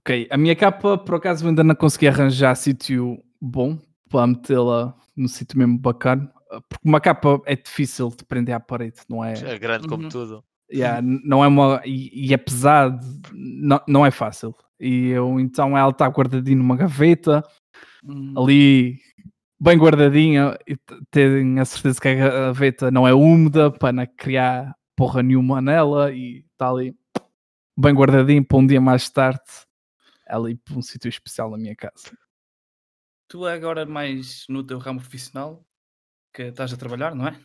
Ok, 0.01 0.29
a 0.31 0.37
minha 0.37 0.55
capa 0.55 0.99
por 0.99 1.15
acaso 1.15 1.47
ainda 1.47 1.65
não 1.65 1.75
consegui 1.75 2.07
arranjar 2.07 2.55
sítio 2.55 3.23
bom 3.41 3.79
para 4.11 4.27
metê-la 4.27 4.95
no 5.17 5.29
sítio 5.29 5.59
mesmo 5.59 5.79
bacana. 5.79 6.31
Porque 6.69 6.87
uma 6.87 7.01
capa 7.01 7.41
é 7.47 7.57
difícil 7.57 8.11
de 8.11 8.25
prender 8.25 8.55
à 8.55 8.61
parede, 8.61 9.01
não 9.09 9.25
é? 9.25 9.33
É 9.33 9.59
grande 9.59 9.89
como 9.89 10.03
uhum. 10.03 10.09
tudo. 10.11 10.45
Yeah, 10.73 11.03
não 11.03 11.45
é 11.45 11.49
uma, 11.49 11.83
e, 11.85 12.29
e 12.29 12.33
é 12.33 12.37
pesado, 12.39 12.99
não, 13.33 13.81
não 13.87 14.07
é 14.07 14.11
fácil. 14.11 14.55
E 14.81 15.09
eu 15.09 15.39
então 15.39 15.77
ela 15.77 15.91
está 15.91 16.07
guardadinha 16.07 16.57
numa 16.57 16.77
gaveta, 16.77 17.45
hum. 18.03 18.35
ali 18.37 18.99
bem 19.61 19.79
guardadinha 19.79 20.59
e 20.67 20.77
terem 21.11 21.61
a 21.61 21.65
certeza 21.65 22.01
que 22.01 22.09
a 22.09 22.15
gaveta 22.15 22.91
não 22.91 23.07
é 23.07 23.15
úmida 23.15 23.71
para 23.71 23.93
não 23.93 24.07
criar 24.17 24.75
porra 24.97 25.23
nenhuma 25.23 25.61
nela 25.61 26.11
e 26.11 26.45
está 26.53 26.71
ali 26.71 26.97
bem 27.79 27.95
guardadinho 27.95 28.45
para 28.45 28.59
um 28.59 28.67
dia 28.67 28.81
mais 28.81 29.09
tarde 29.09 29.41
ali 30.27 30.57
para 30.57 30.77
um 30.77 30.83
sítio 30.83 31.09
especial 31.09 31.51
na 31.51 31.59
minha 31.59 31.77
casa. 31.77 32.17
Tu 33.29 33.47
agora 33.47 33.87
mais 33.87 34.45
no 34.49 34.65
teu 34.65 34.79
ramo 34.79 35.01
profissional 35.01 35.65
que 36.35 36.45
estás 36.45 36.73
a 36.73 36.77
trabalhar, 36.77 37.15
não 37.15 37.29
é? 37.29 37.39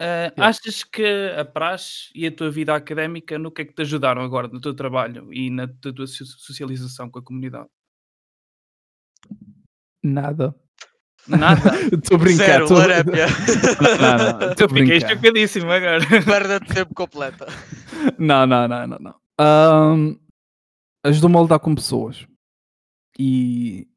Uh, 0.00 0.28
achas 0.36 0.84
que 0.84 1.30
a 1.38 1.44
praxe 1.44 2.10
e 2.14 2.26
a 2.26 2.32
tua 2.32 2.50
vida 2.50 2.74
académica 2.74 3.38
no 3.38 3.50
que 3.50 3.62
é 3.62 3.64
que 3.64 3.72
te 3.72 3.80
ajudaram 3.80 4.20
agora 4.20 4.46
no 4.46 4.60
teu 4.60 4.74
trabalho 4.74 5.32
e 5.32 5.48
na 5.48 5.66
tua 5.66 6.06
socialização 6.06 7.10
com 7.10 7.18
a 7.18 7.22
comunidade? 7.22 7.68
Nada. 10.02 10.54
Nada. 11.26 11.70
Estou 11.92 12.16
a 12.16 12.20
brincar. 12.20 12.44
Zero, 12.44 12.68
tô... 12.68 12.74
larépia. 12.74 13.26
Estou 14.50 14.68
Fiquei 14.74 15.00
chocadíssimo 15.00 15.70
agora. 15.70 16.00
Perda 16.24 16.60
de 16.60 16.66
tempo 16.66 16.94
completa. 16.94 17.46
Não, 18.18 18.46
não, 18.46 18.68
não, 18.68 18.86
não. 18.86 18.98
não. 18.98 19.14
Um, 19.40 20.18
Ajudou-me 21.04 21.38
a 21.38 21.42
lidar 21.42 21.58
com 21.58 21.74
pessoas. 21.74 22.26
E, 23.18 23.88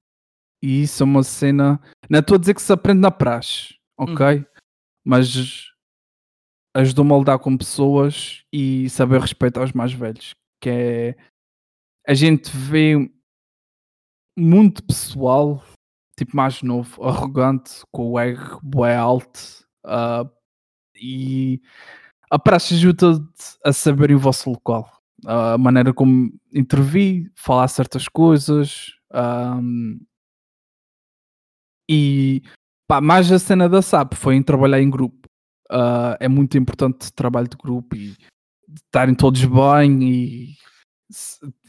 e 0.61 0.83
isso 0.83 1.03
é 1.03 1.05
uma 1.05 1.23
cena. 1.23 1.81
Não 2.09 2.19
estou 2.19 2.35
a 2.35 2.39
dizer 2.39 2.53
que 2.53 2.61
se 2.61 2.71
aprende 2.71 3.01
na 3.01 3.11
praxe, 3.11 3.75
ok? 3.97 4.37
Hum. 4.37 4.45
Mas 5.05 5.68
ajudou-me 6.73 7.13
a 7.13 7.17
lidar 7.17 7.39
com 7.39 7.57
pessoas 7.57 8.43
e 8.51 8.89
saber 8.89 9.21
respeitar 9.21 9.63
os 9.63 9.71
mais 9.71 9.93
velhos. 9.93 10.35
Que 10.61 10.69
é. 10.69 11.15
A 12.07 12.13
gente 12.13 12.49
vê 12.55 13.09
muito 14.37 14.83
pessoal 14.83 15.63
tipo 16.19 16.35
mais 16.35 16.61
novo, 16.61 17.01
arrogante, 17.03 17.81
com 17.91 18.11
o 18.11 18.19
ego 18.19 18.59
bué 18.61 18.95
alto 18.95 19.39
uh, 19.85 20.29
e 20.93 21.61
a 22.29 22.37
praxe 22.37 22.73
ajuda 22.73 23.25
a 23.63 23.71
saber 23.71 24.11
o 24.11 24.19
vosso 24.19 24.49
local, 24.49 24.91
uh, 25.25 25.53
a 25.53 25.57
maneira 25.57 25.93
como 25.93 26.29
intervir, 26.53 27.31
falar 27.35 27.69
certas 27.69 28.07
coisas 28.09 28.91
um, 29.13 29.99
e 31.89 32.43
pá, 32.87 33.01
mais 33.01 33.31
a 33.31 33.39
cena 33.39 33.69
da 33.69 33.81
SAP 33.81 34.13
foi 34.13 34.35
em 34.35 34.43
trabalhar 34.43 34.81
em 34.81 34.89
grupo. 34.89 35.18
Uh, 35.71 36.17
é 36.19 36.27
muito 36.27 36.57
importante 36.57 37.07
o 37.07 37.13
trabalho 37.13 37.47
de 37.47 37.57
grupo 37.57 37.95
e 37.95 38.15
estarem 38.85 39.13
todos 39.13 39.43
bem 39.45 40.03
e 40.03 40.57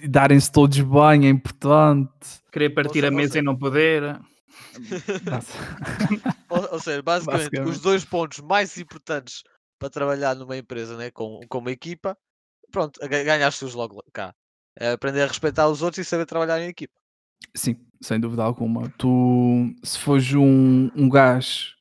darem-se 0.09 0.51
todos 0.51 0.79
bem 0.81 1.27
é 1.27 1.29
importante. 1.29 2.41
Querer 2.51 2.71
partir 2.71 3.05
a 3.05 3.11
mesa 3.11 3.39
e 3.39 3.43
não 3.43 3.57
poder 3.57 4.21
ou, 6.49 6.73
ou, 6.73 6.81
seja, 6.81 7.03
basicamente, 7.03 7.43
basicamente, 7.43 7.71
os 7.71 7.81
dois 7.81 8.05
pontos 8.05 8.41
mais 8.41 8.77
importantes 8.79 9.43
para 9.79 9.91
trabalhar 9.91 10.35
numa 10.35 10.57
empresa 10.57 10.97
né, 10.97 11.11
com, 11.11 11.41
com 11.49 11.59
uma 11.59 11.71
equipa, 11.71 12.17
pronto, 12.71 13.01
ganhaste-os 13.01 13.75
logo 13.75 14.03
cá. 14.13 14.35
É 14.79 14.93
aprender 14.93 15.23
a 15.23 15.27
respeitar 15.27 15.69
os 15.69 15.83
outros 15.83 16.07
e 16.07 16.09
saber 16.09 16.27
trabalhar 16.27 16.61
em 16.61 16.69
equipa. 16.69 16.95
Sim, 17.55 17.77
sem 18.01 18.21
dúvida 18.21 18.43
alguma. 18.43 18.89
Tu, 18.99 19.75
se 19.83 19.99
fores 19.99 20.33
um, 20.35 20.91
um 20.95 21.09
gajo 21.09 21.77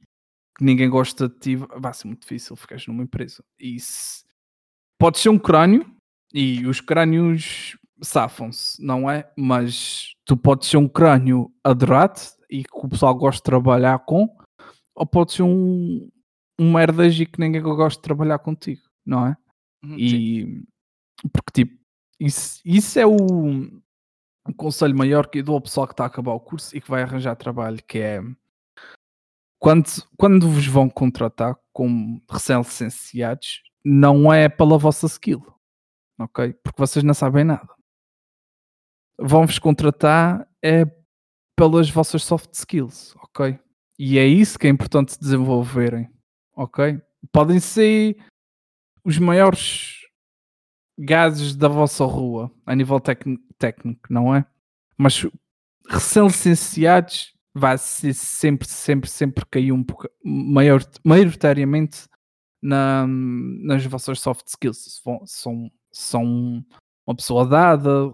que 0.60 0.66
ninguém 0.66 0.90
gosta 0.90 1.30
de 1.30 1.40
ti, 1.40 1.56
vai 1.56 1.94
ser 1.94 2.08
muito 2.08 2.20
difícil 2.20 2.54
ficares 2.54 2.86
numa 2.86 3.02
empresa. 3.02 3.42
E 3.58 3.80
se... 3.80 4.26
pode 5.00 5.18
ser 5.18 5.30
um 5.30 5.40
crânio, 5.40 5.90
e 6.34 6.68
os 6.68 6.82
crânios 6.82 7.78
safam-se, 8.02 8.84
não 8.84 9.10
é? 9.10 9.32
Mas 9.38 10.14
tu 10.26 10.36
podes 10.36 10.68
ser 10.68 10.76
um 10.76 10.88
crânio 10.88 11.50
adorado 11.64 12.20
e 12.50 12.66
que 12.66 12.70
o 12.74 12.90
pessoal 12.90 13.16
gosta 13.16 13.38
de 13.38 13.44
trabalhar 13.44 14.00
com, 14.00 14.28
ou 14.94 15.06
pode 15.06 15.32
ser 15.32 15.44
um, 15.44 16.10
um 16.60 16.74
merdas 16.74 17.18
e 17.18 17.26
que 17.26 17.40
ninguém 17.40 17.62
gosta 17.62 17.98
de 17.98 18.04
trabalhar 18.04 18.40
contigo, 18.40 18.82
não 19.06 19.28
é? 19.28 19.38
Uhum, 19.82 19.96
e 19.98 20.10
sim. 20.10 20.64
porque 21.32 21.64
tipo, 21.64 21.80
isso, 22.20 22.60
isso 22.66 23.00
é 23.00 23.08
o, 23.08 23.16
o 23.16 24.54
conselho 24.58 24.98
maior 24.98 25.28
que 25.28 25.40
eu 25.40 25.44
dou 25.44 25.56
ao 25.56 25.62
pessoal 25.62 25.88
que 25.88 25.94
está 25.94 26.04
a 26.04 26.08
acabar 26.08 26.34
o 26.34 26.40
curso 26.42 26.76
e 26.76 26.82
que 26.82 26.90
vai 26.90 27.02
arranjar 27.02 27.38
trabalho, 27.38 27.82
que 27.88 28.00
é 28.00 28.22
quando, 29.60 29.90
quando 30.18 30.50
vos 30.50 30.66
vão 30.66 30.90
contratar 30.90 31.56
como 31.74 32.24
recém-licenciados, 32.30 33.62
não 33.84 34.34
é 34.34 34.48
pela 34.48 34.78
vossa 34.78 35.06
skill, 35.06 35.46
ok? 36.18 36.54
Porque 36.64 36.82
vocês 36.82 37.04
não 37.04 37.14
sabem 37.14 37.44
nada. 37.44 37.70
Vão-vos 39.20 39.60
contratar 39.60 40.48
é 40.64 40.86
pelas 41.56 41.90
vossas 41.90 42.24
soft 42.24 42.54
skills, 42.54 43.14
ok? 43.18 43.60
E 43.98 44.18
é 44.18 44.26
isso 44.26 44.58
que 44.58 44.66
é 44.66 44.70
importante 44.70 45.20
desenvolverem, 45.20 46.10
ok? 46.56 47.02
Podem 47.34 47.60
ser 47.60 48.18
os 49.04 49.18
maiores 49.18 50.08
gases 50.98 51.54
da 51.56 51.68
vossa 51.68 52.06
rua 52.06 52.50
a 52.66 52.74
nível 52.74 53.00
técnico, 53.00 54.08
não 54.10 54.34
é? 54.34 54.46
Mas 54.98 55.26
recém-licenciados 55.90 57.34
vai 57.54 57.78
ser 57.78 58.14
sempre, 58.14 58.68
sempre, 58.68 59.10
sempre 59.10 59.46
cair 59.46 59.72
um 59.72 59.84
pouco, 59.84 60.08
maior, 60.24 60.82
maioritariamente 61.04 62.08
na, 62.62 63.06
nas 63.08 63.86
vossas 63.86 64.20
soft 64.20 64.48
skills. 64.48 65.02
São, 65.26 65.72
são 65.92 66.66
uma 67.06 67.16
pessoa 67.16 67.46
dada, 67.46 68.14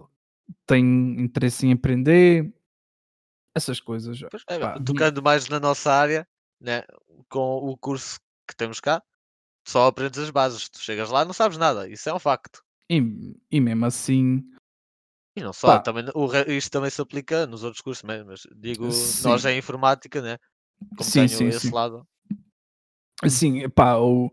têm 0.66 1.20
interesse 1.20 1.66
em 1.66 1.72
aprender, 1.72 2.52
essas 3.56 3.80
coisas. 3.80 4.20
É, 4.48 4.78
tocando 4.84 5.22
mais 5.22 5.48
na 5.48 5.58
nossa 5.58 5.90
área, 5.90 6.28
né, 6.60 6.82
com 7.28 7.56
o 7.56 7.76
curso 7.78 8.20
que 8.46 8.54
temos 8.54 8.80
cá, 8.80 9.02
só 9.66 9.86
aprendes 9.86 10.18
as 10.18 10.30
bases. 10.30 10.68
Tu 10.68 10.78
chegas 10.78 11.10
lá 11.10 11.24
não 11.24 11.32
sabes 11.32 11.56
nada, 11.56 11.88
isso 11.88 12.08
é 12.08 12.14
um 12.14 12.18
facto. 12.18 12.62
E, 12.90 13.02
e 13.50 13.60
mesmo 13.60 13.86
assim. 13.86 14.44
E 15.36 15.42
não 15.42 15.52
só, 15.52 15.78
também, 15.78 16.04
o, 16.14 16.26
isto 16.48 16.70
também 16.70 16.88
se 16.88 17.00
aplica 17.00 17.46
nos 17.46 17.62
outros 17.62 17.82
cursos, 17.82 18.02
mesmo, 18.02 18.30
mas 18.30 18.46
digo, 18.56 18.90
sim. 18.90 19.28
nós 19.28 19.44
é 19.44 19.56
informática, 19.56 20.22
né? 20.22 20.38
Como 20.96 21.04
sim, 21.04 21.26
tenho 21.26 21.28
sim, 21.28 21.46
esse 21.48 21.68
sim. 21.68 21.74
lado. 21.74 22.06
Sim, 23.28 23.68
pá, 23.70 23.96
o 23.96 24.30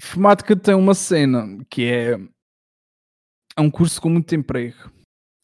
informática 0.00 0.56
tem 0.56 0.74
uma 0.74 0.94
cena 0.94 1.64
que 1.70 1.84
é, 1.84 2.12
é 3.56 3.60
um 3.60 3.70
curso 3.70 4.00
com 4.00 4.08
muito 4.10 4.34
emprego. 4.34 4.92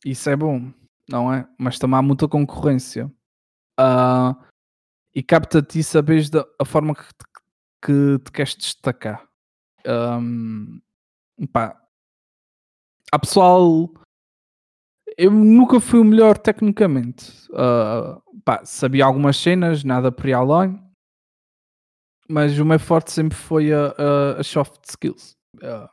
Isso 0.04 0.28
é 0.28 0.36
bom, 0.36 0.72
não 1.08 1.32
é? 1.32 1.48
Mas 1.58 1.78
também 1.78 1.98
há 1.98 2.02
muita 2.02 2.28
concorrência. 2.28 3.06
Uh, 3.80 4.34
e 5.14 5.22
capta-te 5.22 5.82
saberes 5.82 6.28
da 6.28 6.44
a 6.58 6.64
forma 6.64 6.94
que 6.94 7.04
te, 7.04 7.24
que 7.82 8.18
te 8.24 8.32
queres 8.32 8.56
destacar. 8.56 9.26
Um, 9.86 10.80
pá, 11.52 11.80
há 13.12 13.18
pessoal. 13.18 13.88
Eu 15.18 15.32
nunca 15.32 15.80
fui 15.80 15.98
o 15.98 16.04
melhor 16.04 16.38
tecnicamente. 16.38 17.32
Uh, 17.50 18.22
pá, 18.44 18.64
sabia 18.64 19.04
algumas 19.04 19.36
cenas, 19.36 19.82
nada 19.82 20.12
por 20.12 20.26
aí 20.26 20.32
além. 20.32 20.80
Mas 22.28 22.56
o 22.56 22.64
meu 22.64 22.78
forte 22.78 23.10
sempre 23.10 23.36
foi 23.36 23.72
a, 23.72 23.88
a, 23.98 24.40
a 24.40 24.44
soft 24.44 24.84
skills. 24.88 25.32
Uh, 25.56 25.88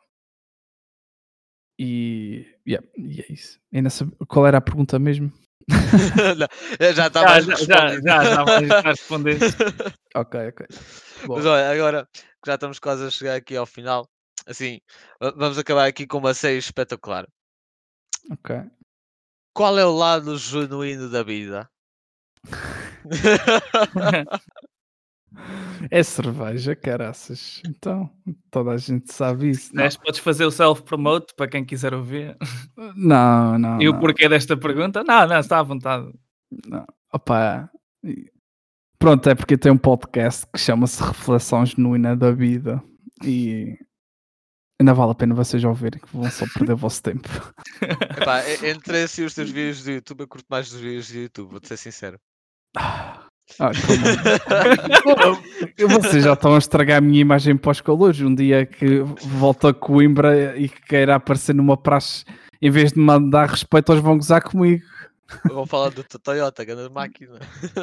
e, 1.80 2.46
yeah, 2.68 2.88
e 2.96 3.22
é 3.22 3.34
isso. 3.34 3.60
Nessa, 3.72 4.06
qual 4.28 4.46
era 4.46 4.60
a 4.60 4.62
pergunta 4.62 5.00
mesmo? 5.00 5.34
não, 6.38 6.94
já 6.94 7.08
está 7.08 7.24
mais 7.24 7.46
já, 7.46 7.56
já, 7.56 8.00
já, 8.00 8.24
já, 8.24 8.66
já 8.68 8.82
responder. 8.82 9.40
ok, 10.14 10.50
ok. 10.50 10.68
Bom. 11.26 11.38
Mas 11.38 11.46
olha, 11.48 11.72
agora 11.72 12.08
que 12.14 12.46
já 12.46 12.54
estamos 12.54 12.78
quase 12.78 13.06
a 13.06 13.10
chegar 13.10 13.36
aqui 13.36 13.56
ao 13.56 13.66
final, 13.66 14.08
assim, 14.46 14.80
vamos 15.36 15.58
acabar 15.58 15.88
aqui 15.88 16.06
com 16.06 16.20
uma 16.20 16.36
série 16.36 16.60
espetacular. 16.60 17.26
Ok. 18.30 18.56
Qual 19.56 19.80
é 19.80 19.86
o 19.86 19.96
lado 19.96 20.38
genuíno 20.38 21.10
da 21.10 21.24
vida? 21.24 21.70
É 25.92 26.02
cerveja, 26.02 26.78
caraças. 26.78 27.62
Então, 27.68 28.10
toda 28.50 28.72
a 28.72 28.78
gente 28.78 29.14
sabe 29.14 29.50
isso. 29.50 29.76
Não. 29.76 29.84
Podes 30.02 30.22
fazer 30.22 30.46
o 30.46 30.52
self-promote 30.52 31.34
para 31.36 31.50
quem 31.50 31.66
quiser 31.66 31.94
ouvir. 31.94 32.38
Não, 32.96 33.60
não. 33.60 33.82
E 33.82 33.90
o 33.90 34.00
porquê 34.00 34.30
desta 34.30 34.56
pergunta? 34.56 35.04
Não, 35.04 35.28
não, 35.28 35.40
está 35.40 35.60
à 35.60 35.64
vontade. 35.64 36.10
Não. 36.66 36.86
Opa. 37.12 37.70
Pronto, 38.98 39.30
é 39.30 39.36
porque 39.36 39.58
tem 39.58 39.74
um 39.74 39.78
podcast 39.78 40.48
que 40.54 40.60
chama-se 40.60 41.04
Reflexão 41.04 41.66
Genuína 41.66 42.16
da 42.16 42.32
Vida 42.32 42.82
e 43.22 43.78
ainda 44.80 44.94
vale 44.94 45.12
a 45.12 45.16
pena 45.16 45.34
vocês 45.34 45.64
ouvirem 45.64 46.00
que 46.00 46.08
vão 46.16 46.30
só 46.30 46.46
perder 46.54 46.74
o 46.74 46.78
vosso 46.78 47.02
tempo. 47.02 47.30
Epá, 48.20 48.44
entre 48.64 49.04
esse 49.04 49.22
e 49.22 49.26
os 49.26 49.34
teus 49.34 49.50
vídeos 49.50 49.84
do 49.84 49.92
YouTube, 49.92 50.22
eu 50.22 50.28
curto 50.28 50.46
mais 50.50 50.70
dos 50.70 50.80
vídeos 50.80 51.10
do 51.12 51.18
YouTube, 51.20 51.52
vou-te 51.52 51.68
ser 51.68 51.78
sincero. 51.78 52.20
Ah, 52.76 53.26
Vocês 55.90 56.24
já 56.24 56.34
estão 56.34 56.56
a 56.56 56.58
estragar 56.58 56.98
a 56.98 57.02
minha 57.02 57.22
imagem 57.22 57.56
para 57.56 57.72
os 57.72 57.80
calores. 57.80 58.20
Um 58.20 58.34
dia 58.34 58.66
que 58.66 59.02
volto 59.40 59.68
a 59.68 59.74
Coimbra 59.74 60.58
e 60.58 60.68
que 60.68 60.82
queira 60.82 61.16
aparecer 61.16 61.54
numa 61.54 61.78
praxe, 61.78 62.26
em 62.62 62.72
vez 62.72 62.92
de 62.92 63.00
mandar 63.00 63.50
respeito, 63.50 63.92
eles 63.92 64.04
vão 64.04 64.18
gozar 64.18 64.42
comigo. 64.42 64.84
Vou 65.46 65.66
falar 65.66 65.90
do 65.90 66.04
Toyota, 66.04 66.64
grande 66.66 66.92
máquina. 66.92 67.40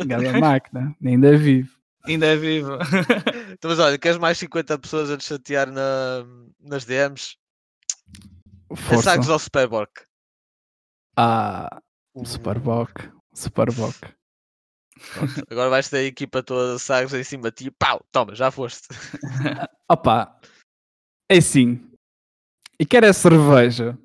Grande 0.06 0.40
máquina, 0.40 0.94
ainda 1.04 1.36
vivo. 1.36 1.70
Ainda 2.04 2.26
é 2.26 2.36
vivo. 2.36 2.78
então, 3.52 3.70
mas 3.70 3.78
olha, 3.78 3.98
queres 3.98 4.18
mais 4.18 4.38
50 4.38 4.78
pessoas 4.78 5.10
a 5.10 5.16
te 5.16 5.24
chatear 5.24 5.70
na, 5.70 6.24
nas 6.60 6.84
DMs? 6.84 7.36
Força. 8.74 8.94
É 8.94 9.02
Sagres 9.02 9.28
ao 9.28 9.38
Superboc. 9.38 9.90
Ah, 11.16 11.80
uh... 12.14 12.26
Superboc. 12.26 12.90
Superboc. 13.34 13.96
Pronto, 15.14 15.44
agora 15.50 15.70
vais 15.70 15.88
ter 15.88 15.98
a 15.98 16.04
equipa 16.04 16.42
toda 16.42 16.74
de 16.74 16.80
Sagres 16.80 17.12
em 17.14 17.24
cima 17.24 17.50
de 17.50 17.64
ti. 17.64 17.70
Pau, 17.70 18.04
toma, 18.12 18.34
já 18.34 18.50
foste. 18.50 18.88
Opa, 19.88 20.38
é 21.30 21.38
assim. 21.38 21.90
E 22.78 22.86
quer 22.86 23.04
é 23.04 23.12
cerveja. 23.12 23.98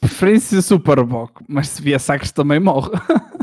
Preferência 0.00 0.60
Superboc, 0.60 1.42
mas 1.48 1.68
se 1.68 1.82
vier 1.82 2.00
Sagres 2.00 2.32
também 2.32 2.58
morre. 2.58 2.90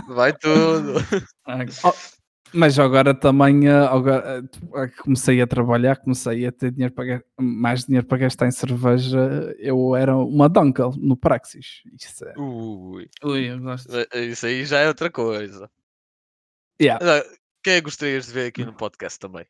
Vai 0.09 0.33
tudo. 0.33 0.95
oh, 1.83 2.18
mas 2.53 2.77
agora 2.79 3.13
também, 3.13 3.67
eh, 3.67 3.71
agora 3.71 4.43
eh, 4.75 4.87
comecei 5.03 5.41
a 5.41 5.47
trabalhar, 5.47 5.97
comecei 5.97 6.45
a 6.45 6.51
ter 6.51 6.71
dinheiro 6.71 6.93
para, 6.93 7.23
mais 7.39 7.85
dinheiro 7.85 8.07
para 8.07 8.17
gastar 8.17 8.47
em 8.47 8.51
cerveja. 8.51 9.55
Eu 9.57 9.95
era 9.95 10.15
uma 10.17 10.49
Dunkel 10.49 10.93
no 10.97 11.15
Praxis. 11.15 11.83
Isso 11.99 12.25
é... 12.25 12.33
Ui. 12.37 13.09
Ui, 13.23 13.51
eu 13.51 13.59
gosto. 13.59 13.89
Eh, 14.13 14.25
isso 14.25 14.45
aí 14.45 14.65
já 14.65 14.79
é 14.79 14.87
outra 14.87 15.11
coisa. 15.11 15.69
Yeah. 16.81 17.23
Quem 17.63 17.73
é 17.73 17.77
que 17.77 17.81
gostarias 17.81 18.27
de 18.27 18.33
ver 18.33 18.47
aqui 18.47 18.63
no 18.63 18.73
podcast 18.73 19.19
também? 19.19 19.45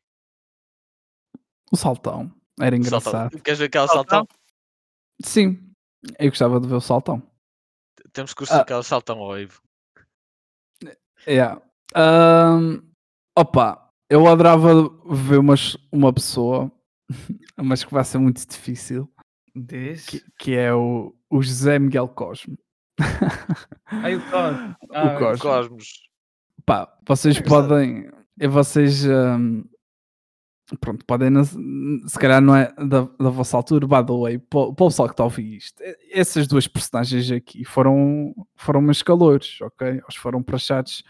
O 1.72 1.76
Saltão. 1.76 2.30
Era 2.60 2.76
engraçado. 2.76 3.12
Saltão. 3.12 3.40
Queres 3.40 3.58
ver 3.58 3.66
aquele 3.66 3.88
Saltão? 3.88 4.28
Sim. 5.24 5.72
Eu 6.18 6.30
gostava 6.30 6.60
de 6.60 6.66
ver 6.66 6.74
o 6.74 6.80
Saltão. 6.80 7.22
Temos 8.12 8.32
que 8.32 8.38
crucificar 8.38 8.76
ah. 8.76 8.80
o 8.80 8.82
Saltão 8.82 9.18
ao 9.18 9.38
Ivo. 9.38 9.62
Yeah. 11.26 11.62
Um, 11.96 12.89
opa, 13.36 13.90
eu 14.08 14.26
adorava 14.26 14.90
ver 15.08 15.38
umas, 15.38 15.76
uma 15.92 16.12
pessoa, 16.12 16.70
mas 17.56 17.84
que 17.84 17.92
vai 17.92 18.04
ser 18.04 18.18
muito 18.18 18.46
difícil. 18.46 19.08
Que, 19.68 20.22
que, 20.38 20.54
é 20.56 20.72
o, 20.72 21.14
o 21.28 21.42
José 21.42 21.78
Miguel 21.78 22.08
Cosmo. 22.08 22.56
Ai, 23.86 24.16
o 24.16 24.30
Cosmos. 24.30 24.76
Ah, 24.92 25.14
o 25.14 25.18
Cosmos. 25.18 25.40
Cosmos. 25.40 26.10
Pá, 26.66 26.92
vocês 27.06 27.36
é 27.36 27.42
podem. 27.42 28.10
Vocês. 28.48 29.04
Um, 29.06 29.64
pronto, 30.80 31.04
podem. 31.04 31.32
Se 31.44 32.18
calhar 32.18 32.40
não 32.40 32.54
é 32.54 32.72
da, 32.76 33.08
da 33.18 33.30
vossa 33.30 33.56
altura, 33.56 33.86
by 33.86 34.06
the 34.06 34.18
way, 34.18 34.38
para 34.38 34.60
o 34.60 34.74
pessoal 34.74 35.08
que 35.08 35.14
está 35.14 35.22
a 35.22 35.26
ouvir 35.26 35.56
isto. 35.56 35.82
Essas 36.12 36.46
duas 36.46 36.68
personagens 36.68 37.30
aqui 37.30 37.64
foram, 37.64 38.34
foram 38.56 38.80
meus 38.80 39.02
calores, 39.02 39.60
ok? 39.60 39.88
Eles 39.88 40.16
foram 40.16 40.42
praxados 40.42 41.02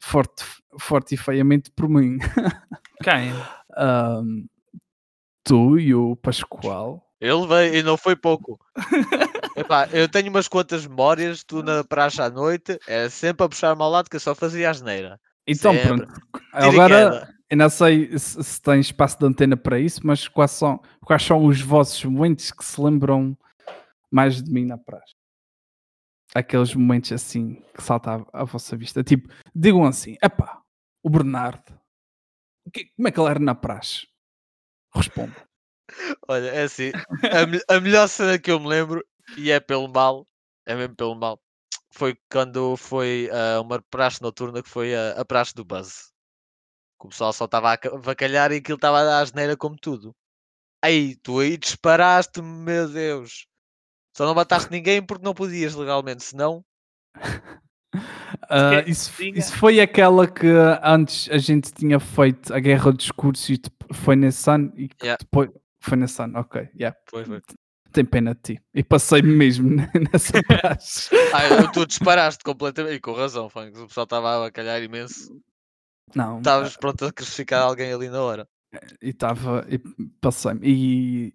forte, 0.00 0.44
forte 0.78 1.14
e 1.14 1.18
feiamente 1.18 1.70
por 1.70 1.88
mim. 1.88 2.18
Quem? 3.02 3.32
um, 3.76 4.46
tu 5.44 5.78
e 5.78 5.94
o 5.94 6.16
Pascoal. 6.16 7.02
Ele 7.20 7.46
veio 7.46 7.74
e 7.76 7.82
não 7.82 7.96
foi 7.96 8.14
pouco. 8.14 8.58
Epá, 9.56 9.88
eu 9.90 10.08
tenho 10.08 10.28
umas 10.28 10.48
quantas 10.48 10.86
memórias, 10.86 11.42
tu 11.42 11.62
na 11.62 11.82
praça 11.82 12.24
à 12.24 12.30
noite, 12.30 12.78
é 12.86 13.08
sempre 13.08 13.44
a 13.44 13.48
puxar-me 13.48 13.82
ao 13.82 13.90
lado 13.90 14.10
que 14.10 14.16
eu 14.16 14.20
só 14.20 14.34
fazia 14.34 14.68
asneira. 14.68 15.18
Então 15.46 15.72
sempre. 15.72 15.88
pronto. 15.88 16.20
Agora, 16.52 17.32
eu 17.48 17.56
não 17.56 17.70
sei 17.70 18.18
se, 18.18 18.42
se, 18.42 18.60
tem 18.60 18.80
espaço 18.80 19.18
de 19.18 19.24
antena 19.24 19.56
para 19.56 19.78
isso, 19.78 20.00
mas 20.04 20.28
quais 20.28 20.50
são, 20.50 20.80
quais 21.00 21.22
são 21.22 21.44
os 21.46 21.60
vossos 21.60 22.04
momentos 22.04 22.50
que 22.50 22.64
se 22.64 22.78
lembram 22.80 23.36
mais 24.10 24.42
de 24.42 24.50
mim 24.50 24.66
na 24.66 24.76
praça? 24.76 25.14
Aqueles 26.36 26.74
momentos 26.74 27.12
assim 27.12 27.62
que 27.74 27.82
saltam 27.82 28.26
à, 28.32 28.42
à 28.42 28.44
vossa 28.44 28.76
vista. 28.76 29.02
Tipo, 29.02 29.28
digam 29.54 29.84
assim, 29.84 30.16
epá, 30.22 30.60
o 31.02 31.08
Bernardo, 31.08 31.78
que, 32.72 32.92
como 32.96 33.08
é 33.08 33.10
que 33.12 33.20
ele 33.20 33.30
era 33.30 33.38
na 33.38 33.54
praxe? 33.54 34.06
Responda. 34.94 35.34
Olha, 36.28 36.48
é 36.48 36.62
assim, 36.62 36.90
a, 37.68 37.76
a, 37.76 37.80
melhor 37.80 38.08
cena 38.08 38.38
que 38.38 38.50
eu 38.50 38.60
me 38.60 38.66
lembro, 38.66 39.04
e 39.36 39.50
é 39.50 39.60
pelo 39.60 39.88
mal, 39.88 40.26
é 40.66 40.74
mesmo 40.74 40.96
pelo 40.96 41.14
mal, 41.14 41.40
foi 41.90 42.18
quando 42.30 42.76
foi 42.76 43.28
uh, 43.30 43.62
uma 43.62 43.80
praxe 43.90 44.20
noturna 44.20 44.62
que 44.62 44.68
foi 44.68 44.94
a, 44.94 45.20
a 45.20 45.24
praxe 45.24 45.54
do 45.54 45.64
Buzz. 45.64 46.12
Que 47.00 47.06
o 47.06 47.10
pessoal 47.10 47.32
só 47.32 47.44
estava 47.44 47.72
a 47.72 47.78
ca- 47.78 47.94
avacalhar 47.94 48.52
e 48.52 48.56
aquilo 48.56 48.76
estava 48.76 49.00
a 49.00 49.24
dar 49.24 49.56
como 49.56 49.76
tudo. 49.76 50.14
Aí, 50.82 51.16
tu 51.16 51.40
aí 51.40 51.56
disparaste, 51.56 52.42
meu 52.42 52.88
Deus. 52.88 53.46
Só 54.16 54.24
não 54.24 54.34
mataste 54.34 54.70
ninguém 54.70 55.02
porque 55.02 55.24
não 55.24 55.34
podias 55.34 55.74
legalmente, 55.74 56.24
senão. 56.24 56.64
Que- 58.48 58.90
isso, 58.90 59.10
isso 59.22 59.56
foi 59.56 59.80
aquela 59.80 60.26
que 60.26 60.46
antes 60.82 61.28
a 61.30 61.38
gente 61.38 61.72
tinha 61.72 61.98
feito 61.98 62.52
a 62.54 62.58
guerra 62.60 62.90
de 62.92 62.98
discursos 62.98 63.48
e 63.48 63.60
foi 63.94 64.14
nesse 64.16 64.48
ano 64.50 64.72
e 64.76 64.88
Yeah. 65.02 65.16
depois 65.20 65.50
foi 65.80 65.96
nesse 65.96 66.20
ano, 66.22 66.38
ok, 66.40 66.68
yeah. 66.78 66.96
Foi, 67.08 67.24
foi. 67.24 67.40
Tem 67.92 68.04
pena 68.04 68.34
de 68.34 68.40
ti. 68.42 68.62
E 68.74 68.84
passei-me 68.84 69.32
mesmo 69.34 69.70
nessa 70.12 70.32
praxe. 70.46 71.08
Ah, 71.32 71.48
eu- 71.48 71.72
tu 71.72 71.86
disparaste 71.86 72.44
completamente 72.44 72.96
e 72.96 73.00
com 73.00 73.12
razão, 73.12 73.48
Funk. 73.48 73.78
O 73.78 73.86
pessoal 73.86 74.04
estava 74.04 74.30
a 74.30 74.36
avacalhar 74.36 74.82
imenso. 74.82 75.40
Não, 76.14 76.38
Estavas 76.38 76.76
pronto 76.76 77.04
a 77.06 77.12
crucificar 77.12 77.62
alguém 77.62 77.92
ali 77.92 78.08
na 78.08 78.20
hora. 78.22 78.46
e 79.02 79.10
estava 79.10 79.64
e 79.68 79.78
passei-me. 80.20 80.60
E 80.62 81.34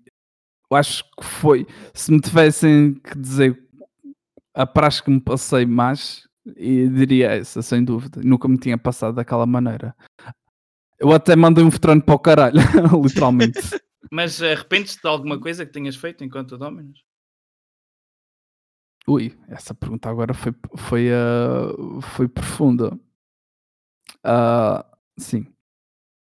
acho 0.76 1.04
que 1.04 1.24
foi. 1.26 1.68
Se 1.94 2.12
me 2.12 2.20
tivessem 2.20 2.94
que 2.96 3.18
dizer 3.18 3.62
a 4.54 4.66
praxe 4.66 5.04
que 5.04 5.10
me 5.10 5.20
passei 5.20 5.66
mais, 5.66 6.28
e 6.56 6.88
diria 6.90 7.32
essa, 7.32 7.62
sem 7.62 7.84
dúvida. 7.84 8.22
Nunca 8.24 8.48
me 8.48 8.58
tinha 8.58 8.78
passado 8.78 9.16
daquela 9.16 9.46
maneira. 9.46 9.96
Eu 11.00 11.12
até 11.12 11.36
mandei 11.36 11.64
um 11.64 11.70
veterano 11.70 12.02
para 12.02 12.16
o 12.16 12.20
caralho, 12.20 12.56
literalmente. 13.04 13.60
Mas 14.12 14.42
arrependes-te 14.42 15.02
de 15.02 15.08
alguma 15.08 15.40
coisa 15.40 15.66
que 15.66 15.72
tenhas 15.72 15.96
feito 15.96 16.24
enquanto 16.24 16.58
Dominus? 16.58 17.04
Ui, 19.08 19.36
essa 19.48 19.74
pergunta 19.74 20.10
agora 20.10 20.34
foi, 20.34 20.54
foi, 20.76 21.10
ah, 21.12 22.02
foi 22.02 22.28
profunda. 22.28 23.00
Ah, 24.24 24.86
sim. 25.18 25.52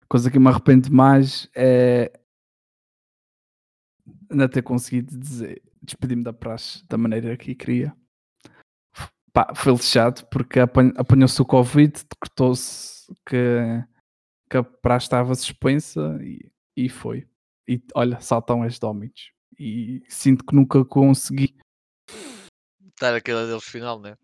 Coisa 0.09 0.31
que 0.31 0.39
me 0.39 0.49
arrependo 0.49 0.93
mais 0.93 1.49
é 1.55 2.13
ainda 4.35 4.49
ter 4.49 4.63
conseguido 4.63 5.17
dizer, 5.17 5.63
despedir-me 5.83 6.23
da 6.23 6.33
praxe 6.33 6.85
da 6.87 6.99
maneira 6.99 7.37
que 7.37 7.55
queria. 7.55 7.97
Pá, 9.33 9.53
foi 9.55 9.73
lixado 9.73 10.27
porque 10.27 10.61
apan- 10.61 10.93
apanhou-se 10.97 11.41
o 11.41 11.45
Covid, 11.45 11.93
decretou-se 11.93 13.13
que, 13.27 13.85
que 14.49 14.57
a 14.57 14.63
praxe 14.63 15.07
estava 15.07 15.35
suspensa 15.35 16.19
e, 16.23 16.51
e 16.77 16.89
foi. 16.89 17.27
E 17.67 17.83
olha, 17.95 18.21
saltam 18.21 18.63
as 18.63 18.79
dominos. 18.79 19.33
E 19.59 20.03
sinto 20.09 20.45
que 20.45 20.55
nunca 20.55 20.85
consegui 20.85 21.57
Dar 23.01 23.15
aquele 23.15 23.39
adeus 23.39 23.65
final, 23.65 24.01
né? 24.01 24.17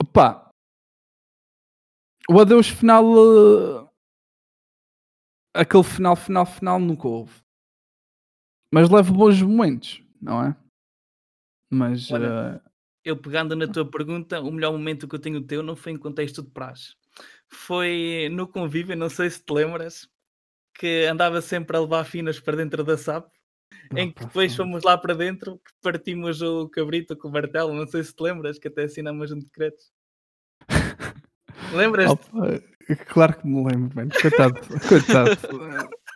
Opa, 0.00 0.48
o 2.30 2.38
adeus 2.38 2.68
final, 2.68 3.04
eh, 3.16 3.88
aquele 5.54 5.82
final, 5.82 6.14
final, 6.14 6.46
final 6.46 6.78
nunca 6.78 7.08
houve. 7.08 7.32
Mas 8.70 8.90
leva 8.90 9.12
bons 9.12 9.40
momentos, 9.40 10.02
não 10.20 10.44
é? 10.44 10.56
Mas 11.70 12.10
Olha, 12.10 12.62
eh, 12.64 12.70
Eu 13.04 13.16
pegando 13.16 13.56
na 13.56 13.66
tua 13.66 13.88
pergunta, 13.88 14.40
o 14.40 14.50
melhor 14.50 14.72
momento 14.72 15.08
que 15.08 15.14
eu 15.14 15.20
tenho 15.20 15.42
teu 15.42 15.62
não 15.62 15.76
foi 15.76 15.92
em 15.92 15.98
contexto 15.98 16.42
de 16.42 16.50
praxe. 16.50 16.94
Foi 17.48 18.28
no 18.30 18.46
convívio, 18.46 18.96
não 18.96 19.08
sei 19.08 19.30
se 19.30 19.42
te 19.42 19.52
lembras, 19.52 20.08
que 20.74 21.06
andava 21.06 21.40
sempre 21.40 21.76
a 21.76 21.80
levar 21.80 22.04
finas 22.04 22.38
para 22.38 22.56
dentro 22.56 22.84
da 22.84 22.96
SAP, 22.96 23.28
em 23.96 24.12
que 24.12 24.24
depois 24.24 24.54
fomos 24.54 24.84
lá 24.84 24.96
para 24.96 25.14
dentro, 25.14 25.58
que 25.58 25.72
partimos 25.82 26.42
o 26.42 26.68
cabrito 26.68 27.16
com 27.16 27.28
o 27.28 27.32
martelo, 27.32 27.72
não 27.72 27.86
sei 27.86 28.02
se 28.04 28.14
te 28.14 28.22
lembras, 28.22 28.58
que 28.58 28.68
até 28.68 28.84
assinamos 28.84 29.32
um 29.32 29.38
decreto. 29.38 29.82
Lembras? 31.74 32.10
Opa, 32.10 32.62
claro 33.06 33.38
que 33.38 33.46
me 33.46 33.64
lembro, 33.64 33.94
mano. 33.94 34.10
Coitado, 34.20 34.54
coitado. 34.88 35.30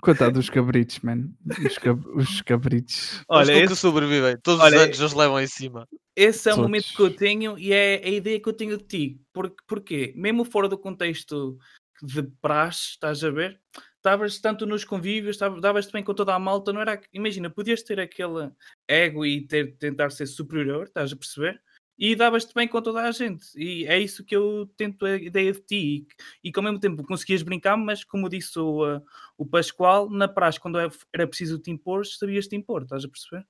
Coitado 0.00 0.34
dos 0.34 0.48
cabritos, 0.50 1.00
man. 1.00 1.28
Os, 1.64 1.78
cab- 1.78 2.06
os 2.14 2.42
cabritos. 2.42 3.24
Olha, 3.28 3.54
nunca 3.54 3.72
esse, 3.72 3.76
sobrevivem. 3.80 4.36
Todos 4.42 4.62
olha, 4.62 4.76
os 4.76 4.82
anos 4.84 4.98
nos 5.00 5.12
levam 5.14 5.40
em 5.40 5.46
cima. 5.46 5.88
esse 6.14 6.48
é 6.48 6.52
o 6.52 6.56
todos. 6.56 6.68
momento 6.68 6.94
que 6.94 7.02
eu 7.02 7.14
tenho 7.14 7.58
e 7.58 7.72
é 7.72 8.00
a 8.04 8.08
ideia 8.08 8.40
que 8.40 8.48
eu 8.48 8.52
tenho 8.52 8.76
de 8.78 8.84
ti. 8.84 9.20
Porque, 9.32 9.56
porquê? 9.66 10.12
Mesmo 10.16 10.44
fora 10.44 10.68
do 10.68 10.78
contexto 10.78 11.58
de 12.02 12.22
praxe, 12.40 12.90
estás 12.90 13.24
a 13.24 13.30
ver? 13.30 13.60
Estavas 13.96 14.38
tanto 14.38 14.66
nos 14.66 14.84
convívios, 14.84 15.36
davas-te 15.36 15.92
bem 15.92 16.04
com 16.04 16.14
toda 16.14 16.32
a 16.32 16.38
malta, 16.38 16.72
não 16.72 16.80
era? 16.80 17.00
Imagina, 17.12 17.50
podias 17.50 17.82
ter 17.82 17.98
aquele 17.98 18.52
ego 18.86 19.26
e 19.26 19.44
ter, 19.46 19.76
tentar 19.78 20.10
ser 20.10 20.26
superior, 20.26 20.84
estás 20.84 21.12
a 21.12 21.16
perceber? 21.16 21.60
E 21.98 22.14
davas-te 22.14 22.52
bem 22.54 22.68
com 22.68 22.82
toda 22.82 23.00
a 23.02 23.10
gente. 23.10 23.46
E 23.56 23.86
é 23.86 23.98
isso 23.98 24.22
que 24.24 24.36
eu 24.36 24.66
tento 24.76 25.06
a 25.06 25.16
ideia 25.16 25.50
de 25.52 25.60
ti. 25.60 26.06
E, 26.44 26.52
que- 26.52 26.58
ao 26.58 26.62
mesmo 26.64 26.78
tempo 26.78 27.02
conseguias 27.04 27.42
brincar, 27.42 27.76
mas 27.76 28.04
como 28.04 28.28
disse 28.28 28.58
o, 28.58 28.84
uh, 28.96 29.02
o 29.38 29.46
Pascoal, 29.46 30.10
na 30.10 30.28
praxe, 30.28 30.60
quando 30.60 30.78
é- 30.78 30.88
era 31.12 31.26
preciso 31.26 31.58
te 31.58 31.70
impor, 31.70 32.04
sabias 32.04 32.46
te 32.46 32.54
impor, 32.54 32.82
estás 32.82 33.04
a 33.04 33.08
perceber? 33.08 33.46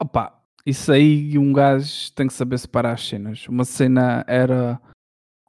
Opa, 0.00 0.36
isso 0.66 0.90
aí 0.90 1.38
um 1.38 1.52
gajo 1.52 2.12
tem 2.14 2.26
que 2.26 2.32
saber 2.34 2.58
separar 2.58 2.92
as 2.94 3.06
cenas. 3.06 3.46
Uma 3.46 3.64
cena 3.64 4.24
era 4.26 4.80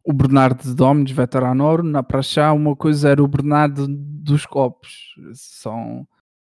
o 0.04 0.14
Bernardo 0.14 0.62
de 0.62 0.76
Domes, 0.76 1.12
veteranor, 1.12 1.82
na 1.82 2.04
Praxá, 2.04 2.54
uma 2.54 2.76
coisa 2.76 3.10
era 3.10 3.24
o 3.24 3.28
Bernardo 3.28 3.88
dos 3.90 4.46
Copos. 4.46 5.16
São, 5.34 6.08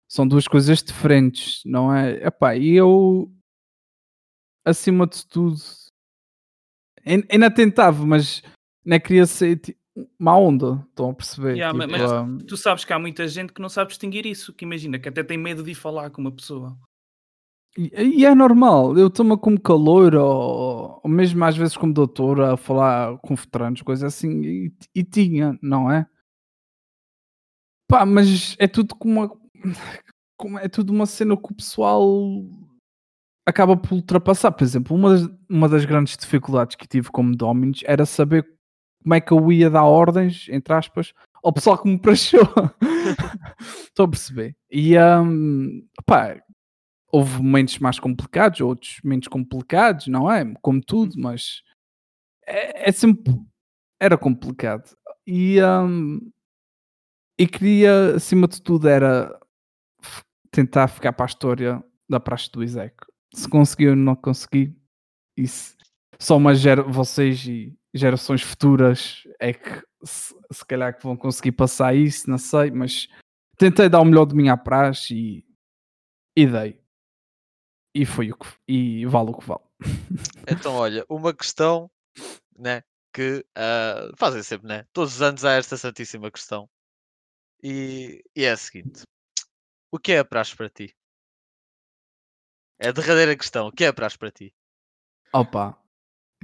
são 0.08 0.26
duas 0.26 0.48
coisas 0.48 0.82
diferentes, 0.82 1.62
não 1.64 1.94
é? 1.94 2.26
Epá, 2.26 2.56
e 2.56 2.72
eu, 2.74 3.30
acima 4.64 5.06
de 5.06 5.26
tudo, 5.26 5.56
ain- 7.06 7.24
ainda 7.30 7.50
tentava, 7.50 8.04
mas 8.06 8.42
não 8.84 8.98
queria 9.00 9.26
ser 9.26 9.56
ti- 9.58 9.76
má 10.18 10.36
onda, 10.36 10.84
estão 10.88 11.10
a 11.10 11.14
perceber? 11.14 11.56
Yeah, 11.56 11.78
Tipo, 11.78 11.92
mas- 11.92 12.12
hum, 12.12 12.38
Tu 12.38 12.56
sabes 12.56 12.84
que 12.84 12.92
há 12.92 12.98
muita 12.98 13.28
gente 13.28 13.52
que 13.52 13.62
não 13.62 13.68
sabe 13.68 13.90
distinguir 13.90 14.26
isso, 14.26 14.52
que 14.52 14.64
imagina, 14.64 14.98
que 14.98 15.08
até 15.08 15.22
tem 15.22 15.38
medo 15.38 15.62
de 15.62 15.70
ir 15.70 15.74
falar 15.74 16.10
com 16.10 16.20
uma 16.20 16.32
pessoa. 16.32 16.76
E, 17.76 17.90
e 18.20 18.24
é 18.24 18.34
normal, 18.34 18.96
eu 18.96 19.08
estou-me 19.08 19.36
como 19.36 19.60
calor 19.60 20.14
ou, 20.14 21.00
ou 21.02 21.10
mesmo 21.10 21.44
às 21.44 21.56
vezes 21.56 21.76
como 21.76 21.92
doutor 21.92 22.40
a 22.40 22.56
falar 22.56 23.18
com 23.18 23.34
veteranos, 23.34 23.82
coisas 23.82 24.14
assim, 24.14 24.42
e, 24.42 24.72
e 24.94 25.02
tinha, 25.04 25.58
não 25.60 25.90
é? 25.90 26.06
Pá, 27.88 28.06
mas 28.06 28.56
é 28.58 28.66
tudo 28.66 28.94
como 28.94 29.20
uma, 29.20 29.38
como 30.38 30.58
é 30.58 30.68
tudo 30.68 30.92
uma 30.92 31.04
cena 31.06 31.36
que 31.36 31.52
o 31.52 31.54
pessoal 31.54 32.08
acaba 33.46 33.76
por 33.76 33.92
ultrapassar. 33.92 34.52
Por 34.52 34.64
exemplo, 34.64 34.96
uma 34.96 35.10
das, 35.10 35.30
uma 35.48 35.68
das 35.68 35.84
grandes 35.84 36.16
dificuldades 36.16 36.76
que 36.76 36.88
tive 36.88 37.10
como 37.10 37.36
Dominus 37.36 37.82
era 37.84 38.06
saber 38.06 38.46
como 39.02 39.14
é 39.14 39.20
que 39.20 39.32
eu 39.32 39.52
ia 39.52 39.68
dar 39.68 39.84
ordens, 39.84 40.46
entre 40.48 40.72
aspas, 40.72 41.12
ao 41.42 41.52
pessoal 41.52 41.76
que 41.76 41.88
me 41.88 41.98
prachou. 41.98 42.40
Estou 43.84 44.06
a 44.06 44.08
perceber. 44.08 44.56
E 44.70 44.98
hum, 44.98 45.86
pá, 46.06 46.40
houve 47.12 47.42
momentos 47.42 47.78
mais 47.78 47.98
complicados, 47.98 48.60
outros 48.60 48.98
menos 49.04 49.28
complicados, 49.28 50.06
não 50.08 50.30
é? 50.30 50.44
Como 50.62 50.80
tudo, 50.80 51.14
mas 51.18 51.62
é, 52.46 52.88
é 52.88 52.92
sempre 52.92 53.34
era 54.00 54.16
complicado. 54.16 54.96
E, 55.26 55.62
hum, 55.62 56.30
e 57.38 57.46
queria, 57.46 58.16
acima 58.16 58.48
de 58.48 58.60
tudo, 58.62 58.88
era 58.88 59.38
tentar 60.50 60.88
ficar 60.88 61.12
para 61.12 61.26
a 61.26 61.28
história 61.28 61.84
da 62.08 62.18
praxe 62.18 62.50
do 62.50 62.62
Isaac. 62.62 62.94
Se 63.34 63.48
consegui 63.48 63.88
ou 63.88 63.96
não 63.96 64.14
consegui, 64.14 64.74
isso 65.36 65.76
só 66.18 66.36
uma 66.36 66.54
gera, 66.54 66.82
vocês 66.82 67.44
e 67.46 67.76
gerações 67.92 68.42
futuras 68.42 69.24
é 69.38 69.52
que 69.52 69.82
se, 70.04 70.34
se 70.52 70.64
calhar 70.64 70.96
que 70.96 71.02
vão 71.02 71.16
conseguir 71.16 71.52
passar 71.52 71.94
isso, 71.94 72.30
não 72.30 72.38
sei, 72.38 72.70
mas 72.70 73.08
tentei 73.56 73.88
dar 73.88 74.00
o 74.00 74.04
melhor 74.04 74.24
de 74.24 74.34
mim 74.34 74.48
à 74.48 74.56
praxe 74.56 75.14
e, 75.14 75.46
e 76.36 76.46
dei. 76.46 76.80
E 77.94 78.06
foi 78.06 78.30
o 78.30 78.36
que 78.36 78.48
e 78.66 79.06
vale 79.06 79.30
o 79.30 79.38
que 79.38 79.46
vale. 79.46 79.62
Então, 80.48 80.74
olha, 80.74 81.04
uma 81.08 81.32
questão, 81.34 81.90
né? 82.56 82.82
Que 83.12 83.44
ah, 83.54 84.10
fazem 84.16 84.42
sempre, 84.42 84.66
né? 84.68 84.86
Todos 84.92 85.14
os 85.14 85.22
anos 85.22 85.44
há 85.44 85.52
esta 85.52 85.76
santíssima 85.76 86.30
questão. 86.30 86.68
E, 87.62 88.22
e 88.36 88.44
é 88.44 88.50
a 88.50 88.56
seguinte: 88.56 89.02
O 89.90 89.98
que 89.98 90.12
é 90.12 90.18
a 90.18 90.24
praxe 90.24 90.54
para 90.54 90.68
ti? 90.68 90.94
É 92.78 92.88
a 92.88 92.92
derradeira 92.92 93.36
questão. 93.36 93.68
O 93.68 93.72
que 93.72 93.84
é 93.84 93.92
praxe 93.92 94.18
para 94.18 94.30
ti? 94.30 94.52
Opa, 95.32 95.76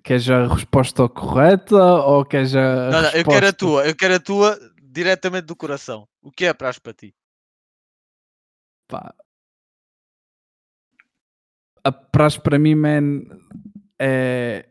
queres 0.03 0.29
a 0.29 0.47
resposta 0.47 1.09
correta 1.09 1.77
ou 1.77 2.25
queres 2.25 2.55
a. 2.55 2.91
Não, 2.91 3.03
não, 3.03 3.11
eu 3.11 3.25
quero 3.25 3.47
a 3.47 3.53
tua. 3.53 3.87
Eu 3.87 3.97
quero 3.97 4.15
a 4.15 4.21
tua 4.21 4.59
diretamente 4.83 5.47
do 5.47 5.57
coração. 5.57 6.09
O 6.23 6.31
que 6.31 6.45
é 6.45 6.55
praxe 6.55 6.81
para 6.81 6.95
ti? 6.95 7.15
Pá. 8.89 9.15
A 11.85 11.93
praxe 11.93 12.41
para 12.41 12.59
mim, 12.59 12.75
man, 12.75 13.23
é. 13.99 14.67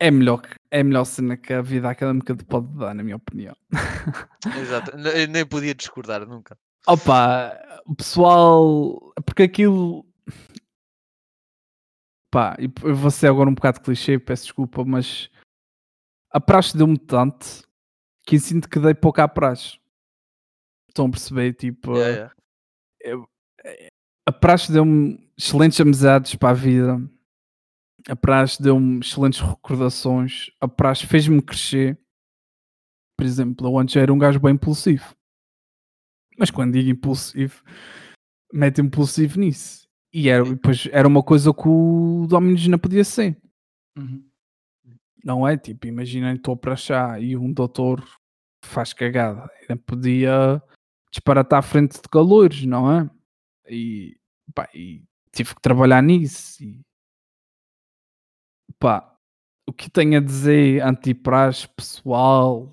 É 0.00 0.10
melhor, 0.10 0.42
é 0.68 0.80
a 0.80 0.84
melhor 0.84 1.04
cena 1.04 1.36
que 1.36 1.52
a 1.52 1.62
vida 1.62 1.88
académica 1.88 2.34
te 2.34 2.44
pode 2.44 2.66
dar, 2.76 2.92
na 2.92 3.04
minha 3.04 3.16
opinião. 3.16 3.54
Exato. 4.60 4.90
Eu 4.96 5.28
nem 5.28 5.46
podia 5.46 5.74
discordar 5.74 6.26
nunca. 6.26 6.58
Opa, 6.88 7.56
o 7.86 7.94
pessoal. 7.94 9.12
Porque 9.24 9.44
aquilo. 9.44 10.04
Pá, 12.32 12.56
e 12.58 12.64
eu 12.82 12.96
vou 12.96 13.10
ser 13.10 13.26
agora 13.28 13.50
um 13.50 13.54
bocado 13.54 13.80
clichê, 13.82 14.18
peço 14.18 14.44
desculpa, 14.44 14.82
mas 14.86 15.30
a 16.30 16.40
praxe 16.40 16.74
deu-me 16.76 16.98
tanto 16.98 17.46
que 18.26 18.36
eu 18.36 18.40
sinto 18.40 18.70
que 18.70 18.80
dei 18.80 18.94
pouco 18.94 19.20
à 19.20 19.28
praxe. 19.28 19.78
Estão 20.88 21.06
a 21.06 21.10
perceber? 21.10 21.52
Tipo, 21.52 21.94
Yeah, 21.94 22.10
yeah. 22.14 22.34
eu- 23.00 23.28
eh, 23.64 23.88
a 24.26 24.32
praxe 24.32 24.72
deu-me 24.72 25.30
excelentes 25.36 25.78
amizades 25.80 26.34
para 26.34 26.50
a 26.50 26.54
vida. 26.54 26.96
A 28.08 28.16
praxe 28.16 28.62
deu-me 28.62 29.00
excelentes 29.00 29.40
recordações. 29.40 30.50
A 30.58 30.66
praxe 30.66 31.06
fez-me 31.06 31.42
crescer. 31.42 32.00
Por 33.18 33.26
exemplo, 33.26 33.66
eu 33.66 33.78
antes 33.78 33.94
era 33.94 34.12
um 34.12 34.18
gajo 34.18 34.40
bem 34.40 34.54
impulsivo. 34.54 35.14
Mas 36.38 36.50
quando 36.50 36.72
digo 36.72 36.88
impulsivo, 36.88 37.62
mete 38.52 38.80
impulsivo 38.80 39.38
nisso. 39.38 39.86
E 40.12 40.28
era, 40.28 40.44
depois 40.44 40.88
era 40.92 41.08
uma 41.08 41.22
coisa 41.22 41.52
que 41.54 41.66
o 41.66 42.26
Dominus 42.28 42.66
não 42.68 42.78
podia 42.78 43.04
ser. 43.04 43.40
Uhum. 43.96 44.22
Não 45.24 45.46
é? 45.46 45.56
Tipo, 45.56 45.86
imaginem, 45.86 46.34
estou 46.34 46.56
para 46.56 46.76
chá 46.76 47.18
e 47.18 47.36
um 47.36 47.52
doutor 47.52 48.04
faz 48.64 48.92
cagada. 48.92 49.50
Ainda 49.60 49.76
podia 49.76 50.62
disparatar 51.10 51.60
à 51.60 51.62
frente 51.62 51.94
de 51.94 52.08
calores, 52.10 52.64
não 52.64 52.90
é? 52.90 53.10
E, 53.68 54.18
pá, 54.54 54.68
e 54.74 55.04
tive 55.30 55.54
que 55.54 55.62
trabalhar 55.62 56.02
nisso. 56.02 56.62
E, 56.62 56.84
pá, 58.78 59.16
o 59.66 59.72
que 59.72 59.90
tenho 59.90 60.18
a 60.18 60.20
dizer 60.20 60.82
antipraz 60.82 61.66
pessoal, 61.66 62.70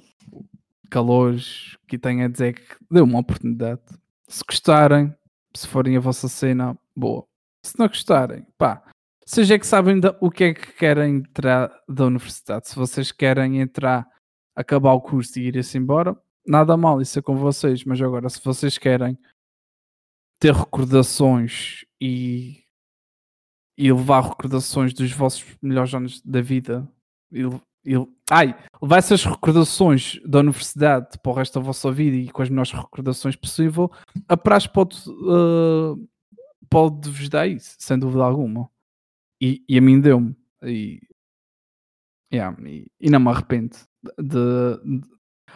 calores, 0.89 1.75
o 1.75 1.87
que 1.87 1.97
tenho 1.97 2.25
a 2.25 2.27
dizer 2.27 2.47
é 2.49 2.53
que 2.53 2.75
deu 2.89 3.03
uma 3.03 3.19
oportunidade. 3.19 3.81
Se 4.27 4.43
gostarem, 4.45 5.13
se 5.55 5.67
forem 5.67 5.97
a 5.97 5.99
vossa 5.99 6.27
cena, 6.27 6.77
boa. 6.95 7.28
Se 7.65 7.77
não 7.77 7.87
gostarem, 7.87 8.45
pá, 8.57 8.83
vocês 9.25 9.49
é 9.51 9.59
que 9.59 9.67
sabem 9.67 10.01
o 10.21 10.31
que 10.31 10.43
é 10.45 10.53
que 10.53 10.73
querem 10.73 11.17
entrar 11.17 11.71
da 11.87 12.05
universidade. 12.05 12.67
Se 12.67 12.75
vocês 12.75 13.11
querem 13.11 13.59
entrar, 13.59 14.07
acabar 14.55 14.93
o 14.93 15.01
curso 15.01 15.37
e 15.39 15.47
ir-se 15.47 15.77
embora, 15.77 16.17
nada 16.47 16.75
mal, 16.75 16.99
isso 16.99 17.19
é 17.19 17.21
com 17.21 17.35
vocês. 17.35 17.83
Mas 17.83 18.01
agora, 18.01 18.27
se 18.29 18.43
vocês 18.43 18.77
querem 18.77 19.17
ter 20.39 20.53
recordações 20.53 21.85
e, 22.01 22.63
e 23.77 23.91
levar 23.91 24.21
recordações 24.23 24.93
dos 24.93 25.11
vossos 25.11 25.45
melhores 25.61 25.93
anos 25.93 26.21
da 26.21 26.41
vida, 26.41 26.89
e, 27.31 27.41
e- 27.85 28.07
ai, 28.31 28.57
levar 28.81 28.97
essas 28.97 29.23
recordações 29.25 30.19
da 30.25 30.39
universidade 30.39 31.19
para 31.21 31.31
o 31.31 31.35
resto 31.35 31.59
da 31.59 31.65
vossa 31.65 31.91
vida 31.91 32.15
e 32.15 32.31
com 32.31 32.41
as 32.41 32.49
melhores 32.49 32.71
recordações 32.71 33.35
possível, 33.35 33.91
a 34.27 34.35
praxe 34.35 34.67
pode, 34.69 34.97
eh, 34.97 36.07
pode 36.69 37.09
vos 37.09 37.29
dar 37.29 37.47
isso, 37.47 37.75
sem 37.79 37.97
dúvida 37.97 38.23
alguma. 38.23 38.69
E, 39.41 39.63
e 39.67 39.77
a 39.77 39.81
mim 39.81 39.99
deu-me. 39.99 40.35
E, 40.63 40.99
yeah, 42.33 42.55
e, 42.67 42.87
e 42.99 43.09
não 43.09 43.19
me 43.19 43.29
arrependo. 43.29 43.75
De, 44.17 44.35
de- 44.83 45.01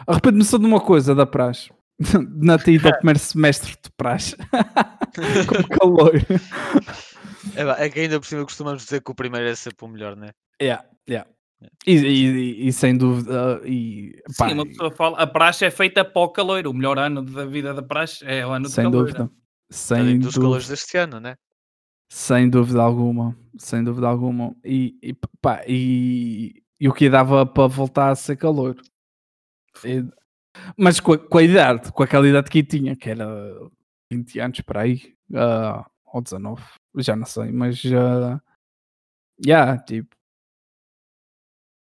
Arrependo-me 0.06 0.44
só 0.44 0.58
de 0.58 0.64
uma 0.66 0.80
coisa 0.80 1.14
da 1.14 1.24
praxe. 1.26 1.70
Ter 2.64 2.72
ido 2.72 2.88
ao 2.88 2.96
primeiro 2.96 3.18
semestre 3.18 3.72
de 3.72 3.90
praxe. 3.96 4.36
Com 5.46 5.78
calor. 5.78 6.14
É, 7.54 7.84
é 7.84 7.88
que 7.88 8.00
ainda 8.00 8.18
por 8.18 8.26
cima 8.26 8.42
costumamos 8.42 8.82
dizer 8.82 9.02
que 9.02 9.10
o 9.10 9.14
primeiro 9.14 9.46
é 9.48 9.54
sempre 9.54 9.84
o 9.84 9.88
melhor, 9.88 10.16
né? 10.16 10.30
Yeah, 10.60 10.84
yeah. 11.08 11.28
E, 11.86 11.92
e- 11.94 12.66
e 12.68 12.72
sem 12.72 12.96
dúvida. 12.96 13.60
E, 13.64 14.20
pá, 14.36 14.48
Sim, 14.48 14.54
uma 14.54 14.66
pessoa 14.66 14.90
fala, 14.90 15.18
a 15.18 15.26
praxe 15.26 15.64
é 15.64 15.70
feita 15.70 16.04
para 16.04 16.22
o 16.22 16.28
calor. 16.30 16.66
O 16.66 16.72
melhor 16.74 16.98
ano 16.98 17.22
da 17.22 17.44
vida 17.44 17.72
da 17.72 17.82
praxe 17.82 18.24
é 18.26 18.44
o 18.46 18.50
ano 18.50 18.66
de 18.66 18.72
sem 18.72 18.84
calor. 18.84 19.06
dúvida. 19.06 19.30
Além 19.90 20.04
Sem 20.06 20.18
dos 20.18 20.34
calores 20.34 20.64
dúvida, 20.64 20.72
deste 20.74 20.96
ano, 20.96 21.20
né? 21.20 21.36
sem 22.10 22.48
dúvida 22.48 22.80
alguma. 22.82 23.36
Sem 23.58 23.82
dúvida 23.82 24.06
alguma. 24.06 24.54
E, 24.64 24.96
e, 25.02 25.14
pá, 25.40 25.62
e, 25.66 26.62
e 26.78 26.88
o 26.88 26.92
que 26.92 27.08
dava 27.10 27.44
para 27.44 27.66
voltar 27.66 28.10
a 28.10 28.14
ser 28.16 28.36
calor. 28.36 28.76
E- 29.84 30.04
mas 30.76 31.00
com 31.00 31.14
a, 31.14 31.18
com 31.18 31.38
a 31.38 31.42
idade, 31.42 31.90
com 31.92 32.02
aquela 32.02 32.28
idade 32.28 32.48
que 32.50 32.60
eu 32.60 32.66
tinha, 32.66 32.94
que 32.96 33.10
era 33.10 33.26
20 34.12 34.38
anos 34.38 34.60
para 34.60 34.82
aí, 34.82 35.16
ah, 35.34 35.84
ou 36.06 36.22
19, 36.22 36.62
já 36.98 37.16
não 37.16 37.26
sei, 37.26 37.50
mas 37.50 37.78
já. 37.80 38.40
yeah, 39.44 39.76
tipo, 39.82 40.14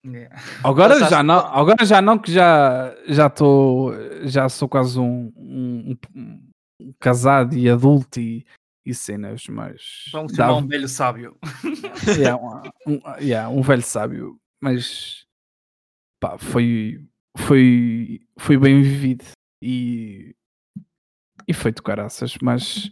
Yeah. 0.06 0.36
agora 0.66 0.96
Passaste- 0.96 1.12
já 1.16 1.24
não, 1.24 1.36
agora 1.40 1.86
já 1.86 2.02
não 2.02 2.20
que 2.20 2.30
já 2.32 2.94
já 3.08 3.28
estou, 3.28 3.94
já 4.28 4.50
sou 4.50 4.68
quase 4.68 5.00
um- 5.00 5.32
um 5.38 6.52
casado 7.00 7.56
e 7.56 7.70
adulto 7.70 8.20
e, 8.20 8.46
e 8.86 8.94
cenas, 8.94 9.48
mas 9.48 10.06
Vamos 10.12 10.34
chamar 10.34 10.56
um 10.56 10.68
velho 10.68 10.88
sábio. 10.88 11.38
yeah, 12.18 12.36
um, 12.88 12.94
um- 12.96 13.02
yeah, 13.20 13.50
um 13.50 13.62
velho 13.62 13.82
sábio, 13.82 14.40
mas 14.62 15.26
pá, 16.20 16.38
foi, 16.38 17.06
foi, 17.38 18.22
foi 18.38 18.58
bem 18.58 18.82
vivido 18.82 19.26
e, 19.62 20.36
e 21.48 21.54
foi 21.54 21.72
de 21.72 21.82
caraças, 21.82 22.38
mas 22.42 22.86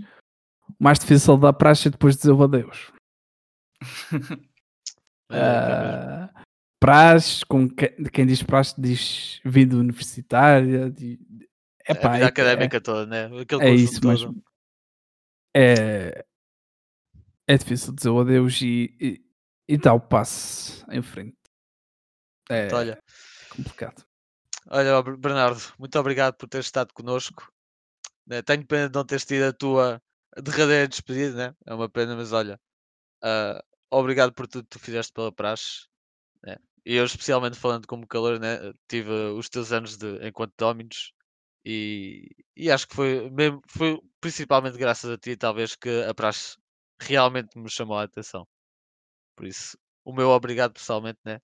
o 0.69 0.83
mais 0.83 0.97
difícil 0.99 1.37
da 1.37 1.51
praxe 1.53 1.87
é 1.87 1.91
depois 1.91 2.15
dizer 2.15 2.31
o 2.31 2.43
adeus. 2.43 2.91
Ah, 5.33 6.29
praxe, 6.79 7.45
que- 7.77 8.09
quem 8.11 8.25
diz 8.25 8.43
praxe 8.43 8.75
diz 8.77 9.39
vida 9.45 9.77
universitária, 9.77 10.89
de, 10.91 11.17
a 11.91 11.93
epá, 11.97 12.13
vida 12.13 12.25
é- 12.25 12.27
académica 12.27 12.81
toda, 12.81 13.05
né? 13.05 13.25
Aquele 13.41 13.63
é, 13.63 13.69
é 13.69 13.75
isso, 13.75 14.01
todo. 14.01 14.43
é, 15.55 16.25
é 17.47 17.57
difícil 17.57 17.93
dizer 17.93 18.09
o 18.09 18.19
adeus 18.19 18.61
e, 18.61 18.95
e, 18.99 19.21
e 19.67 19.77
dar 19.77 19.93
o 19.93 19.99
passo 19.99 20.85
em 20.89 21.01
frente. 21.01 21.35
É 22.49 22.73
Olha, 22.73 23.01
complicado. 23.49 24.03
olha, 24.69 25.01
Bernardo, 25.01 25.61
muito 25.79 25.97
obrigado 25.99 26.35
por 26.35 26.47
teres 26.47 26.65
estado 26.67 26.93
connosco. 26.93 27.51
né? 28.25 28.41
Tenho 28.41 28.65
pena 28.65 28.89
de 28.89 28.95
não 28.95 29.05
teres 29.05 29.25
tido 29.25 29.43
a 29.43 29.53
tua 29.53 30.01
derradeira 30.41 30.87
despedida, 30.87 31.49
né? 31.49 31.55
É 31.65 31.73
uma 31.73 31.89
pena, 31.89 32.15
mas 32.15 32.31
olha, 32.31 32.59
ah, 33.23 33.63
obrigado 33.89 34.33
por 34.33 34.47
tudo 34.47 34.63
que 34.63 34.69
tu 34.69 34.79
fizeste 34.79 35.11
pela 35.13 35.31
praxe. 35.31 35.87
né? 36.43 36.57
E 36.85 36.95
eu, 36.95 37.05
especialmente 37.05 37.57
falando 37.57 37.87
como 37.87 38.07
calor, 38.07 38.39
né? 38.39 38.57
Tive 38.87 39.11
os 39.11 39.49
teus 39.49 39.71
anos 39.71 39.97
de 39.97 40.27
enquanto 40.27 40.53
Dominos 40.57 41.13
e, 41.65 42.29
e 42.55 42.71
acho 42.71 42.87
que 42.87 42.95
foi 42.95 43.29
mesmo, 43.29 43.61
foi 43.67 43.99
principalmente 44.19 44.77
graças 44.77 45.09
a 45.09 45.17
ti, 45.17 45.35
talvez, 45.35 45.75
que 45.75 46.03
a 46.03 46.13
praxe 46.13 46.57
realmente 47.01 47.57
me 47.57 47.69
chamou 47.69 47.97
a 47.97 48.03
atenção. 48.03 48.47
Por 49.35 49.45
isso, 49.47 49.77
o 50.05 50.13
meu 50.13 50.29
obrigado 50.29 50.73
pessoalmente, 50.73 51.19
né? 51.25 51.39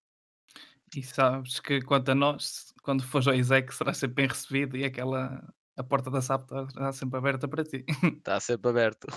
E 0.95 1.03
sabes 1.03 1.59
que 1.59 1.82
quanto 1.82 2.11
a 2.11 2.15
nós, 2.15 2.74
quando 2.82 3.03
fores 3.03 3.28
ao 3.28 3.36
ISEC, 3.36 3.74
será 3.74 3.93
sempre 3.93 4.15
bem 4.15 4.28
recebido 4.28 4.78
e 4.78 4.86
aquela 4.86 5.43
a 5.78 5.84
porta 5.84 6.09
da 6.09 6.22
SAP 6.22 6.49
está 6.68 6.91
sempre 6.91 7.18
aberta 7.20 7.47
para 7.47 7.63
ti. 7.63 7.86
Está 8.03 8.39
sempre 8.41 8.70
aberto. 8.70 9.07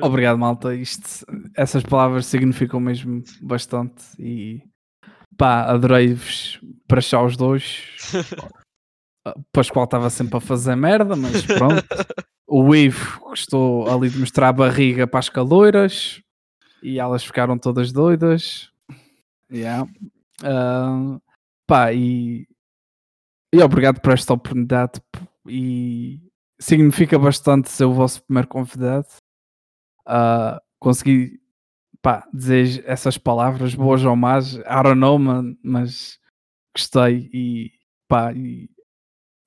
Obrigado, 0.00 0.38
malta. 0.38 0.74
Isto, 0.74 1.26
essas 1.54 1.82
palavras 1.82 2.26
significam 2.26 2.80
mesmo 2.80 3.22
bastante 3.42 4.02
e 4.18 4.62
pá, 5.36 5.64
adorei-vos 5.64 6.60
para 6.88 6.98
achar 6.98 7.22
os 7.22 7.36
dois. 7.36 7.84
Ah, 9.24 9.34
Pascoal 9.52 9.84
estava 9.84 10.08
sempre 10.10 10.36
a 10.36 10.40
fazer 10.40 10.76
merda, 10.76 11.16
mas 11.16 11.44
pronto. 11.46 11.84
O 12.52 12.74
Ivo 12.74 13.20
gostou 13.20 13.88
ali 13.88 14.10
de 14.10 14.18
mostrar 14.18 14.48
a 14.48 14.52
barriga 14.52 15.06
para 15.06 15.20
as 15.20 15.28
caloiras 15.28 16.20
e 16.82 16.98
elas 16.98 17.22
ficaram 17.24 17.56
todas 17.56 17.92
doidas. 17.92 18.72
Yeah. 19.48 19.88
Ah, 20.42 21.20
pá, 21.64 21.92
e, 21.92 22.48
e 23.54 23.62
obrigado 23.62 24.00
por 24.00 24.12
esta 24.12 24.34
oportunidade 24.34 25.00
e 25.46 26.20
significa 26.58 27.16
bastante 27.20 27.70
ser 27.70 27.84
o 27.84 27.92
vosso 27.94 28.20
primeiro 28.24 28.48
convidado. 28.48 29.06
Ah, 30.04 30.60
consegui 30.80 31.40
pá, 32.02 32.26
dizer 32.34 32.82
essas 32.84 33.16
palavras 33.16 33.76
boas 33.76 34.04
ou 34.04 34.16
más, 34.16 34.54
I 34.54 34.82
don't 34.82 34.96
know, 34.98 35.16
man, 35.20 35.56
mas 35.62 36.18
gostei 36.76 37.30
e 37.32 37.70
pá, 38.08 38.32
e 38.32 38.68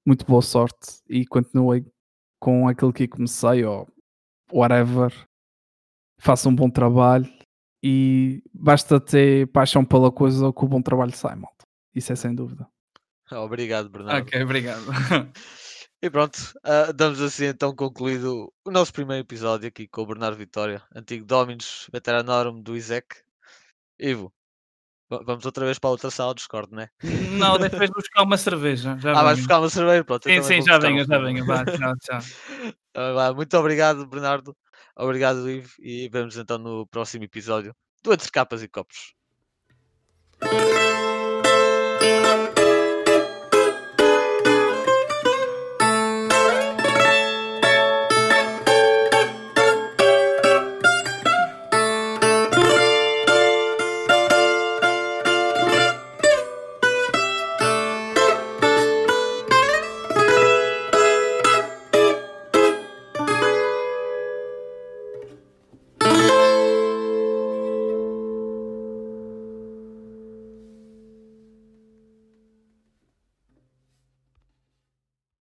muito 0.06 0.26
boa 0.26 0.42
sorte 0.42 1.02
e 1.10 1.26
continuei 1.26 1.86
com 2.40 2.68
aquilo 2.68 2.94
que 2.94 3.08
comecei 3.08 3.64
ou 3.64 3.88
whatever. 4.52 5.14
Faça 6.20 6.50
um 6.50 6.56
bom 6.56 6.70
trabalho 6.70 7.28
e 7.82 8.42
basta 8.54 9.00
ter 9.00 9.48
paixão 9.48 9.84
pela 9.84 10.12
coisa 10.12 10.52
que 10.54 10.64
o 10.64 10.68
bom 10.68 10.82
trabalho 10.82 11.16
sai, 11.16 11.36
malta. 11.36 11.66
Isso 11.94 12.12
é 12.12 12.16
sem 12.16 12.34
dúvida. 12.34 12.68
Obrigado, 13.32 13.90
Bernardo. 13.90 14.28
ok, 14.28 14.44
obrigado. 14.44 14.84
E 16.04 16.10
pronto, 16.10 16.38
ah, 16.66 16.92
damos 16.92 17.22
assim 17.22 17.46
então 17.46 17.74
concluído 17.74 18.52
o 18.66 18.70
nosso 18.70 18.92
primeiro 18.92 19.24
episódio 19.24 19.70
aqui 19.70 19.88
com 19.88 20.02
o 20.02 20.06
Bernardo 20.06 20.36
Vitória, 20.36 20.84
antigo 20.94 21.26
Dominus 21.26 21.88
Veteranorum 21.94 22.62
do 22.62 22.76
ISEC. 22.76 23.24
Ivo, 23.98 24.34
vamos 25.10 25.46
outra 25.46 25.66
vez 25.66 25.78
para 25.80 25.90
a 25.90 25.92
outra 25.92 26.10
sala 26.10 26.34
Discord, 26.34 26.74
né? 26.74 26.90
Não, 27.54 27.58
depois 27.58 27.90
buscar 27.92 28.24
uma 28.24 28.38
cerveja. 28.38 28.98
Já 29.00 29.12
Ah, 29.12 29.24
vais 29.24 29.38
venho. 29.38 29.48
buscar 29.48 29.60
uma 29.60 29.70
cerveja? 29.70 30.04
Pronto, 30.04 30.24
Sim, 30.24 30.42
sim, 30.44 30.58
vou 30.58 30.66
já 30.68 30.78
venho, 30.80 31.06
já 31.06 31.18
venho. 31.20 31.46
Vá, 31.46 31.64
tchau, 31.66 31.94
tchau. 32.02 32.20
Ah, 32.96 33.12
vá, 33.14 33.34
Muito 33.34 33.58
obrigado, 33.58 34.06
Bernardo. 34.08 34.56
Obrigado, 34.96 35.50
Ivo. 35.50 35.74
E 35.80 36.08
vemos 36.10 36.38
então 36.38 36.58
no 36.58 36.86
próximo 36.88 37.24
episódio 37.24 37.76
do 38.04 38.14
Entre 38.14 38.30
Capas 38.32 38.62
e 38.64 38.68
Copos. 38.68 39.14